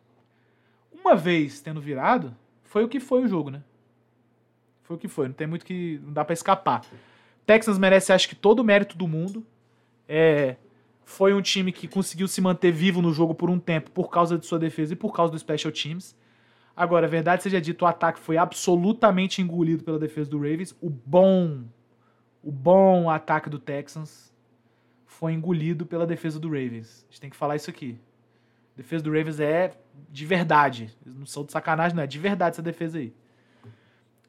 Uma 0.92 1.16
vez 1.16 1.62
tendo 1.62 1.80
virado, 1.80 2.36
foi 2.64 2.84
o 2.84 2.90
que 2.90 3.00
foi 3.00 3.24
o 3.24 3.28
jogo, 3.28 3.50
né? 3.50 3.64
Foi 4.84 4.96
o 4.96 5.00
que 5.00 5.08
foi. 5.08 5.28
Não 5.28 5.34
tem 5.34 5.48
muito 5.48 5.66
que. 5.66 6.02
Não 6.04 6.12
dá 6.12 6.26
para 6.26 6.34
escapar. 6.34 6.82
Texas 7.46 7.78
merece, 7.78 8.12
acho 8.14 8.28
que, 8.28 8.36
todo 8.36 8.60
o 8.60 8.64
mérito 8.64 8.98
do 8.98 9.08
mundo. 9.08 9.46
É, 10.14 10.58
foi 11.06 11.34
um 11.34 11.42
time 11.42 11.72
que 11.72 11.88
conseguiu 11.88 12.28
se 12.28 12.42
manter 12.42 12.70
vivo 12.70 13.02
no 13.02 13.14
jogo 13.14 13.34
por 13.34 13.50
um 13.50 13.58
tempo 13.58 13.90
por 13.92 14.10
causa 14.10 14.38
de 14.38 14.46
sua 14.46 14.60
defesa 14.60 14.92
e 14.92 14.96
por 14.96 15.14
causa 15.14 15.32
do 15.32 15.40
special 15.40 15.72
teams. 15.72 16.18
Agora, 16.76 17.08
a 17.08 17.10
verdade 17.10 17.44
seja 17.44 17.62
dito, 17.62 17.84
o 17.84 17.88
ataque 17.88 18.20
foi 18.20 18.36
absolutamente 18.36 19.42
engolido 19.42 19.86
pela 19.86 19.98
defesa 19.98 20.30
do 20.30 20.38
Ravens. 20.38 20.76
O 20.82 20.90
bom, 20.90 21.64
o 22.44 22.52
bom 22.52 23.10
ataque 23.10 23.50
do 23.50 23.58
Texans 23.58 24.34
foi 25.06 25.32
engolido 25.32 25.86
pela 25.86 26.06
defesa 26.06 26.38
do 26.38 26.50
Ravens. 26.50 27.06
A 27.08 27.12
gente 27.12 27.22
tem 27.22 27.30
que 27.30 27.38
falar 27.38 27.56
isso 27.56 27.70
aqui. 27.70 27.98
A 28.74 28.78
defesa 28.82 29.06
do 29.06 29.12
Ravens 29.12 29.40
é 29.40 29.72
de 30.10 30.26
verdade. 30.26 30.94
Eles 31.06 31.18
não 31.18 31.26
são 31.26 31.46
de 31.46 31.54
sacanagem, 31.54 31.96
não. 31.96 32.04
É 32.04 32.08
de 32.08 32.20
verdade 32.20 32.56
essa 32.56 32.62
defesa 32.62 32.98
aí. 32.98 33.14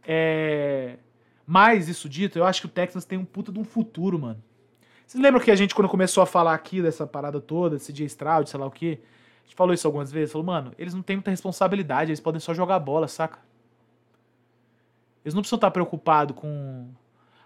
É... 0.04 0.98
Mas, 1.44 1.88
isso 1.88 2.08
dito, 2.08 2.38
eu 2.38 2.44
acho 2.44 2.60
que 2.60 2.66
o 2.66 2.70
Texans 2.70 3.04
tem 3.04 3.18
um 3.18 3.24
puta 3.24 3.50
de 3.50 3.58
um 3.58 3.64
futuro, 3.64 4.16
mano. 4.16 4.40
Vocês 5.12 5.22
lembram 5.22 5.44
que 5.44 5.50
a 5.50 5.54
gente, 5.54 5.74
quando 5.74 5.90
começou 5.90 6.22
a 6.22 6.26
falar 6.26 6.54
aqui 6.54 6.80
dessa 6.80 7.06
parada 7.06 7.38
toda, 7.38 7.76
esse 7.76 7.92
dia 7.92 8.06
Stroud, 8.06 8.48
sei 8.48 8.58
lá 8.58 8.64
o 8.64 8.70
quê, 8.70 8.98
a 9.42 9.44
gente 9.44 9.54
falou 9.54 9.74
isso 9.74 9.86
algumas 9.86 10.10
vezes, 10.10 10.32
falou, 10.32 10.46
mano, 10.46 10.72
eles 10.78 10.94
não 10.94 11.02
têm 11.02 11.16
muita 11.16 11.30
responsabilidade, 11.30 12.10
eles 12.10 12.18
podem 12.18 12.40
só 12.40 12.54
jogar 12.54 12.78
bola, 12.78 13.06
saca? 13.06 13.38
Eles 15.22 15.34
não 15.34 15.42
precisam 15.42 15.58
estar 15.58 15.70
preocupados 15.70 16.34
com. 16.34 16.88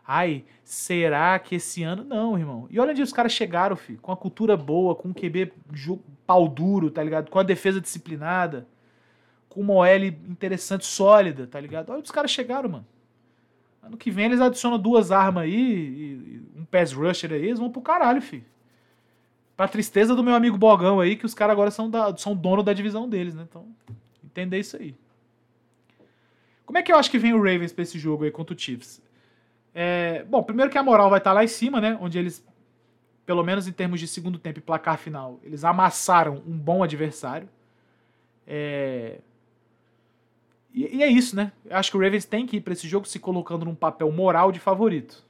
Ai, 0.06 0.44
será 0.62 1.36
que 1.40 1.56
esse 1.56 1.82
ano. 1.82 2.04
Não, 2.04 2.38
irmão. 2.38 2.68
E 2.70 2.78
olha 2.78 2.92
onde 2.92 3.02
os 3.02 3.12
caras 3.12 3.32
chegaram, 3.32 3.74
filho. 3.74 3.98
Com 4.00 4.12
a 4.12 4.16
cultura 4.16 4.56
boa, 4.56 4.94
com 4.94 5.08
um 5.08 5.12
QB 5.12 5.52
pau 6.24 6.46
duro, 6.46 6.88
tá 6.88 7.02
ligado? 7.02 7.32
Com 7.32 7.40
a 7.40 7.42
defesa 7.42 7.80
disciplinada. 7.80 8.64
Com 9.48 9.60
uma 9.60 9.74
OL 9.74 10.04
interessante, 10.04 10.86
sólida, 10.86 11.48
tá 11.48 11.58
ligado? 11.58 11.90
Olha 11.90 11.98
onde 11.98 12.06
os 12.06 12.12
caras 12.12 12.30
chegaram, 12.30 12.68
mano. 12.68 12.86
Ano 13.82 13.96
que 13.96 14.10
vem 14.10 14.26
eles 14.26 14.40
adicionam 14.40 14.78
duas 14.78 15.10
armas 15.10 15.44
aí, 15.44 15.52
e 15.52 16.55
pass 16.66 16.92
rusher 16.92 17.32
aí, 17.32 17.46
eles 17.46 17.58
vão 17.58 17.70
pro 17.70 17.82
caralho, 17.82 18.20
filho. 18.20 18.44
Pra 19.56 19.66
tristeza 19.66 20.14
do 20.14 20.22
meu 20.22 20.34
amigo 20.34 20.58
Bogão 20.58 21.00
aí, 21.00 21.16
que 21.16 21.24
os 21.24 21.34
caras 21.34 21.52
agora 21.52 21.70
são, 21.70 21.90
da, 21.90 22.16
são 22.16 22.36
dono 22.36 22.62
da 22.62 22.72
divisão 22.72 23.08
deles, 23.08 23.34
né? 23.34 23.46
Então, 23.48 23.66
entender 24.22 24.58
isso 24.58 24.76
aí. 24.76 24.94
Como 26.66 26.76
é 26.78 26.82
que 26.82 26.92
eu 26.92 26.96
acho 26.96 27.10
que 27.10 27.18
vem 27.18 27.32
o 27.32 27.38
Ravens 27.38 27.72
pra 27.72 27.82
esse 27.82 27.98
jogo 27.98 28.24
aí 28.24 28.30
contra 28.30 28.54
o 28.54 28.58
Chiefs? 28.58 29.00
É, 29.74 30.24
bom, 30.24 30.42
primeiro 30.42 30.70
que 30.70 30.76
a 30.76 30.82
moral 30.82 31.08
vai 31.08 31.18
estar 31.18 31.30
tá 31.30 31.34
lá 31.34 31.44
em 31.44 31.48
cima, 31.48 31.80
né? 31.80 31.96
Onde 32.00 32.18
eles, 32.18 32.44
pelo 33.24 33.42
menos 33.42 33.66
em 33.66 33.72
termos 33.72 34.00
de 34.00 34.08
segundo 34.08 34.38
tempo 34.38 34.58
e 34.58 34.62
placar 34.62 34.98
final, 34.98 35.40
eles 35.42 35.64
amassaram 35.64 36.42
um 36.46 36.56
bom 36.56 36.82
adversário. 36.82 37.48
É, 38.46 39.20
e, 40.76 40.96
e, 40.98 41.02
é 41.02 41.06
isso, 41.06 41.34
né? 41.34 41.52
Eu 41.64 41.76
acho 41.78 41.90
que 41.90 41.96
o 41.96 42.00
Ravens 42.00 42.26
tem 42.26 42.46
que 42.46 42.58
ir 42.58 42.60
para 42.60 42.74
esse 42.74 42.86
jogo 42.86 43.06
se 43.08 43.18
colocando 43.18 43.64
num 43.64 43.74
papel 43.74 44.12
moral 44.12 44.52
de 44.52 44.60
favorito. 44.60 45.25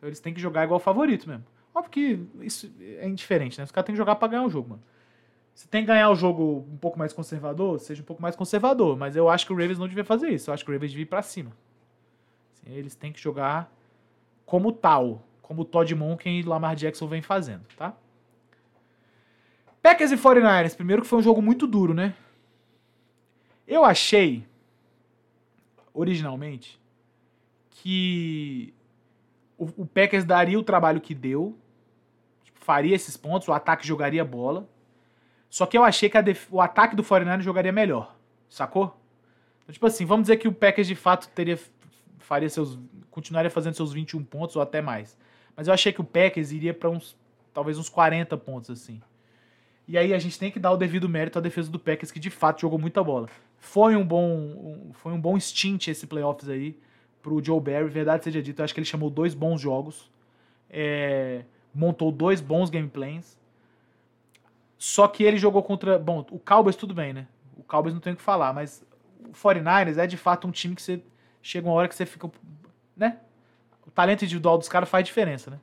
Então 0.00 0.08
eles 0.08 0.18
têm 0.18 0.32
que 0.32 0.40
jogar 0.40 0.64
igual 0.64 0.80
favorito 0.80 1.28
mesmo. 1.28 1.44
Óbvio 1.74 1.90
que 1.90 2.26
isso 2.40 2.72
é 2.80 3.06
indiferente, 3.06 3.58
né? 3.58 3.64
Os 3.64 3.70
caras 3.70 3.84
têm 3.84 3.92
que 3.92 3.98
jogar 3.98 4.16
para 4.16 4.28
ganhar 4.28 4.46
o 4.46 4.48
jogo, 4.48 4.70
mano. 4.70 4.82
Se 5.54 5.68
tem 5.68 5.82
que 5.82 5.88
ganhar 5.88 6.08
o 6.08 6.14
jogo 6.14 6.66
um 6.72 6.78
pouco 6.78 6.98
mais 6.98 7.12
conservador, 7.12 7.78
seja 7.78 8.00
um 8.00 8.04
pouco 8.04 8.22
mais 8.22 8.34
conservador. 8.34 8.96
Mas 8.96 9.14
eu 9.14 9.28
acho 9.28 9.44
que 9.44 9.52
o 9.52 9.56
Ravens 9.56 9.78
não 9.78 9.86
devia 9.86 10.02
fazer 10.02 10.30
isso. 10.30 10.48
Eu 10.48 10.54
acho 10.54 10.64
que 10.64 10.70
o 10.70 10.72
Ravens 10.72 10.90
devia 10.90 11.02
ir 11.02 11.06
pra 11.06 11.20
cima. 11.20 11.52
Assim, 12.54 12.74
eles 12.74 12.94
têm 12.94 13.12
que 13.12 13.20
jogar 13.20 13.70
como 14.46 14.72
tal. 14.72 15.22
Como 15.42 15.60
o 15.60 15.64
Todd 15.66 15.94
Monken 15.94 16.40
e 16.40 16.42
Lamar 16.42 16.74
Jackson 16.74 17.06
vem 17.06 17.20
fazendo, 17.20 17.66
tá? 17.76 17.94
Packers 19.82 20.12
e 20.12 20.16
49ers. 20.16 20.74
Primeiro 20.74 21.02
que 21.02 21.08
foi 21.08 21.18
um 21.18 21.22
jogo 21.22 21.42
muito 21.42 21.66
duro, 21.66 21.92
né? 21.92 22.14
Eu 23.68 23.84
achei 23.84 24.46
originalmente 25.92 26.80
que 27.70 28.72
o, 29.60 29.82
o 29.82 29.86
Packers 29.86 30.24
daria 30.24 30.58
o 30.58 30.62
trabalho 30.62 31.02
que 31.02 31.14
deu, 31.14 31.54
tipo, 32.42 32.58
faria 32.64 32.96
esses 32.96 33.14
pontos, 33.14 33.46
o 33.46 33.52
ataque 33.52 33.86
jogaria 33.86 34.24
bola. 34.24 34.66
Só 35.50 35.66
que 35.66 35.76
eu 35.76 35.84
achei 35.84 36.08
que 36.08 36.16
o 36.50 36.60
ataque 36.60 36.96
do 36.96 37.04
49 37.04 37.42
jogaria 37.42 37.70
melhor, 37.70 38.16
sacou? 38.48 38.98
Então, 39.62 39.74
tipo 39.74 39.86
assim, 39.86 40.06
vamos 40.06 40.24
dizer 40.24 40.38
que 40.38 40.48
o 40.48 40.52
Packers 40.52 40.86
de 40.86 40.94
fato 40.94 41.28
teria 41.28 41.58
faria 42.18 42.48
seus 42.48 42.78
continuaria 43.10 43.50
fazendo 43.50 43.74
seus 43.74 43.92
21 43.92 44.24
pontos 44.24 44.56
ou 44.56 44.62
até 44.62 44.80
mais. 44.80 45.18
Mas 45.54 45.66
eu 45.66 45.74
achei 45.74 45.92
que 45.92 46.00
o 46.00 46.04
Packers 46.04 46.52
iria 46.52 46.72
para 46.72 46.88
uns 46.88 47.16
talvez 47.52 47.76
uns 47.76 47.88
40 47.88 48.36
pontos 48.38 48.70
assim. 48.70 49.02
E 49.86 49.98
aí 49.98 50.14
a 50.14 50.18
gente 50.18 50.38
tem 50.38 50.50
que 50.50 50.60
dar 50.60 50.70
o 50.70 50.76
devido 50.76 51.08
mérito 51.08 51.38
à 51.38 51.42
defesa 51.42 51.70
do 51.70 51.78
Packers 51.78 52.12
que 52.12 52.20
de 52.20 52.30
fato 52.30 52.60
jogou 52.60 52.78
muita 52.78 53.02
bola. 53.02 53.28
Foi 53.58 53.96
um 53.96 54.06
bom, 54.06 54.92
foi 54.94 55.12
um 55.12 55.20
bom 55.20 55.38
stint 55.38 55.88
esse 55.88 56.06
playoffs 56.06 56.48
aí 56.48 56.78
pro 57.22 57.42
Joe 57.42 57.60
Barry. 57.60 57.88
Verdade 57.88 58.24
seja 58.24 58.42
dito, 58.42 58.60
eu 58.60 58.64
acho 58.64 58.74
que 58.74 58.80
ele 58.80 58.86
chamou 58.86 59.10
dois 59.10 59.34
bons 59.34 59.60
jogos, 59.60 60.10
é, 60.68 61.44
montou 61.74 62.10
dois 62.12 62.40
bons 62.40 62.70
gameplays. 62.70 63.38
Só 64.78 65.06
que 65.06 65.22
ele 65.24 65.36
jogou 65.36 65.62
contra. 65.62 65.98
Bom, 65.98 66.26
o 66.30 66.38
Cowboys 66.38 66.76
tudo 66.76 66.94
bem, 66.94 67.12
né? 67.12 67.26
O 67.56 67.62
Cowboys 67.62 67.92
não 67.92 68.00
tem 68.00 68.14
o 68.14 68.16
que 68.16 68.22
falar, 68.22 68.54
mas 68.54 68.82
o 69.28 69.32
49ers 69.32 69.98
é 69.98 70.06
de 70.06 70.16
fato 70.16 70.48
um 70.48 70.50
time 70.50 70.74
que 70.74 70.82
você 70.82 71.02
chega 71.42 71.68
uma 71.68 71.74
hora 71.74 71.86
que 71.86 71.94
você 71.94 72.06
fica. 72.06 72.30
né? 72.96 73.18
O 73.86 73.90
talento 73.90 74.24
individual 74.24 74.56
dos 74.56 74.68
caras 74.68 74.88
faz 74.88 75.04
diferença, 75.04 75.50
né? 75.50 75.60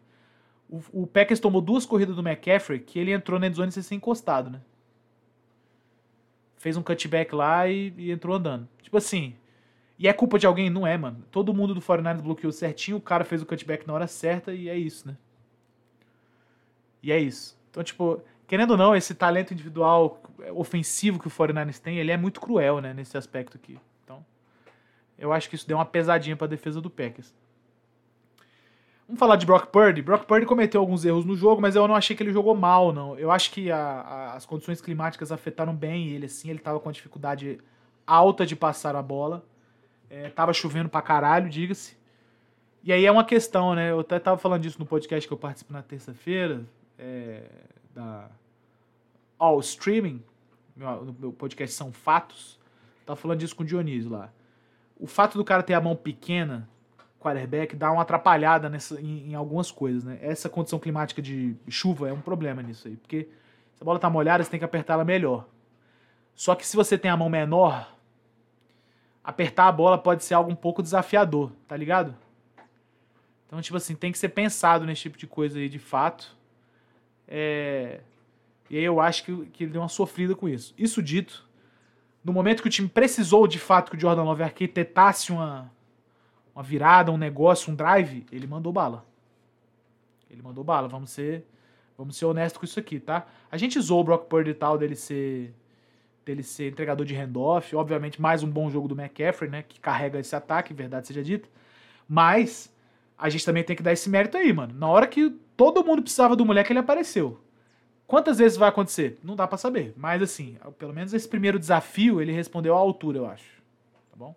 O, 0.69 0.81
o 1.03 1.07
Packers 1.07 1.39
tomou 1.39 1.61
duas 1.61 1.85
corridas 1.85 2.15
do 2.15 2.21
McCaffrey 2.21 2.79
que 2.79 2.99
ele 2.99 3.11
entrou 3.11 3.39
na 3.39 3.47
endzone 3.47 3.71
sem 3.71 3.81
ser 3.81 3.95
encostado, 3.95 4.49
né? 4.49 4.61
Fez 6.57 6.75
um 6.75 6.83
cutback 6.83 7.33
lá 7.33 7.67
e, 7.67 7.93
e 7.97 8.11
entrou 8.11 8.35
andando. 8.35 8.67
Tipo 8.81 8.97
assim, 8.97 9.35
e 9.99 10.07
é 10.07 10.13
culpa 10.13 10.37
de 10.37 10.45
alguém? 10.45 10.69
Não 10.69 10.85
é, 10.85 10.97
mano. 10.97 11.23
Todo 11.31 11.53
mundo 11.53 11.73
do 11.73 11.81
49ers 11.81 12.21
bloqueou 12.21 12.51
certinho, 12.51 12.97
o 12.97 13.01
cara 13.01 13.23
fez 13.23 13.41
o 13.41 13.45
cutback 13.45 13.87
na 13.87 13.93
hora 13.93 14.07
certa 14.07 14.53
e 14.53 14.69
é 14.69 14.77
isso, 14.77 15.07
né? 15.07 15.17
E 17.01 17.11
é 17.11 17.19
isso. 17.19 17.57
Então, 17.71 17.83
tipo, 17.83 18.21
querendo 18.47 18.71
ou 18.71 18.77
não, 18.77 18.95
esse 18.95 19.15
talento 19.15 19.53
individual 19.53 20.21
ofensivo 20.53 21.19
que 21.19 21.27
o 21.27 21.31
49ers 21.31 21.79
tem, 21.79 21.97
ele 21.97 22.11
é 22.11 22.17
muito 22.17 22.39
cruel, 22.39 22.79
né, 22.79 22.93
nesse 22.93 23.17
aspecto 23.17 23.57
aqui. 23.57 23.79
Então, 24.03 24.23
eu 25.17 25.33
acho 25.33 25.49
que 25.49 25.55
isso 25.55 25.67
deu 25.67 25.77
uma 25.77 25.85
pesadinha 25.85 26.35
pra 26.35 26.47
defesa 26.47 26.79
do 26.79 26.89
Packers. 26.89 27.33
Vamos 29.07 29.19
falar 29.19 29.37
de 29.37 29.45
Brock 29.45 29.67
Purdy. 29.67 30.01
Brock 30.01 30.25
Purdy 30.25 30.45
cometeu 30.45 30.81
alguns 30.81 31.05
erros 31.05 31.23
no 31.23 31.35
jogo, 31.35 31.61
mas 31.61 31.75
eu 31.75 31.87
não 31.87 31.95
achei 31.95 32.13
que 32.15 32.21
ele 32.21 32.33
jogou 32.33 32.53
mal, 32.53 32.91
não. 32.91 33.17
Eu 33.17 33.31
acho 33.31 33.51
que 33.51 33.71
a, 33.71 33.77
a, 33.77 34.33
as 34.33 34.45
condições 34.45 34.81
climáticas 34.81 35.31
afetaram 35.31 35.73
bem 35.73 36.09
ele, 36.09 36.25
assim. 36.25 36.49
Ele 36.49 36.59
tava 36.59 36.79
com 36.79 36.91
dificuldade 36.91 37.57
alta 38.05 38.45
de 38.45 38.53
passar 38.53 38.97
a 38.97 39.01
bola. 39.01 39.45
É, 40.09 40.29
tava 40.29 40.53
chovendo 40.53 40.89
pra 40.89 41.01
caralho, 41.01 41.49
diga-se. 41.49 41.97
E 42.83 42.93
aí 42.93 43.05
é 43.05 43.11
uma 43.11 43.25
questão, 43.25 43.75
né? 43.75 43.91
Eu 43.91 43.99
até 43.99 44.19
tava 44.19 44.37
falando 44.37 44.61
disso 44.61 44.79
no 44.79 44.85
podcast 44.85 45.27
que 45.27 45.33
eu 45.33 45.37
participo 45.37 45.73
na 45.73 45.81
terça-feira, 45.81 46.63
é, 46.97 47.43
da 47.93 48.29
All 49.37 49.59
Streaming, 49.59 50.23
no 50.75 51.15
meu 51.19 51.33
podcast 51.33 51.75
São 51.75 51.91
Fatos. 51.91 52.57
Tava 53.05 53.17
falando 53.17 53.39
disso 53.39 53.55
com 53.55 53.63
o 53.63 53.65
Dionísio 53.65 54.11
lá. 54.11 54.31
O 54.99 55.07
fato 55.07 55.37
do 55.37 55.43
cara 55.43 55.63
ter 55.63 55.73
a 55.73 55.81
mão 55.81 55.95
pequena 55.95 56.67
quarterback 57.19 57.75
dá 57.75 57.91
uma 57.91 58.01
atrapalhada 58.01 58.69
nessa, 58.69 58.99
em, 59.01 59.31
em, 59.31 59.35
algumas 59.35 59.71
coisas, 59.71 60.03
né? 60.03 60.17
Essa 60.21 60.49
condição 60.49 60.79
climática 60.79 61.21
de 61.21 61.55
chuva 61.67 62.09
é 62.09 62.13
um 62.13 62.21
problema 62.21 62.61
nisso 62.61 62.87
aí, 62.87 62.95
porque 62.95 63.27
se 63.73 63.81
a 63.81 63.85
bola 63.85 63.99
tá 63.99 64.09
molhada, 64.09 64.43
você 64.43 64.49
tem 64.49 64.59
que 64.59 64.65
apertar 64.65 64.93
ela 64.93 65.05
melhor. 65.05 65.47
Só 66.35 66.55
que 66.55 66.65
se 66.65 66.75
você 66.75 66.97
tem 66.97 67.09
a 67.09 67.17
mão 67.17 67.29
menor, 67.29 67.96
apertar 69.27 69.67
a 69.67 69.71
bola 69.73 69.97
pode 69.97 70.23
ser 70.23 70.35
algo 70.35 70.49
um 70.49 70.55
pouco 70.55 70.81
desafiador, 70.81 71.51
tá 71.67 71.75
ligado? 71.75 72.15
Então, 73.45 73.61
tipo 73.61 73.75
assim, 73.75 73.93
tem 73.93 74.09
que 74.09 74.17
ser 74.17 74.29
pensado 74.29 74.85
nesse 74.85 75.01
tipo 75.01 75.17
de 75.17 75.27
coisa 75.27 75.59
aí 75.59 75.67
de 75.67 75.79
fato. 75.79 76.33
É... 77.27 77.99
E 78.69 78.77
aí 78.77 78.83
eu 78.85 79.01
acho 79.01 79.25
que, 79.25 79.45
que 79.47 79.65
ele 79.65 79.73
deu 79.73 79.81
uma 79.81 79.89
sofrida 79.89 80.33
com 80.33 80.47
isso. 80.47 80.73
Isso 80.77 81.03
dito, 81.03 81.45
no 82.23 82.31
momento 82.31 82.61
que 82.61 82.69
o 82.69 82.71
time 82.71 82.87
precisou 82.87 83.47
de 83.47 83.59
fato 83.59 83.91
que 83.91 83.97
o 83.97 83.99
Jordan 83.99 84.23
Love 84.23 84.43
arquitetasse 84.43 85.33
uma, 85.33 85.69
uma 86.55 86.63
virada, 86.63 87.11
um 87.11 87.17
negócio, 87.17 87.71
um 87.71 87.75
drive, 87.75 88.25
ele 88.31 88.47
mandou 88.47 88.71
bala. 88.71 89.05
Ele 90.29 90.41
mandou 90.41 90.63
bala. 90.63 90.87
Vamos 90.87 91.09
ser, 91.09 91.45
vamos 91.97 92.15
ser 92.15 92.25
honestos 92.25 92.59
com 92.59 92.65
isso 92.65 92.79
aqui, 92.79 92.97
tá? 92.97 93.27
A 93.51 93.57
gente 93.57 93.77
zoou 93.81 93.99
o 93.99 94.03
Brock 94.05 94.27
Purdy 94.27 94.51
e 94.51 94.53
tal 94.53 94.77
dele 94.77 94.95
ser 94.95 95.53
dele 96.27 96.43
ser 96.43 96.69
entregador 96.69 97.05
de 97.05 97.15
handoff, 97.15 97.75
obviamente 97.75 98.21
mais 98.21 98.43
um 98.43 98.49
bom 98.49 98.69
jogo 98.69 98.87
do 98.87 98.99
McCaffrey, 98.99 99.49
né, 99.49 99.63
que 99.67 99.79
carrega 99.79 100.19
esse 100.19 100.35
ataque, 100.35 100.73
verdade 100.73 101.07
seja 101.07 101.23
dita. 101.23 101.49
Mas 102.07 102.71
a 103.17 103.29
gente 103.29 103.45
também 103.45 103.63
tem 103.63 103.75
que 103.75 103.83
dar 103.83 103.93
esse 103.93 104.09
mérito 104.09 104.37
aí, 104.37 104.53
mano. 104.53 104.73
Na 104.77 104.87
hora 104.87 105.07
que 105.07 105.29
todo 105.55 105.83
mundo 105.83 106.01
precisava 106.01 106.35
do 106.35 106.45
moleque, 106.45 106.71
ele 106.71 106.79
apareceu. 106.79 107.39
Quantas 108.05 108.37
vezes 108.37 108.57
vai 108.57 108.69
acontecer? 108.69 109.19
Não 109.23 109.35
dá 109.35 109.47
para 109.47 109.57
saber. 109.57 109.93
Mas 109.97 110.21
assim, 110.21 110.57
pelo 110.77 110.93
menos 110.93 111.13
esse 111.13 111.27
primeiro 111.27 111.57
desafio 111.57 112.21
ele 112.21 112.31
respondeu 112.31 112.75
à 112.75 112.77
altura, 112.77 113.17
eu 113.17 113.25
acho. 113.25 113.61
Tá 114.11 114.17
bom? 114.17 114.35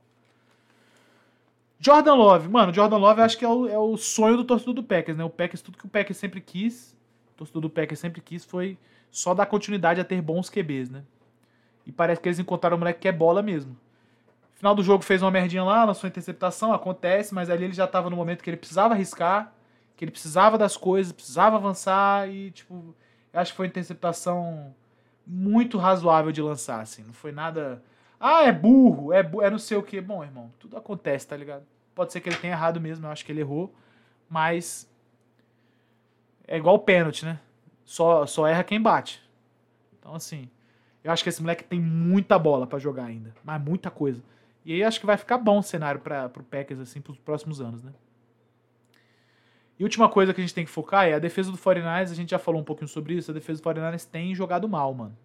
Jordan 1.78 2.14
Love, 2.14 2.48
mano, 2.48 2.72
Jordan 2.72 2.96
Love 2.96 3.20
eu 3.20 3.24
acho 3.24 3.38
que 3.38 3.44
é 3.44 3.48
o, 3.48 3.68
é 3.68 3.78
o 3.78 3.96
sonho 3.96 4.36
do 4.36 4.44
torcedor 4.44 4.74
do 4.74 4.82
Packers, 4.82 5.16
né? 5.16 5.24
O 5.24 5.30
Packers, 5.30 5.62
tudo 5.62 5.78
que 5.78 5.86
o 5.86 5.88
Packers 5.88 6.18
sempre 6.18 6.40
quis, 6.40 6.96
o 7.34 7.38
torcedor 7.38 7.62
do 7.62 7.70
Packers 7.70 8.00
sempre 8.00 8.20
quis 8.20 8.44
foi 8.44 8.76
só 9.10 9.34
dar 9.34 9.46
continuidade 9.46 10.00
a 10.00 10.04
ter 10.04 10.20
bons 10.20 10.50
QBs, 10.50 10.90
né? 10.90 11.02
E 11.86 11.92
parece 11.92 12.20
que 12.20 12.28
eles 12.28 12.38
encontraram 12.38 12.76
o 12.76 12.78
moleque 12.78 13.00
que 13.00 13.08
é 13.08 13.12
bola 13.12 13.42
mesmo. 13.42 13.76
Final 14.54 14.74
do 14.74 14.82
jogo 14.82 15.02
fez 15.02 15.22
uma 15.22 15.30
merdinha 15.30 15.64
lá, 15.64 15.84
lançou 15.84 16.08
interceptação, 16.08 16.72
acontece, 16.72 17.34
mas 17.34 17.48
ali 17.48 17.64
ele 17.64 17.72
já 17.72 17.86
tava 17.86 18.10
no 18.10 18.16
momento 18.16 18.42
que 18.42 18.50
ele 18.50 18.56
precisava 18.56 18.94
arriscar, 18.94 19.52
que 19.96 20.04
ele 20.04 20.10
precisava 20.10 20.58
das 20.58 20.76
coisas, 20.76 21.12
precisava 21.12 21.56
avançar 21.56 22.28
e, 22.28 22.50
tipo, 22.50 22.94
eu 23.32 23.40
acho 23.40 23.52
que 23.52 23.56
foi 23.56 23.66
uma 23.66 23.70
interceptação 23.70 24.74
muito 25.26 25.78
razoável 25.78 26.30
de 26.30 26.42
lançar, 26.42 26.80
assim. 26.80 27.02
Não 27.02 27.12
foi 27.14 27.32
nada 27.32 27.82
ah, 28.20 28.42
é 28.44 28.52
burro, 28.52 29.14
é, 29.14 29.22
bu 29.22 29.40
é 29.40 29.48
não 29.48 29.58
sei 29.58 29.78
o 29.78 29.82
que. 29.82 29.98
Bom, 29.98 30.22
irmão, 30.22 30.52
tudo 30.58 30.76
acontece, 30.76 31.26
tá 31.26 31.34
ligado? 31.34 31.64
Pode 31.94 32.12
ser 32.12 32.20
que 32.20 32.28
ele 32.28 32.36
tenha 32.36 32.52
errado 32.52 32.78
mesmo, 32.78 33.06
eu 33.06 33.10
acho 33.10 33.24
que 33.24 33.32
ele 33.32 33.40
errou, 33.40 33.74
mas 34.28 34.86
é 36.46 36.58
igual 36.58 36.78
pênalti, 36.80 37.24
né? 37.24 37.40
Só, 37.82 38.26
só 38.26 38.46
erra 38.46 38.62
quem 38.62 38.80
bate. 38.80 39.22
Então, 39.98 40.14
assim, 40.14 40.50
eu 41.02 41.12
acho 41.12 41.22
que 41.22 41.28
esse 41.28 41.40
moleque 41.40 41.64
tem 41.64 41.80
muita 41.80 42.38
bola 42.38 42.66
para 42.66 42.78
jogar 42.78 43.04
ainda, 43.04 43.34
mas 43.42 43.60
muita 43.62 43.90
coisa. 43.90 44.22
E 44.64 44.74
aí 44.74 44.84
acho 44.84 45.00
que 45.00 45.06
vai 45.06 45.16
ficar 45.16 45.38
bom 45.38 45.58
o 45.58 45.62
cenário 45.62 46.00
para 46.00 46.28
pro 46.28 46.44
Packers, 46.44 46.80
assim, 46.80 47.00
pros 47.00 47.18
próximos 47.18 47.60
anos, 47.60 47.82
né? 47.82 47.92
E 49.78 49.82
última 49.82 50.10
coisa 50.10 50.34
que 50.34 50.40
a 50.40 50.44
gente 50.44 50.54
tem 50.54 50.64
que 50.66 50.70
focar 50.70 51.06
é 51.06 51.14
a 51.14 51.18
defesa 51.18 51.50
do 51.50 51.56
49ers, 51.56 52.10
a 52.10 52.14
gente 52.14 52.30
já 52.30 52.38
falou 52.38 52.60
um 52.60 52.64
pouquinho 52.64 52.88
sobre 52.88 53.14
isso, 53.14 53.30
a 53.30 53.34
defesa 53.34 53.62
do 53.62 53.68
49ers 53.68 54.04
tem 54.04 54.34
jogado 54.34 54.68
mal, 54.68 54.92
mano. 54.92 55.16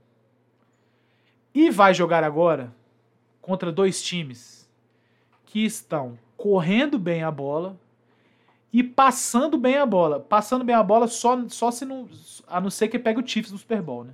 E 1.53 1.69
vai 1.69 1.93
jogar 1.93 2.23
agora 2.23 2.73
contra 3.41 3.71
dois 3.71 4.01
times 4.01 4.69
que 5.45 5.65
estão 5.65 6.17
correndo 6.37 6.97
bem 6.97 7.23
a 7.23 7.31
bola 7.31 7.77
e 8.71 8.83
passando 8.83 9.57
bem 9.57 9.77
a 9.77 9.85
bola. 9.85 10.19
Passando 10.19 10.65
bem 10.65 10.75
a 10.75 10.83
bola 10.83 11.07
só, 11.07 11.47
só 11.47 11.71
se 11.71 11.85
não. 11.85 12.09
A 12.47 12.59
não 12.59 12.69
ser 12.69 12.87
que 12.87 12.99
pegue 12.99 13.21
o 13.21 13.27
Chiefs 13.27 13.51
no 13.51 13.57
Super 13.57 13.81
Bowl, 13.81 14.03
né? 14.03 14.13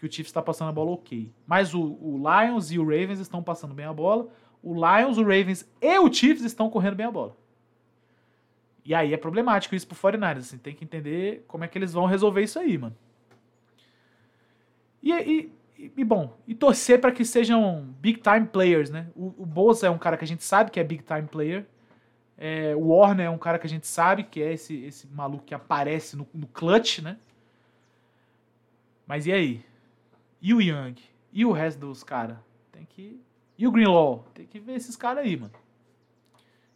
Que 0.00 0.06
o 0.06 0.10
Chiefs 0.10 0.30
está 0.30 0.40
passando 0.40 0.70
a 0.70 0.72
bola 0.72 0.92
ok. 0.92 1.30
Mas 1.46 1.74
o, 1.74 1.80
o, 1.80 2.16
Lions 2.18 2.72
e 2.72 2.78
o 2.78 2.82
Ravens 2.82 3.20
estão 3.20 3.42
passando 3.42 3.74
bem 3.74 3.84
a 3.84 3.92
bola. 3.92 4.28
O 4.62 4.72
Lions, 4.72 5.18
o 5.18 5.22
Ravens 5.22 5.70
e 5.80 5.98
o 5.98 6.10
Chiefs 6.12 6.42
estão 6.42 6.70
correndo 6.70 6.96
bem 6.96 7.06
a 7.06 7.10
bola. 7.10 7.36
E 8.82 8.94
aí 8.94 9.12
é 9.12 9.16
problemático 9.18 9.74
isso 9.74 9.86
pro 9.86 9.96
49ers. 9.96 10.38
Assim, 10.38 10.58
tem 10.58 10.74
que 10.74 10.84
entender 10.84 11.44
como 11.46 11.64
é 11.64 11.68
que 11.68 11.76
eles 11.76 11.92
vão 11.92 12.06
resolver 12.06 12.42
isso 12.42 12.58
aí, 12.58 12.78
mano. 12.78 12.96
E, 15.02 15.12
e 15.12 15.52
e, 15.96 16.04
bom, 16.04 16.36
e 16.46 16.54
torcer 16.54 17.00
para 17.00 17.10
que 17.10 17.24
sejam 17.24 17.94
big 18.00 18.20
time 18.20 18.46
players, 18.46 18.90
né? 18.90 19.06
O, 19.16 19.34
o 19.38 19.46
Bosa 19.46 19.86
é 19.86 19.90
um 19.90 19.96
cara 19.96 20.16
que 20.16 20.24
a 20.24 20.26
gente 20.26 20.44
sabe 20.44 20.70
que 20.70 20.78
é 20.78 20.84
big 20.84 21.02
time 21.02 21.26
player. 21.26 21.64
É, 22.36 22.74
o 22.74 22.88
Warner 22.88 23.26
é 23.26 23.30
um 23.30 23.38
cara 23.38 23.58
que 23.58 23.66
a 23.66 23.70
gente 23.70 23.86
sabe 23.86 24.24
que 24.24 24.42
é 24.42 24.52
esse, 24.52 24.84
esse 24.84 25.06
maluco 25.06 25.44
que 25.44 25.54
aparece 25.54 26.16
no, 26.16 26.26
no 26.34 26.46
clutch, 26.46 27.00
né? 27.00 27.18
Mas 29.06 29.26
e 29.26 29.32
aí? 29.32 29.64
E 30.40 30.54
o 30.54 30.60
Young? 30.60 30.96
E 31.32 31.44
o 31.44 31.52
resto 31.52 31.78
dos 31.78 32.02
caras? 32.02 32.36
Tem 32.72 32.84
que. 32.84 33.20
E 33.58 33.66
o 33.66 33.70
Greenlaw? 33.70 34.24
Tem 34.34 34.46
que 34.46 34.58
ver 34.58 34.74
esses 34.74 34.96
caras 34.96 35.24
aí, 35.24 35.36
mano. 35.36 35.52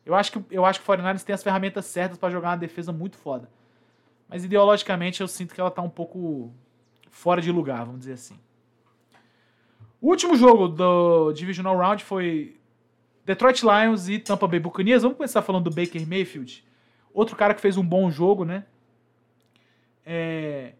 Eu 0.05 0.15
acho 0.15 0.33
que, 0.33 0.45
eu 0.51 0.65
acho 0.67 0.81
que 0.81 0.85
o 0.85 0.87
49 0.87 1.25
tem 1.25 1.35
as 1.35 1.43
ferramentas 1.43 1.87
certas 1.87 2.19
para 2.19 2.31
jogar 2.31 2.51
uma 2.51 2.57
defesa 2.57 2.93
muito 2.93 3.17
foda. 3.17 3.49
Mas 4.29 4.45
ideologicamente 4.45 5.21
eu 5.21 5.29
sinto 5.29 5.55
que 5.55 5.61
ela 5.61 5.71
tá 5.71 5.81
um 5.81 5.89
pouco 5.89 6.53
fora 7.11 7.41
de 7.41 7.51
lugar, 7.51 7.85
vamos 7.87 8.01
dizer 8.01 8.13
assim. 8.13 8.39
O 10.01 10.09
último 10.09 10.37
jogo 10.37 10.69
do 10.69 11.33
Divisional 11.33 11.77
Round 11.79 12.05
foi 12.05 12.59
Detroit 13.25 13.63
Lions 13.63 14.09
e 14.09 14.19
Tampa 14.19 14.47
Bay 14.47 14.61
Buccaneers. 14.61 15.03
Vamos 15.03 15.17
começar 15.17 15.41
falando 15.41 15.71
do 15.71 15.75
Baker 15.75 16.07
Mayfield. 16.07 16.63
Outro 17.15 17.35
cara 17.35 17.55
que 17.55 17.61
fez 17.63 17.79
um 17.79 17.87
bom 17.87 18.11
jogo, 18.11 18.45
né? 18.45 18.67
É, 20.05 20.75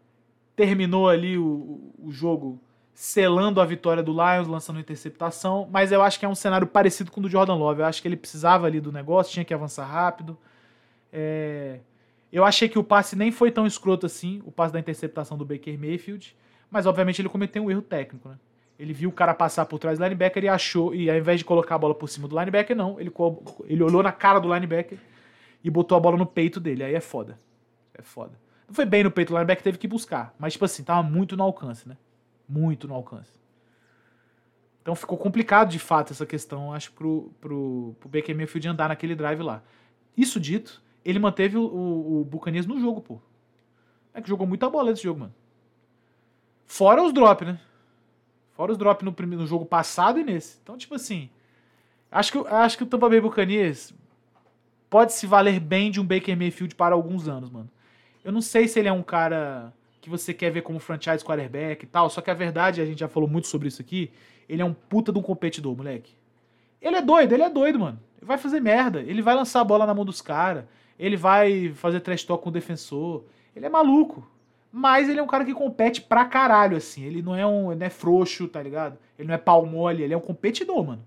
terminou 0.55 1.09
ali 1.09 1.37
o, 1.37 1.91
o 1.97 2.11
jogo 2.11 2.61
selando 2.95 3.59
a 3.59 3.65
vitória 3.65 4.01
do 4.01 4.13
Lions, 4.13 4.47
lançando 4.47 4.79
interceptação, 4.79 5.67
mas 5.69 5.91
eu 5.91 6.01
acho 6.01 6.17
que 6.17 6.25
é 6.25 6.29
um 6.29 6.33
cenário 6.33 6.65
parecido 6.65 7.11
com 7.11 7.19
o 7.19 7.23
do 7.23 7.29
Jordan 7.29 7.55
Love. 7.55 7.81
Eu 7.81 7.85
acho 7.85 8.01
que 8.01 8.07
ele 8.07 8.15
precisava 8.15 8.65
ali 8.65 8.79
do 8.79 8.89
negócio, 8.89 9.33
tinha 9.33 9.43
que 9.43 9.53
avançar 9.53 9.85
rápido. 9.85 10.37
É, 11.11 11.79
eu 12.31 12.45
achei 12.45 12.69
que 12.69 12.79
o 12.79 12.83
passe 12.83 13.13
nem 13.17 13.33
foi 13.33 13.51
tão 13.51 13.67
escroto 13.67 14.05
assim, 14.05 14.41
o 14.45 14.51
passe 14.51 14.71
da 14.71 14.79
interceptação 14.79 15.37
do 15.37 15.43
Baker 15.43 15.77
Mayfield, 15.77 16.35
mas 16.71 16.85
obviamente 16.85 17.21
ele 17.21 17.27
cometeu 17.27 17.65
um 17.65 17.69
erro 17.69 17.81
técnico, 17.81 18.29
né? 18.29 18.37
Ele 18.79 18.93
viu 18.93 19.09
o 19.09 19.13
cara 19.13 19.33
passar 19.33 19.65
por 19.65 19.77
trás 19.77 19.97
do 19.97 20.03
linebacker 20.03 20.43
e 20.43 20.47
achou, 20.47 20.95
e 20.95 21.09
ao 21.09 21.17
invés 21.17 21.39
de 21.39 21.45
colocar 21.45 21.75
a 21.75 21.77
bola 21.77 21.95
por 21.95 22.07
cima 22.07 22.29
do 22.29 22.37
linebacker, 22.37 22.75
não. 22.75 22.99
Ele, 22.99 23.11
ele 23.65 23.83
olhou 23.83 24.03
na 24.03 24.11
cara 24.11 24.39
do 24.39 24.53
linebacker 24.53 24.97
e 25.63 25.69
botou 25.69 25.97
a 25.97 25.99
bola 25.99 26.17
no 26.17 26.25
peito 26.25 26.59
dele. 26.59 26.83
Aí 26.83 26.93
é 26.93 26.99
foda. 27.01 27.39
É 27.93 28.01
foda. 28.01 28.33
Não 28.67 28.73
foi 28.73 28.85
bem 28.85 29.03
no 29.03 29.11
peito, 29.11 29.31
o 29.31 29.33
linebacker 29.33 29.63
teve 29.63 29.77
que 29.77 29.87
buscar. 29.87 30.33
Mas, 30.37 30.53
tipo 30.53 30.65
assim, 30.65 30.83
tava 30.83 31.03
muito 31.03 31.37
no 31.37 31.43
alcance, 31.43 31.87
né? 31.87 31.95
Muito 32.47 32.87
no 32.87 32.93
alcance. 32.93 33.31
Então 34.81 34.93
ficou 34.93 35.17
complicado 35.17 35.69
de 35.69 35.79
fato 35.79 36.13
essa 36.13 36.27
questão, 36.27 36.71
acho, 36.71 36.91
pro, 36.91 37.31
pro, 37.41 37.95
pro 37.99 38.07
Baker 38.07 38.35
Mayfield 38.35 38.67
andar 38.67 38.89
naquele 38.89 39.15
drive 39.15 39.41
lá. 39.41 39.63
Isso 40.15 40.39
dito, 40.39 40.79
ele 41.03 41.17
manteve 41.17 41.57
o, 41.57 41.63
o, 41.63 42.23
Buccaneers 42.23 42.67
no 42.67 42.79
jogo, 42.79 43.01
pô. 43.01 43.19
É 44.13 44.21
que 44.21 44.29
jogou 44.29 44.45
muita 44.45 44.69
bola 44.69 44.91
esse 44.91 45.01
jogo, 45.01 45.21
mano. 45.21 45.33
Fora 46.65 47.01
os 47.01 47.11
drops, 47.11 47.47
né? 47.47 47.59
Fora 48.51 48.71
os 48.71 48.77
drops 48.77 49.03
no, 49.03 49.11
no 49.11 49.47
jogo 49.47 49.65
passado 49.65 50.19
e 50.19 50.23
nesse. 50.23 50.59
Então, 50.61 50.77
tipo 50.77 50.93
assim. 50.95 51.29
Acho 52.11 52.31
que, 52.31 52.47
acho 52.47 52.77
que 52.77 52.83
o 52.83 52.87
Tampa 52.87 53.09
Bay 53.09 53.19
Buccaneers 53.19 53.91
pode 54.89 55.13
se 55.13 55.27
valer 55.27 55.59
bem 55.59 55.91
de 55.91 55.99
um 55.99 56.05
Baker 56.05 56.37
Mayfield 56.37 56.75
para 56.75 56.95
alguns 56.95 57.27
anos, 57.27 57.49
mano. 57.49 57.69
Eu 58.23 58.31
não 58.31 58.41
sei 58.41 58.67
se 58.67 58.79
ele 58.79 58.87
é 58.87 58.93
um 58.93 59.03
cara 59.03 59.73
que 60.05 60.09
você 60.09 60.35
quer 60.35 60.51
ver 60.51 60.61
como 60.61 60.77
franchise 60.77 61.25
quarterback 61.25 61.83
e 61.83 61.87
tal, 61.87 62.11
só 62.11 62.21
que 62.21 62.29
a 62.29 62.33
verdade, 62.33 62.79
a 62.79 62.85
gente 62.85 62.99
já 62.99 63.07
falou 63.07 63.27
muito 63.27 63.47
sobre 63.47 63.67
isso 63.67 63.81
aqui, 63.81 64.11
ele 64.47 64.61
é 64.61 64.65
um 64.65 64.71
puta 64.73 65.11
de 65.11 65.17
um 65.17 65.21
competidor, 65.21 65.75
moleque. 65.75 66.13
Ele 66.79 66.95
é 66.95 67.01
doido, 67.01 67.33
ele 67.33 67.41
é 67.41 67.49
doido, 67.49 67.79
mano. 67.79 67.99
Ele 68.15 68.27
vai 68.27 68.37
fazer 68.37 68.59
merda, 68.59 69.01
ele 69.01 69.23
vai 69.23 69.33
lançar 69.33 69.61
a 69.61 69.63
bola 69.63 69.83
na 69.83 69.95
mão 69.95 70.05
dos 70.05 70.21
caras, 70.21 70.65
ele 70.99 71.17
vai 71.17 71.73
fazer 71.73 72.01
trash 72.01 72.23
talk 72.23 72.43
com 72.43 72.49
o 72.49 72.53
defensor. 72.53 73.23
Ele 73.55 73.65
é 73.65 73.69
maluco. 73.69 74.29
Mas 74.71 75.09
ele 75.09 75.19
é 75.19 75.23
um 75.23 75.27
cara 75.27 75.43
que 75.43 75.53
compete 75.53 76.01
pra 76.01 76.25
caralho, 76.25 76.77
assim. 76.77 77.03
Ele 77.03 77.23
não 77.23 77.35
é 77.35 77.47
um. 77.47 77.73
Não 77.73 77.85
é 77.85 77.89
frouxo, 77.89 78.47
tá 78.47 78.61
ligado? 78.61 78.97
Ele 79.17 79.27
não 79.27 79.33
é 79.33 79.37
pau 79.39 79.65
mole, 79.65 80.03
ele 80.03 80.13
é 80.13 80.17
um 80.17 80.21
competidor, 80.21 80.85
mano. 80.85 81.03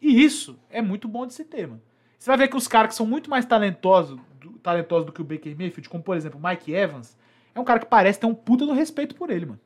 E 0.00 0.22
isso 0.22 0.56
é 0.70 0.80
muito 0.80 1.08
bom 1.08 1.26
de 1.26 1.34
se 1.34 1.44
ter, 1.44 1.66
mano. 1.66 1.82
Você 2.18 2.30
vai 2.30 2.36
ver 2.36 2.48
que 2.48 2.56
os 2.56 2.68
caras 2.68 2.90
que 2.90 2.94
são 2.94 3.06
muito 3.06 3.28
mais 3.28 3.44
talentosos, 3.44 4.20
talentosos 4.62 5.06
do 5.06 5.12
que 5.12 5.20
o 5.20 5.24
Baker 5.24 5.56
Mayfield, 5.56 5.88
como 5.88 6.04
por 6.04 6.16
exemplo 6.16 6.40
Mike 6.40 6.72
Evans, 6.72 7.16
é 7.54 7.60
um 7.60 7.64
cara 7.64 7.80
que 7.80 7.86
parece 7.86 8.18
ter 8.18 8.26
um 8.26 8.34
puta 8.34 8.66
do 8.66 8.72
respeito 8.72 9.14
por 9.14 9.30
ele, 9.30 9.46
mano. 9.46 9.60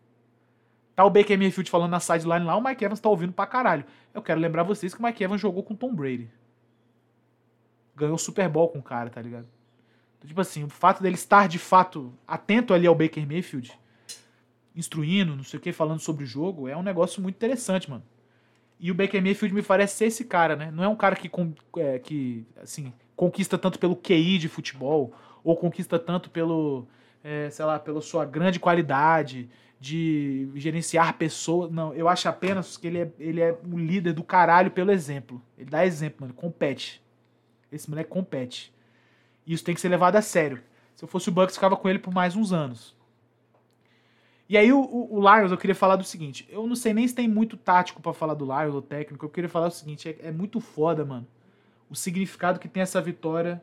Tá 0.95 1.05
o 1.05 1.11
Baker 1.11 1.39
Mayfield 1.39 1.71
falando 1.71 1.91
na 1.91 2.01
sideline 2.01 2.47
lá, 2.47 2.57
o 2.57 2.65
Mike 2.65 2.83
Evans 2.83 3.01
tá 3.01 3.09
ouvindo 3.09 3.33
pra 3.33 3.47
caralho. 3.47 3.85
Eu 4.15 4.23
quero 4.23 4.41
lembrar 4.41 4.63
vocês 4.63 4.95
que 4.95 5.01
o 5.01 5.03
Mike 5.03 5.23
Evans 5.23 5.41
jogou 5.41 5.63
com 5.63 5.75
Tom 5.75 5.95
Brady. 5.95 6.31
Ganhou 7.95 8.17
Super 8.17 8.49
Bowl 8.49 8.69
com 8.69 8.79
o 8.79 8.83
cara, 8.83 9.11
tá 9.11 9.21
ligado? 9.21 9.47
Então, 10.17 10.27
tipo 10.27 10.41
assim, 10.41 10.65
o 10.65 10.71
fato 10.71 11.03
dele 11.03 11.15
estar 11.15 11.49
de 11.49 11.59
fato 11.59 12.15
atento 12.27 12.73
ali 12.73 12.87
ao 12.87 12.95
Baker 12.95 13.27
Mayfield, 13.27 13.79
instruindo, 14.75 15.37
não 15.37 15.45
sei 15.45 15.59
o 15.59 15.63
que, 15.63 15.71
falando 15.71 16.01
sobre 16.01 16.25
o 16.25 16.27
jogo, 16.27 16.67
é 16.67 16.75
um 16.75 16.83
negócio 16.83 17.23
muito 17.23 17.37
interessante, 17.37 17.91
mano. 17.91 18.03
E 18.81 18.91
o 18.91 18.95
Baker 18.95 19.23
Mayfield 19.23 19.55
me 19.55 19.63
parece 19.63 19.97
ser 19.97 20.07
esse 20.07 20.25
cara, 20.25 20.57
né? 20.57 20.71
Não 20.71 20.83
é 20.83 20.89
um 20.89 20.97
cara 20.97 21.15
que, 21.15 21.31
é, 21.77 21.99
que 21.99 22.47
assim, 22.57 22.91
conquista 23.15 23.59
tanto 23.59 23.79
pelo 23.79 23.97
QI 23.97 24.39
de 24.39 24.49
futebol, 24.49 25.13
ou 25.45 25.57
conquista 25.57 25.99
tanto 25.99 26.31
pelo, 26.31 26.87
é, 27.27 27.51
sei 27.51 27.65
lá, 27.65 27.77
pela 27.77 28.01
sua 28.01 28.25
grande 28.25 28.61
qualidade 28.61 29.51
de 29.81 30.49
gerenciar 30.55 31.19
pessoas. 31.19 31.73
Não, 31.73 31.93
eu 31.93 32.09
acho 32.09 32.29
apenas 32.29 32.77
que 32.77 32.87
ele 32.87 33.01
é, 33.01 33.13
ele 33.19 33.41
é 33.41 33.59
um 33.67 33.77
líder 33.77 34.13
do 34.13 34.23
caralho 34.23 34.71
pelo 34.71 34.93
exemplo. 34.93 35.43
Ele 35.59 35.69
dá 35.69 35.85
exemplo, 35.85 36.19
mano. 36.21 36.35
Compete. 36.35 37.03
Esse 37.71 37.91
moleque 37.91 38.09
compete. 38.09 38.73
E 39.45 39.53
isso 39.53 39.65
tem 39.65 39.75
que 39.75 39.81
ser 39.81 39.89
levado 39.89 40.15
a 40.15 40.23
sério. 40.23 40.63
Se 40.95 41.05
eu 41.05 41.09
fosse 41.09 41.29
o 41.29 41.33
Bucks, 41.33 41.57
ficava 41.57 41.77
com 41.77 41.89
ele 41.89 41.99
por 41.99 42.15
mais 42.15 42.37
uns 42.37 42.53
anos. 42.53 42.97
E 44.49 44.57
aí 44.57 44.73
o, 44.73 44.81
o, 44.81 45.17
o, 45.17 45.21
Lions, 45.21 45.51
eu 45.51 45.59
queria 45.59 45.75
falar 45.75 45.97
do 45.97 46.05
seguinte. 46.05 46.47
Eu 46.49 46.65
não 46.65 46.77
sei 46.77 46.95
nem 46.95 47.09
se 47.09 47.15
tem 47.15 47.27
muito 47.27 47.57
tático 47.57 48.01
para 48.01 48.13
falar 48.13 48.35
do 48.35 48.45
Lions, 48.45 48.73
ou 48.73 48.81
técnico. 48.81 49.25
Eu 49.25 49.31
queria 49.31 49.51
falar 49.51 49.67
o 49.67 49.73
seguinte. 49.73 50.09
É, 50.09 50.29
é, 50.29 50.31
muito 50.31 50.61
foda, 50.61 51.05
mano. 51.05 51.27
O 51.91 51.97
significado 51.97 52.61
que 52.61 52.69
tem 52.69 52.85
essa 52.85 53.03
vitória 53.03 53.61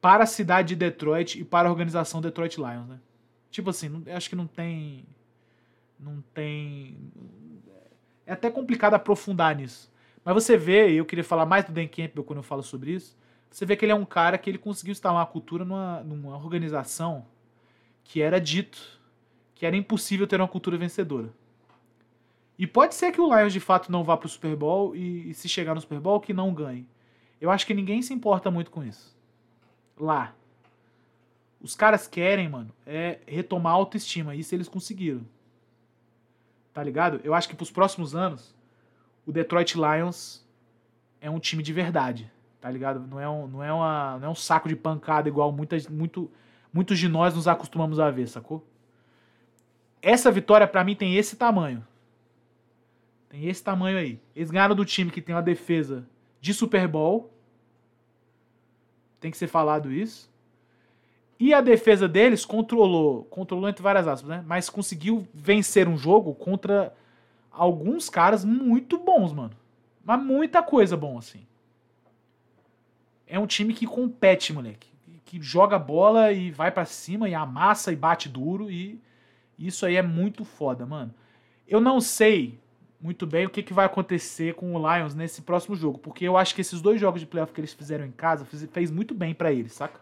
para 0.00 0.24
a 0.24 0.26
cidade 0.26 0.68
de 0.68 0.76
Detroit 0.76 1.40
e 1.40 1.44
para 1.44 1.68
a 1.68 1.70
organização 1.70 2.20
Detroit 2.20 2.56
Lions, 2.56 2.88
né? 2.88 2.98
Tipo 3.50 3.70
assim, 3.70 4.02
acho 4.14 4.28
que 4.28 4.36
não 4.36 4.46
tem... 4.46 5.04
Não 5.98 6.22
tem... 6.32 6.96
É 8.26 8.32
até 8.32 8.50
complicado 8.50 8.94
aprofundar 8.94 9.54
nisso. 9.56 9.92
Mas 10.24 10.34
você 10.34 10.56
vê, 10.56 10.90
e 10.90 10.96
eu 10.96 11.04
queria 11.04 11.24
falar 11.24 11.46
mais 11.46 11.64
do 11.64 11.72
Dan 11.72 11.88
Campbell 11.88 12.24
quando 12.24 12.38
eu 12.38 12.42
falo 12.42 12.62
sobre 12.62 12.92
isso, 12.92 13.16
você 13.50 13.66
vê 13.66 13.76
que 13.76 13.84
ele 13.84 13.92
é 13.92 13.94
um 13.94 14.04
cara 14.04 14.38
que 14.38 14.48
ele 14.48 14.58
conseguiu 14.58 14.92
instalar 14.92 15.18
uma 15.18 15.26
cultura 15.26 15.64
numa, 15.64 16.02
numa 16.02 16.36
organização 16.36 17.26
que 18.04 18.22
era 18.22 18.40
dito 18.40 19.00
que 19.60 19.66
era 19.66 19.76
impossível 19.76 20.26
ter 20.26 20.40
uma 20.40 20.48
cultura 20.48 20.78
vencedora. 20.78 21.28
E 22.58 22.66
pode 22.66 22.94
ser 22.94 23.12
que 23.12 23.20
o 23.20 23.26
Lions 23.26 23.52
de 23.52 23.60
fato 23.60 23.92
não 23.92 24.02
vá 24.02 24.16
para 24.16 24.24
o 24.26 24.30
Super 24.30 24.56
Bowl 24.56 24.96
e, 24.96 25.28
e, 25.28 25.34
se 25.34 25.50
chegar 25.50 25.74
no 25.74 25.82
Super 25.82 26.00
Bowl 26.00 26.18
que 26.18 26.32
não 26.32 26.54
ganhe. 26.54 26.88
Eu 27.38 27.50
acho 27.50 27.66
que 27.66 27.74
ninguém 27.74 28.00
se 28.00 28.14
importa 28.14 28.50
muito 28.50 28.70
com 28.70 28.82
isso. 28.82 29.14
Lá. 30.00 30.34
Os 31.60 31.76
caras 31.76 32.08
querem, 32.08 32.48
mano, 32.48 32.72
é 32.86 33.18
retomar 33.26 33.74
a 33.74 33.76
autoestima. 33.76 34.34
Isso 34.34 34.54
eles 34.54 34.68
conseguiram. 34.68 35.20
Tá 36.72 36.82
ligado? 36.82 37.20
Eu 37.22 37.34
acho 37.34 37.48
que 37.48 37.54
pros 37.54 37.70
próximos 37.70 38.16
anos, 38.16 38.54
o 39.26 39.32
Detroit 39.32 39.74
Lions 39.74 40.42
é 41.20 41.28
um 41.28 41.38
time 41.38 41.62
de 41.62 41.72
verdade. 41.72 42.32
Tá 42.60 42.70
ligado? 42.70 43.00
Não 43.06 43.20
é 43.20 43.28
um, 43.28 43.46
não 43.46 43.62
é 43.62 43.72
uma, 43.72 44.18
não 44.18 44.28
é 44.28 44.30
um 44.30 44.34
saco 44.34 44.68
de 44.68 44.76
pancada 44.76 45.28
igual 45.28 45.52
muitas, 45.52 45.86
muito, 45.86 46.30
muitos 46.72 46.98
de 46.98 47.08
nós 47.08 47.34
nos 47.34 47.46
acostumamos 47.46 48.00
a 48.00 48.10
ver, 48.10 48.26
sacou? 48.28 48.66
Essa 50.00 50.30
vitória 50.30 50.66
para 50.66 50.82
mim 50.82 50.94
tem 50.94 51.16
esse 51.16 51.36
tamanho. 51.36 51.86
Tem 53.28 53.46
esse 53.46 53.62
tamanho 53.62 53.98
aí. 53.98 54.18
Eles 54.34 54.50
ganharam 54.50 54.74
do 54.74 54.84
time 54.84 55.10
que 55.10 55.20
tem 55.20 55.34
uma 55.34 55.42
defesa 55.42 56.06
de 56.40 56.54
Super 56.54 56.88
Bowl. 56.88 57.32
Tem 59.20 59.30
que 59.30 59.36
ser 59.36 59.46
falado 59.46 59.92
isso. 59.92 60.30
E 61.38 61.54
a 61.54 61.60
defesa 61.60 62.06
deles 62.06 62.44
controlou, 62.44 63.24
controlou 63.24 63.68
entre 63.68 63.82
várias 63.82 64.06
aspas, 64.06 64.28
né? 64.28 64.44
Mas 64.46 64.68
conseguiu 64.68 65.26
vencer 65.32 65.88
um 65.88 65.96
jogo 65.96 66.34
contra 66.34 66.92
alguns 67.50 68.10
caras 68.10 68.44
muito 68.44 68.98
bons, 68.98 69.32
mano. 69.32 69.52
Mas 70.04 70.22
muita 70.22 70.62
coisa 70.62 70.96
bom, 70.96 71.16
assim. 71.16 71.46
É 73.26 73.38
um 73.38 73.46
time 73.46 73.72
que 73.72 73.86
compete, 73.86 74.52
moleque. 74.52 74.90
Que 75.24 75.40
joga 75.40 75.78
bola 75.78 76.30
e 76.30 76.50
vai 76.50 76.70
para 76.70 76.84
cima 76.84 77.28
e 77.28 77.34
amassa 77.34 77.92
e 77.92 77.96
bate 77.96 78.28
duro 78.28 78.70
e 78.70 79.00
isso 79.58 79.86
aí 79.86 79.96
é 79.96 80.02
muito 80.02 80.44
foda, 80.44 80.84
mano. 80.84 81.14
Eu 81.66 81.80
não 81.80 82.00
sei 82.00 82.58
muito 83.00 83.26
bem 83.26 83.46
o 83.46 83.50
que, 83.50 83.62
que 83.62 83.72
vai 83.72 83.86
acontecer 83.86 84.54
com 84.54 84.74
o 84.74 84.78
Lions 84.78 85.14
nesse 85.14 85.40
próximo 85.42 85.74
jogo, 85.74 85.98
porque 85.98 86.24
eu 86.24 86.36
acho 86.36 86.54
que 86.54 86.60
esses 86.60 86.82
dois 86.82 87.00
jogos 87.00 87.20
de 87.20 87.26
playoff 87.26 87.52
que 87.52 87.60
eles 87.60 87.72
fizeram 87.72 88.04
em 88.04 88.10
casa 88.10 88.44
fez, 88.44 88.90
muito 88.90 89.14
bem 89.14 89.34
para 89.34 89.50
eles, 89.50 89.72
saca? 89.72 90.00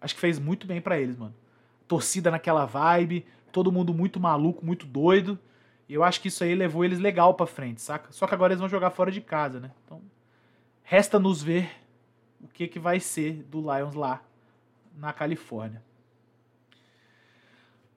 Acho 0.00 0.14
que 0.14 0.20
fez 0.20 0.38
muito 0.38 0.66
bem 0.66 0.80
para 0.80 0.98
eles, 0.98 1.16
mano. 1.16 1.34
Torcida 1.88 2.30
naquela 2.30 2.64
vibe, 2.66 3.26
todo 3.50 3.72
mundo 3.72 3.92
muito 3.92 4.20
maluco, 4.20 4.64
muito 4.64 4.86
doido. 4.86 5.36
E 5.88 5.94
eu 5.94 6.04
acho 6.04 6.20
que 6.20 6.28
isso 6.28 6.44
aí 6.44 6.54
levou 6.54 6.84
eles 6.84 7.00
legal 7.00 7.34
para 7.34 7.46
frente, 7.46 7.80
saca? 7.80 8.12
Só 8.12 8.26
que 8.26 8.34
agora 8.34 8.52
eles 8.52 8.60
vão 8.60 8.68
jogar 8.68 8.90
fora 8.90 9.10
de 9.10 9.20
casa, 9.20 9.58
né? 9.58 9.72
Então, 9.84 10.00
resta 10.84 11.18
nos 11.18 11.42
ver 11.42 11.68
o 12.40 12.46
que 12.46 12.68
que 12.68 12.78
vai 12.78 13.00
ser 13.00 13.42
do 13.44 13.60
Lions 13.60 13.94
lá 13.94 14.22
na 14.96 15.12
Califórnia. 15.12 15.82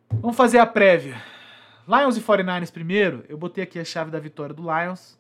Vamos 0.10 0.36
fazer 0.36 0.58
a 0.58 0.66
prévia. 0.66 1.22
Lions 1.88 2.18
e 2.18 2.22
49ers 2.22 2.72
primeiro. 2.72 3.24
Eu 3.28 3.38
botei 3.38 3.64
aqui 3.64 3.80
a 3.80 3.86
chave 3.86 4.12
da 4.12 4.20
vitória 4.20 4.54
do 4.54 4.64
Lions 4.64 5.20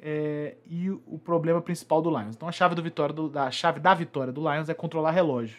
é, 0.00 0.56
e 0.66 0.90
o 0.90 1.18
problema 1.18 1.60
principal 1.60 2.02
do 2.02 2.10
Lions. 2.10 2.36
Então 2.36 2.48
a 2.48 2.52
chave, 2.52 2.74
do 2.74 2.82
vitória 2.82 3.14
do, 3.14 3.28
da, 3.28 3.50
chave 3.50 3.80
da 3.80 3.94
vitória 3.94 4.32
do 4.32 4.40
Lions 4.40 4.68
é 4.68 4.74
controlar 4.74 5.10
relógio. 5.10 5.56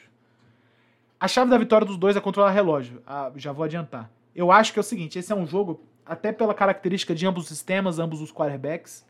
A 1.19 1.27
chave 1.27 1.49
da 1.49 1.57
vitória 1.57 1.85
dos 1.85 1.97
dois 1.97 2.15
é 2.15 2.21
controlar 2.21 2.51
relógio. 2.51 3.01
Ah, 3.05 3.31
já 3.35 3.51
vou 3.51 3.63
adiantar. 3.63 4.09
Eu 4.35 4.51
acho 4.51 4.73
que 4.73 4.79
é 4.79 4.81
o 4.81 4.83
seguinte: 4.83 5.17
esse 5.17 5.31
é 5.31 5.35
um 5.35 5.47
jogo, 5.47 5.81
até 6.05 6.31
pela 6.31 6.53
característica 6.53 7.15
de 7.15 7.25
ambos 7.25 7.43
os 7.43 7.49
sistemas, 7.49 7.99
ambos 7.99 8.21
os 8.21 8.31
quarterbacks, 8.31 9.05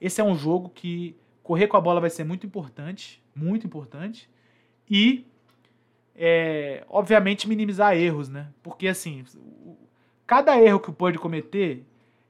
esse 0.00 0.20
é 0.20 0.24
um 0.24 0.36
jogo 0.36 0.68
que 0.68 1.16
correr 1.42 1.68
com 1.68 1.76
a 1.76 1.80
bola 1.80 2.00
vai 2.00 2.10
ser 2.10 2.24
muito 2.24 2.44
importante, 2.44 3.22
muito 3.34 3.66
importante. 3.66 4.28
E 4.90 5.26
é, 6.14 6.84
obviamente, 6.88 7.48
minimizar 7.48 7.96
erros, 7.96 8.28
né? 8.28 8.48
Porque, 8.62 8.88
assim, 8.88 9.24
cada 10.26 10.60
erro 10.60 10.80
que 10.80 10.90
o 10.90 10.92
pode 10.92 11.18
cometer 11.18 11.84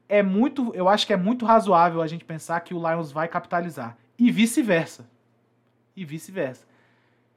é 0.09 0.23
muito, 0.23 0.73
eu 0.75 0.89
acho 0.89 1.07
que 1.07 1.13
é 1.13 1.17
muito 1.17 1.45
razoável 1.45 2.03
a 2.03 2.07
gente 2.07 2.25
pensar 2.25 2.61
que 2.61 2.75
o 2.75 2.79
Lions 2.79 3.11
vai 3.11 3.29
capitalizar. 3.29 3.97
E 4.19 4.31
vice-versa. 4.31 5.09
E 5.97 6.05
vice-versa. 6.05 6.67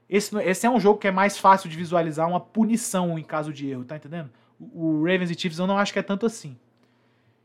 Esse, 0.09 0.35
esse 0.37 0.65
é 0.65 0.69
um 0.69 0.79
jogo 0.79 0.99
que 0.99 1.07
é 1.07 1.11
mais 1.11 1.37
fácil 1.37 1.69
de 1.69 1.77
visualizar 1.77 2.27
uma 2.27 2.39
punição 2.39 3.17
em 3.17 3.23
caso 3.23 3.53
de 3.53 3.69
erro, 3.69 3.85
tá 3.85 3.95
entendendo? 3.95 4.29
O, 4.59 4.87
o 4.87 5.03
Ravens 5.03 5.31
e 5.31 5.39
Chiefs 5.39 5.59
eu 5.59 5.67
não 5.67 5.77
acho 5.77 5.93
que 5.93 5.99
é 5.99 6.03
tanto 6.03 6.25
assim. 6.25 6.57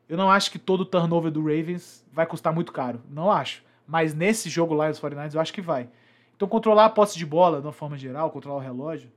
Eu 0.08 0.16
não 0.16 0.30
acho 0.30 0.50
que 0.50 0.58
todo 0.58 0.84
turnover 0.84 1.30
do 1.30 1.40
Ravens 1.40 2.04
vai 2.12 2.26
custar 2.26 2.52
muito 2.52 2.72
caro. 2.72 3.00
Não 3.08 3.30
acho. 3.30 3.62
Mas 3.86 4.14
nesse 4.14 4.48
jogo 4.48 4.74
Lions 4.74 5.00
49ers 5.00 5.34
eu 5.34 5.40
acho 5.40 5.52
que 5.52 5.62
vai. 5.62 5.88
Então, 6.36 6.48
controlar 6.48 6.86
a 6.86 6.90
posse 6.90 7.16
de 7.16 7.24
bola, 7.24 7.60
de 7.60 7.66
uma 7.66 7.72
forma 7.72 7.96
geral, 7.96 8.30
controlar 8.30 8.58
o 8.58 8.60
relógio, 8.60 9.10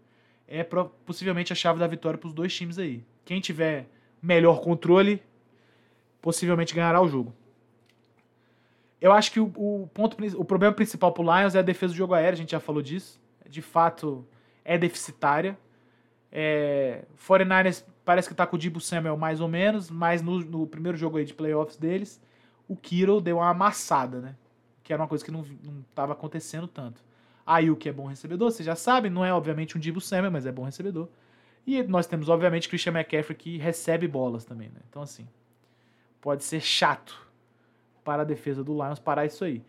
é 0.47 0.63
possivelmente 1.05 1.51
a 1.51 1.55
chave 1.55 1.79
da 1.79 1.87
vitória 1.87 2.17
para 2.17 2.27
os 2.27 2.33
dois 2.33 2.55
times 2.55 2.77
aí. 2.77 3.03
Quem 3.28 3.41
tiver 3.41 3.89
melhor 4.21 4.61
controle, 4.61 5.21
possivelmente 6.21 6.73
ganhará 6.73 7.01
o 7.01 7.09
jogo. 7.09 7.36
Eu 9.01 9.11
acho 9.11 9.34
que 9.34 9.39
o, 9.41 9.51
o 9.53 9.89
ponto, 9.93 10.15
o 10.38 10.45
problema 10.45 10.73
principal 10.73 11.11
para 11.11 11.23
o 11.25 11.38
Lions 11.38 11.53
é 11.53 11.59
a 11.59 11.61
defesa 11.61 11.91
do 11.91 11.97
jogo 11.97 12.13
aéreo, 12.13 12.36
a 12.36 12.38
gente 12.38 12.51
já 12.51 12.61
falou 12.61 12.82
disso. 12.82 13.19
De 13.45 13.61
fato, 13.61 14.25
é 14.63 14.78
deficitária. 14.78 15.59
É, 16.32 17.03
49ers 17.17 17.84
parece 18.05 18.30
que 18.30 18.34
está 18.34 18.47
com 18.47 18.55
o 18.55 18.59
Dibu 18.59 18.80
Samuel 18.80 19.17
mais 19.17 19.41
ou 19.41 19.49
menos, 19.49 19.91
mas 19.91 20.21
no, 20.21 20.39
no, 20.39 20.65
primeiro 20.65 20.97
jogo 20.97 21.17
aí 21.17 21.25
de 21.25 21.34
playoffs 21.34 21.75
deles, 21.75 22.21
o 22.65 22.78
Kiro 22.78 23.19
deu 23.19 23.39
uma 23.39 23.49
amassada, 23.49 24.21
né? 24.21 24.38
Que 24.86 24.93
era 24.93 25.01
uma 25.01 25.07
coisa 25.09 25.25
que 25.25 25.32
não 25.32 25.43
estava 25.89 26.13
acontecendo 26.13 26.65
tanto. 26.65 27.03
Ayuk 27.45 27.89
é 27.89 27.91
bom 27.91 28.05
recebedor, 28.05 28.51
vocês 28.51 28.65
já 28.65 28.78
sabem, 28.78 29.11
não 29.11 29.25
é 29.25 29.34
obviamente 29.34 29.75
um 29.75 29.82
Dibu 29.82 29.99
Samuel, 29.99 30.32
mas 30.32 30.45
é 30.45 30.51
bom 30.53 30.63
recebedor. 30.63 31.09
E 31.68 31.84
nós 31.84 32.07
temos, 32.07 32.30
obviamente, 32.30 32.70
Christian 32.70 32.93
McCaffrey 32.93 33.38
que 33.38 33.57
recebe 33.57 34.07
bolas 34.07 34.45
também, 34.45 34.70
né? 34.70 34.80
Então, 34.89 35.01
assim, 35.01 35.28
pode 36.22 36.45
ser 36.45 36.61
chato 36.61 37.28
para 38.05 38.22
a 38.22 38.26
defesa 38.26 38.63
do 38.63 38.72
Lions 38.72 38.99
parar 38.99 39.26
isso 39.26 39.43
aí. 39.43 39.61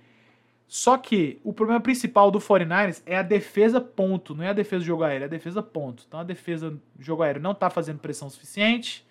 Só 0.69 0.97
que 0.97 1.41
o 1.43 1.53
problema 1.53 1.81
principal 1.81 2.31
do 2.31 2.39
49ers 2.39 3.03
é 3.05 3.17
a 3.17 3.23
defesa 3.23 3.81
ponto, 3.81 4.33
não 4.33 4.45
é 4.45 4.51
a 4.51 4.53
defesa 4.53 4.85
do 4.85 4.87
jogo 4.87 5.03
aéreo, 5.03 5.25
é 5.25 5.27
a 5.27 5.31
defesa 5.31 5.61
ponto. 5.61 6.05
Então 6.07 6.21
a 6.21 6.25
defesa 6.25 6.71
do 6.71 6.81
jogo 7.01 7.25
aéreo 7.25 7.43
não 7.43 7.51
está 7.51 7.69
fazendo 7.69 7.99
pressão 7.99 8.31
suficiente, 8.31 9.05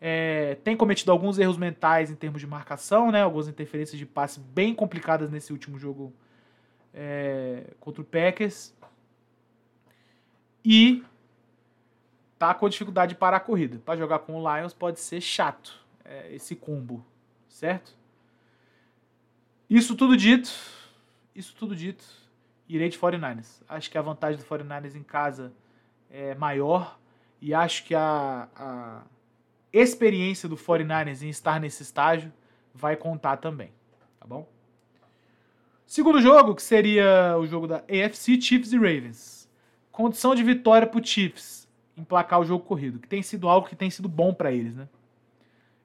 é, 0.00 0.56
tem 0.62 0.76
cometido 0.76 1.10
alguns 1.10 1.38
erros 1.38 1.56
mentais 1.56 2.10
em 2.10 2.14
termos 2.14 2.40
de 2.40 2.46
marcação, 2.46 3.10
né? 3.10 3.22
Algumas 3.22 3.48
interferências 3.48 3.98
de 3.98 4.06
passe 4.06 4.38
bem 4.38 4.74
complicadas 4.74 5.30
nesse 5.30 5.52
último 5.52 5.78
jogo 5.78 6.12
é, 6.94 7.70
contra 7.80 8.02
o 8.02 8.04
Packers. 8.04 8.74
E 10.64 11.02
tá 12.42 12.52
com 12.52 12.68
dificuldade 12.68 13.10
de 13.10 13.18
parar 13.20 13.36
a 13.36 13.40
corrida. 13.40 13.80
Para 13.84 13.96
jogar 13.96 14.18
com 14.18 14.34
o 14.34 14.56
Lions 14.56 14.74
pode 14.74 14.98
ser 14.98 15.20
chato 15.20 15.78
é, 16.04 16.34
esse 16.34 16.56
combo, 16.56 17.06
certo? 17.48 17.96
Isso 19.70 19.94
tudo 19.94 20.16
dito, 20.16 20.50
isso 21.36 21.54
tudo 21.54 21.76
dito, 21.76 22.04
irei 22.68 22.88
de 22.88 22.98
49ers. 22.98 23.62
Acho 23.68 23.88
que 23.88 23.96
a 23.96 24.02
vantagem 24.02 24.40
do 24.40 24.44
49ers 24.44 24.96
em 24.96 25.04
casa 25.04 25.52
é 26.10 26.34
maior 26.34 26.98
e 27.40 27.54
acho 27.54 27.84
que 27.84 27.94
a, 27.94 28.48
a 28.56 29.02
experiência 29.72 30.48
do 30.48 30.56
49ers 30.56 31.22
em 31.22 31.28
estar 31.28 31.60
nesse 31.60 31.84
estágio 31.84 32.32
vai 32.74 32.96
contar 32.96 33.36
também, 33.36 33.70
tá 34.18 34.26
bom? 34.26 34.48
Segundo 35.86 36.20
jogo, 36.20 36.56
que 36.56 36.62
seria 36.62 37.36
o 37.38 37.46
jogo 37.46 37.68
da 37.68 37.84
AFC, 37.88 38.40
Chiefs 38.40 38.72
e 38.72 38.76
Ravens. 38.76 39.48
Condição 39.92 40.34
de 40.34 40.42
vitória 40.42 40.88
pro 40.88 41.04
Chiefs, 41.04 41.61
emplacar 41.96 42.40
o 42.40 42.44
jogo 42.44 42.64
corrido, 42.64 42.98
que 42.98 43.08
tem 43.08 43.22
sido 43.22 43.48
algo 43.48 43.68
que 43.68 43.76
tem 43.76 43.90
sido 43.90 44.08
bom 44.08 44.32
para 44.32 44.52
eles, 44.52 44.74
né? 44.74 44.88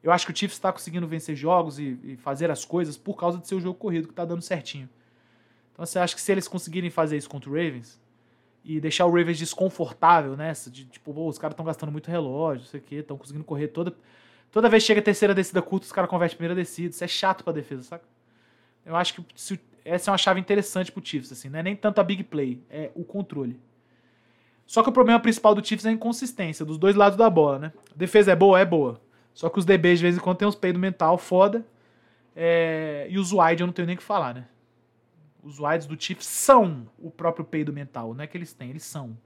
Eu 0.01 0.12
acho 0.12 0.26
que 0.26 0.32
o 0.32 0.36
Chiefs 0.36 0.58
está 0.58 0.72
conseguindo 0.72 1.08
vencer 1.08 1.36
jogos 1.36 1.80
e, 1.80 1.99
e, 2.03 2.18
fazer 2.18 2.49
as 2.49 2.64
coisas 2.64 2.97
por 2.97 3.16
causa 3.16 3.39
do 3.39 3.47
seu 3.47 3.60
jogo 3.60 3.78
corrido 3.78 4.08
que 4.08 4.14
está 4.14 4.24
dando 4.24 4.41
certinho. 4.41 4.88
Então 5.74 5.86
você 5.86 5.99
acha 5.99 6.16
que 6.16 6.22
se 6.22 6.32
eles 6.32 6.47
conseguirem 6.47 6.89
fazer 6.89 7.18
isso 7.18 7.30
contra 7.30 7.49
o 7.49 7.53
Ravens 7.53 7.99
e 8.64 8.80
deixar 8.80 9.05
o 9.05 9.10
Ravens 9.10 9.38
desconfortável 9.38 10.38
nessa, 10.38 10.70
de 10.70 10.86
tipo, 10.86 11.12
os 11.28 11.38
caras 11.38 11.53
estão 11.53 11.66
gastando 11.66 11.91
muito 11.91 12.10
relógio, 12.10 12.62
não 12.62 12.70
sei 12.70 12.80
o 12.80 12.84
que, 12.84 12.95
estão 12.95 13.18
conseguindo 13.18 13.43
correr 13.43 13.68
toda. 13.70 13.93
Toda 14.51 14.70
vez 14.70 14.84
que 14.84 14.88
chega 14.88 15.01
a 15.01 15.03
terceira 15.03 15.36
descida 15.36 15.62
curta, 15.62 15.86
os 15.86 15.91
caras 15.91 16.10
convertem 16.10 16.38
primeira 16.38 16.55
descida. 16.55 16.89
Isso 16.89 17.03
é 17.03 17.08
chato 17.08 17.43
pra 17.43 17.51
defesa, 17.51 17.84
saca? 17.84 18.05
Eu 18.86 18.95
acho 18.95 19.14
que 19.14 19.26
se, 19.36 19.60
essa 19.84 20.10
é 20.10 20.12
uma 20.12 20.18
chave 20.18 20.39
interessante 20.39 20.91
pro 20.91 21.05
Chiefs, 21.05 21.32
assim, 21.32 21.49
não 21.49 21.60
é 21.60 21.64
nem 21.64 21.76
tanto 21.76 21.99
a 21.99 22.03
big 22.03 22.24
play, 22.24 22.62
é 22.70 22.91
o 22.95 23.03
controle. 23.03 23.60
Só 24.68 24.84
que 24.84 24.89
o 24.89 24.91
problema 24.91 25.20
principal 25.20 25.55
do 25.55 25.65
Chiefs 25.65 25.86
é 25.86 25.89
a 25.89 25.93
inconsistência 25.93 26.65
dos 26.65 26.78
dois 26.78 26.93
lados 26.93 27.18
da 27.18 27.30
bola, 27.30 27.57
né? 27.57 27.74
A 27.89 27.97
defesa 27.97 28.34
é 28.34 28.36
boa? 28.36 28.59
É 28.59 28.65
boa. 28.65 29.01
Só 29.34 29.49
que 29.49 29.57
os 29.57 29.63
DBs 29.63 29.99
de 29.99 30.03
vez 30.03 30.18
em 30.18 30.20
quando 30.20 30.38
tem 30.38 30.47
uns 30.47 30.55
peidos 30.55 30.80
mental 30.80 31.18
foda. 31.18 31.65
É... 32.36 33.07
E 33.09 33.18
os 33.18 33.32
wide 33.32 33.61
eu 33.61 33.68
não 33.68 33.74
tenho 33.74 33.86
nem 33.86 33.95
o 33.95 33.97
que 33.97 34.03
falar, 34.03 34.36
né? 34.36 34.45
Os 35.41 35.57
wides 35.57 35.88
do 35.88 35.99
Chiefs 35.99 36.28
são 36.28 36.86
o 36.99 37.09
próprio 37.09 37.45
peido 37.45 37.72
mental. 37.72 38.13
Não 38.13 38.22
é 38.22 38.28
que 38.28 38.38
eles 38.38 38.53
têm, 38.53 38.70
eles 38.70 38.84
são. 38.84 39.18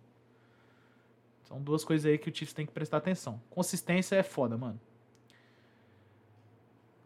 São 1.46 1.60
duas 1.60 1.84
coisas 1.84 2.06
aí 2.06 2.20
que 2.20 2.30
o 2.30 2.36
Chiefs 2.36 2.54
tem 2.54 2.66
que 2.66 2.72
prestar 2.72 2.98
atenção. 2.98 3.42
Consistência 3.50 4.16
é 4.16 4.24
foda, 4.24 4.56
mano. 4.56 4.80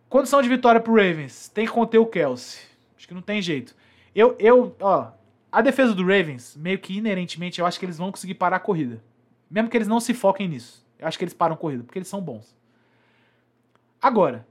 Condição 0.10 0.42
de 0.42 0.50
vitória 0.50 0.82
pro 0.82 0.94
Ravens. 0.94 1.48
Tem 1.48 1.66
que 1.66 1.72
conter 1.72 2.00
o 2.00 2.06
Kelsey. 2.06 2.62
Acho 2.98 3.08
que 3.08 3.14
não 3.14 3.22
tem 3.22 3.42
jeito. 3.42 3.74
Eu, 4.14 4.36
eu, 4.40 4.76
ó, 4.82 5.12
a 5.56 5.62
defesa 5.62 5.94
do 5.96 6.02
Ravens, 6.02 6.54
meio 6.58 6.78
que 6.78 6.98
inerentemente, 6.98 7.62
eu 7.62 7.66
acho 7.66 7.80
que 7.80 7.86
eles 7.86 7.98
vão 7.98 8.12
conseguir 8.12 8.34
parar 8.34 8.58
a 8.58 8.60
corrida. 8.60 9.02
Mesmo 9.50 9.70
que 9.70 9.78
eles 9.78 9.88
não 9.88 10.02
se 10.02 10.14
foquem 10.14 10.50
nisso. 10.50 10.86
Eu 11.00 11.08
acho 11.08 11.18
que 11.18 11.24
eles 11.24 11.34
param 11.34 11.56
a 11.56 11.58
corrida, 11.58 11.82
porque 11.82 11.98
eles 11.98 12.10
são 12.10 12.20
bons. 12.20 12.54
Agora, 14.02 14.46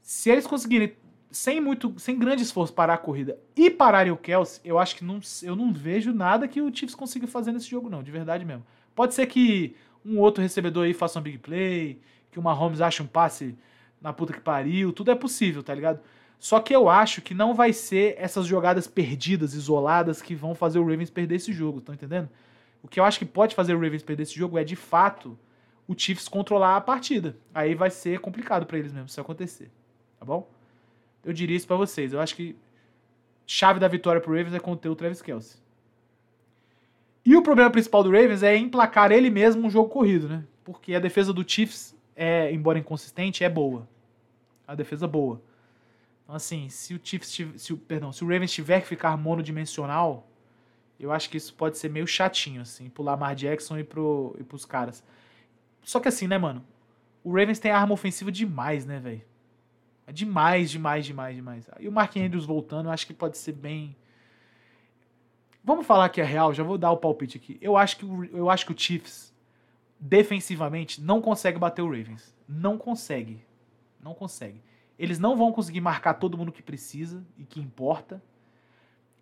se 0.00 0.30
eles 0.30 0.46
conseguirem 0.46 0.94
sem 1.32 1.60
muito, 1.60 1.98
sem 1.98 2.16
grande 2.16 2.44
esforço 2.44 2.72
parar 2.72 2.94
a 2.94 2.98
corrida 2.98 3.36
e 3.56 3.68
pararem 3.68 4.12
o 4.12 4.16
Kelsey, 4.16 4.60
eu 4.64 4.78
acho 4.78 4.94
que 4.94 5.04
não, 5.04 5.18
eu 5.42 5.56
não 5.56 5.72
vejo 5.72 6.12
nada 6.12 6.46
que 6.46 6.62
o 6.62 6.72
Chiefs 6.72 6.94
consiga 6.94 7.26
fazer 7.26 7.50
nesse 7.50 7.68
jogo 7.68 7.90
não, 7.90 8.00
de 8.00 8.12
verdade 8.12 8.44
mesmo. 8.44 8.64
Pode 8.94 9.14
ser 9.14 9.26
que 9.26 9.74
um 10.06 10.20
outro 10.20 10.40
recebedor 10.40 10.84
aí 10.84 10.94
faça 10.94 11.18
um 11.18 11.22
big 11.22 11.38
play, 11.38 12.00
que 12.30 12.38
o 12.38 12.42
Mahomes 12.42 12.80
ache 12.80 13.02
um 13.02 13.06
passe 13.08 13.58
na 14.00 14.12
puta 14.12 14.32
que 14.32 14.40
pariu, 14.40 14.92
tudo 14.92 15.10
é 15.10 15.14
possível, 15.16 15.60
tá 15.60 15.74
ligado? 15.74 15.98
Só 16.44 16.60
que 16.60 16.76
eu 16.76 16.90
acho 16.90 17.22
que 17.22 17.32
não 17.32 17.54
vai 17.54 17.72
ser 17.72 18.16
essas 18.18 18.46
jogadas 18.46 18.86
perdidas, 18.86 19.54
isoladas, 19.54 20.20
que 20.20 20.34
vão 20.34 20.54
fazer 20.54 20.78
o 20.78 20.82
Ravens 20.82 21.08
perder 21.08 21.36
esse 21.36 21.54
jogo, 21.54 21.80
tá 21.80 21.94
entendendo? 21.94 22.28
O 22.82 22.86
que 22.86 23.00
eu 23.00 23.04
acho 23.04 23.18
que 23.18 23.24
pode 23.24 23.54
fazer 23.54 23.72
o 23.72 23.80
Ravens 23.80 24.02
perder 24.02 24.24
esse 24.24 24.34
jogo 24.34 24.58
é, 24.58 24.62
de 24.62 24.76
fato, 24.76 25.38
o 25.88 25.94
Chiefs 25.96 26.28
controlar 26.28 26.76
a 26.76 26.82
partida. 26.82 27.34
Aí 27.54 27.74
vai 27.74 27.88
ser 27.88 28.20
complicado 28.20 28.66
para 28.66 28.78
eles 28.78 28.92
mesmo 28.92 29.08
se 29.08 29.18
acontecer, 29.18 29.70
tá 30.20 30.26
bom? 30.26 30.46
Eu 31.24 31.32
diria 31.32 31.56
isso 31.56 31.66
para 31.66 31.76
vocês. 31.76 32.12
Eu 32.12 32.20
acho 32.20 32.36
que 32.36 32.54
chave 33.46 33.80
da 33.80 33.88
vitória 33.88 34.20
pro 34.20 34.36
Ravens 34.36 34.52
é 34.52 34.60
conter 34.60 34.90
o 34.90 34.94
Travis 34.94 35.22
Kelce. 35.22 35.56
E 37.24 37.34
o 37.34 37.42
problema 37.42 37.70
principal 37.70 38.02
do 38.02 38.10
Ravens 38.10 38.42
é 38.42 38.54
emplacar 38.54 39.10
ele 39.12 39.30
mesmo 39.30 39.66
um 39.66 39.70
jogo 39.70 39.88
corrido, 39.88 40.28
né? 40.28 40.44
Porque 40.62 40.94
a 40.94 41.00
defesa 41.00 41.32
do 41.32 41.42
Chiefs, 41.42 41.96
é, 42.14 42.52
embora 42.52 42.78
inconsistente, 42.78 43.42
é 43.42 43.48
boa. 43.48 43.88
A 44.68 44.74
defesa 44.74 45.08
boa. 45.08 45.40
Então, 46.24 46.34
assim, 46.34 46.68
se 46.68 46.94
o 46.94 47.00
Chiefs, 47.02 47.38
se 47.56 47.72
o, 47.72 47.76
perdão, 47.76 48.10
se 48.10 48.24
o 48.24 48.26
Ravens 48.26 48.52
tiver 48.52 48.80
que 48.80 48.88
ficar 48.88 49.16
monodimensional, 49.16 50.26
eu 50.98 51.12
acho 51.12 51.28
que 51.28 51.36
isso 51.36 51.54
pode 51.54 51.76
ser 51.76 51.90
meio 51.90 52.06
chatinho, 52.06 52.62
assim, 52.62 52.88
pro 52.88 53.02
Lamar 53.02 53.34
Jackson 53.34 53.78
e, 53.78 53.84
pro, 53.84 54.34
e 54.38 54.42
pros 54.42 54.64
caras. 54.64 55.04
Só 55.82 56.00
que 56.00 56.08
assim, 56.08 56.26
né, 56.26 56.38
mano? 56.38 56.64
O 57.22 57.30
Ravens 57.30 57.58
tem 57.58 57.70
arma 57.70 57.92
ofensiva 57.92 58.32
demais, 58.32 58.86
né, 58.86 58.98
velho? 58.98 59.22
É 60.06 60.12
demais, 60.12 60.70
demais, 60.70 61.04
demais, 61.04 61.36
demais. 61.36 61.68
E 61.78 61.88
o 61.88 61.92
Mark 61.92 62.16
Andrews 62.16 62.44
voltando, 62.44 62.86
eu 62.88 62.92
acho 62.92 63.06
que 63.06 63.14
pode 63.14 63.38
ser 63.38 63.52
bem. 63.52 63.96
Vamos 65.62 65.86
falar 65.86 66.08
que 66.10 66.20
é 66.20 66.24
real, 66.24 66.52
já 66.52 66.62
vou 66.62 66.76
dar 66.76 66.90
o 66.90 66.96
palpite 66.96 67.38
aqui. 67.38 67.58
Eu 67.60 67.76
acho 67.76 67.96
que, 67.96 68.04
eu 68.32 68.50
acho 68.50 68.66
que 68.66 68.72
o 68.72 68.78
Chiefs, 68.78 69.32
defensivamente, 69.98 71.00
não 71.00 71.20
consegue 71.22 71.58
bater 71.58 71.82
o 71.82 71.86
Ravens. 71.86 72.34
Não 72.46 72.76
consegue. 72.76 73.42
Não 74.00 74.12
consegue. 74.12 74.60
Eles 74.98 75.18
não 75.18 75.36
vão 75.36 75.52
conseguir 75.52 75.80
marcar 75.80 76.14
todo 76.14 76.38
mundo 76.38 76.52
que 76.52 76.62
precisa 76.62 77.24
e 77.36 77.44
que 77.44 77.60
importa. 77.60 78.22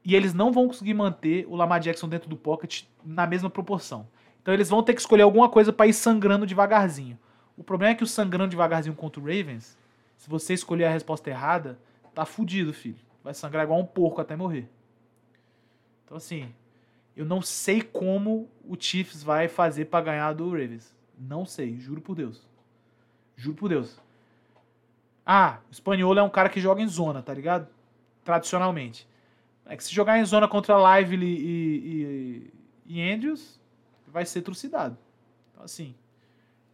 E 0.05 0.15
eles 0.15 0.35
não 0.35 0.53
vão 0.53 0.67
conseguir 0.67 0.95
manter 0.95 1.47
o 1.49 1.55
Lamar 1.55 1.81
Jackson 1.81 2.09
dentro 2.09 2.29
do 2.29 2.37
pocket 2.37 2.85
na 3.05 3.27
mesma 3.27 3.49
proporção. 3.49 4.07
Então 4.41 4.53
eles 4.53 4.69
vão 4.69 4.83
ter 4.83 4.95
que 4.95 5.01
escolher 5.01 5.23
alguma 5.23 5.49
coisa 5.49 5.73
para 5.73 5.87
ir 5.87 5.93
sangrando 5.93 6.47
devagarzinho. 6.47 7.19
O 7.57 7.63
problema 7.63 7.93
é 7.93 7.95
que 7.95 8.05
o 8.05 8.07
sangrando 8.07 8.51
devagarzinho 8.51 8.95
contra 8.97 9.21
o 9.21 9.25
Ravens 9.25 9.79
se 10.23 10.31
você 10.31 10.55
escolher 10.55 10.85
a 10.85 10.91
resposta 10.93 11.29
errada, 11.31 11.77
tá 12.15 12.25
fudido, 12.25 12.73
filho. 12.73 13.01
Vai 13.25 13.35
sangrar 13.35 13.65
igual 13.65 13.81
um 13.81 13.85
porco 13.85 14.21
até 14.21 14.37
morrer. 14.37 14.69
Então, 16.05 16.17
assim, 16.17 16.55
eu 17.17 17.25
não 17.25 17.43
sei 17.43 17.83
como 17.83 18.49
o 18.65 18.77
Chiefs 18.79 19.21
vai 19.21 19.49
fazer 19.49 19.87
para 19.87 20.05
ganhar 20.05 20.33
do 20.33 20.49
Ravens. 20.49 20.95
Não 21.19 21.45
sei, 21.45 21.77
juro 21.77 22.01
por 22.01 22.15
Deus. 22.15 22.41
Juro 23.35 23.57
por 23.57 23.69
Deus. 23.69 24.01
Ah, 25.25 25.61
o 25.69 25.73
espanhol 25.73 26.17
é 26.19 26.23
um 26.23 26.31
cara 26.31 26.49
que 26.49 26.61
joga 26.61 26.83
em 26.83 26.89
zona, 26.89 27.23
tá 27.23 27.33
ligado? 27.33 27.69
Tradicionalmente. 28.25 29.09
É 29.67 29.77
que 29.77 29.85
se 29.85 29.95
jogar 29.95 30.19
em 30.19 30.25
zona 30.25 30.49
contra 30.49 30.99
Lively 30.99 31.27
e, 31.27 32.53
e, 32.87 32.97
e 32.99 33.13
Andrews, 33.13 33.61
vai 34.09 34.27
ser 34.27 34.43
trucidado. 34.43 34.99
Então, 35.53 35.65
assim, 35.65 35.95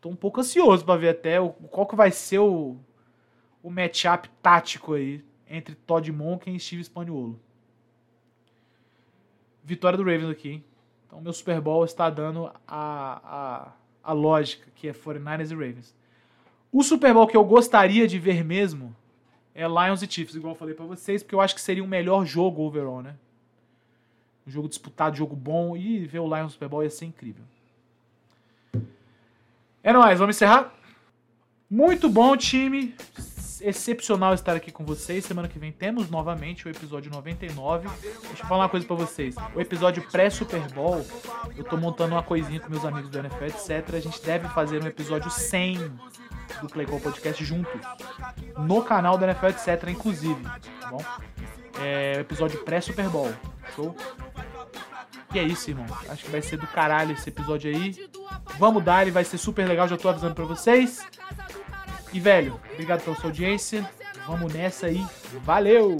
tô 0.00 0.08
um 0.08 0.16
pouco 0.16 0.40
ansioso 0.40 0.84
para 0.84 0.98
ver 0.98 1.10
até 1.10 1.40
o, 1.40 1.50
qual 1.50 1.86
que 1.86 1.94
vai 1.94 2.10
ser 2.10 2.38
o, 2.38 2.76
o 3.62 3.70
matchup 3.70 4.28
tático 4.42 4.94
aí 4.94 5.24
entre 5.46 5.74
Todd 5.74 6.10
Monken 6.10 6.56
e 6.56 6.60
Steve 6.60 6.82
Spagnuolo. 6.82 7.38
Vitória 9.62 9.98
do 9.98 10.04
Ravens 10.04 10.30
aqui, 10.30 10.50
hein? 10.50 10.64
Então, 11.06 11.20
meu 11.20 11.32
Super 11.32 11.60
Bowl 11.60 11.84
está 11.84 12.10
dando 12.10 12.46
a, 12.46 12.52
a, 12.66 13.72
a 14.02 14.12
lógica, 14.12 14.70
que 14.74 14.88
é 14.88 14.92
49ers 14.92 15.50
e 15.50 15.54
Ravens. 15.54 15.96
O 16.72 16.82
Super 16.82 17.14
Bowl 17.14 17.26
que 17.26 17.36
eu 17.36 17.44
gostaria 17.44 18.06
de 18.06 18.18
ver 18.18 18.44
mesmo 18.44 18.94
é 19.54 19.66
Lions 19.66 20.02
e 20.02 20.10
Chiefs, 20.10 20.36
igual 20.36 20.54
eu 20.54 20.58
falei 20.58 20.74
para 20.74 20.84
vocês, 20.84 21.22
porque 21.22 21.34
eu 21.34 21.40
acho 21.40 21.54
que 21.54 21.60
seria 21.60 21.82
um 21.82 21.86
melhor 21.86 22.24
jogo 22.24 22.62
overall, 22.62 23.02
né? 23.02 23.16
Um 24.46 24.50
jogo 24.50 24.68
disputado, 24.68 25.16
jogo 25.16 25.34
bom, 25.34 25.76
e 25.76 26.06
ver 26.06 26.20
o 26.20 26.34
Lions 26.34 26.52
Super 26.52 26.68
Bowl 26.68 26.82
ia 26.82 26.90
ser 26.90 27.06
incrível. 27.06 27.44
É 29.82 29.92
nóis, 29.92 30.18
vamos 30.18 30.36
encerrar? 30.36 30.74
Muito 31.70 32.08
bom, 32.08 32.36
time 32.36 32.94
excepcional 33.60 34.34
estar 34.34 34.54
aqui 34.56 34.70
com 34.70 34.84
vocês. 34.84 35.24
Semana 35.24 35.48
que 35.48 35.58
vem 35.58 35.72
temos 35.72 36.08
novamente 36.10 36.66
o 36.66 36.70
episódio 36.70 37.10
99. 37.10 37.88
Deixa 38.00 38.42
eu 38.42 38.46
falar 38.46 38.64
uma 38.64 38.68
coisa 38.68 38.86
para 38.86 38.96
vocês. 38.96 39.34
O 39.54 39.60
episódio 39.60 40.02
pré-Super 40.10 40.60
Bowl, 40.72 41.06
eu 41.56 41.64
tô 41.64 41.76
montando 41.76 42.14
uma 42.14 42.22
coisinha 42.22 42.60
com 42.60 42.70
meus 42.70 42.84
amigos 42.84 43.10
do 43.10 43.18
NFL, 43.18 43.44
etc. 43.44 43.94
A 43.94 44.00
gente 44.00 44.20
deve 44.22 44.48
fazer 44.48 44.82
um 44.82 44.86
episódio 44.86 45.30
100 45.30 45.78
do 46.60 46.68
Playcall 46.68 47.00
Podcast 47.00 47.44
junto. 47.44 47.70
No 48.58 48.82
canal 48.82 49.18
do 49.18 49.24
NFL, 49.24 49.46
etc. 49.46 49.88
Inclusive, 49.88 50.42
tá 50.80 50.90
bom? 50.90 51.04
É 51.80 52.20
episódio 52.20 52.62
pré-Super 52.64 53.08
Bowl. 53.08 53.32
Show? 53.74 53.94
E 55.34 55.38
é 55.38 55.42
isso, 55.42 55.70
irmão. 55.70 55.86
Acho 56.08 56.24
que 56.24 56.30
vai 56.30 56.40
ser 56.40 56.56
do 56.56 56.66
caralho 56.66 57.12
esse 57.12 57.28
episódio 57.28 57.70
aí. 57.70 58.08
Vamos 58.58 58.82
dar, 58.82 59.02
ele 59.02 59.10
vai 59.10 59.24
ser 59.24 59.38
super 59.38 59.68
legal, 59.68 59.86
já 59.86 59.96
tô 59.96 60.08
avisando 60.08 60.34
pra 60.34 60.44
vocês. 60.44 61.06
E, 62.12 62.20
velho, 62.20 62.60
obrigado 62.72 63.02
pela 63.02 63.16
sua 63.16 63.26
audiência. 63.26 63.88
Vamos 64.26 64.52
nessa 64.52 64.86
aí. 64.86 65.04
Valeu! 65.44 65.98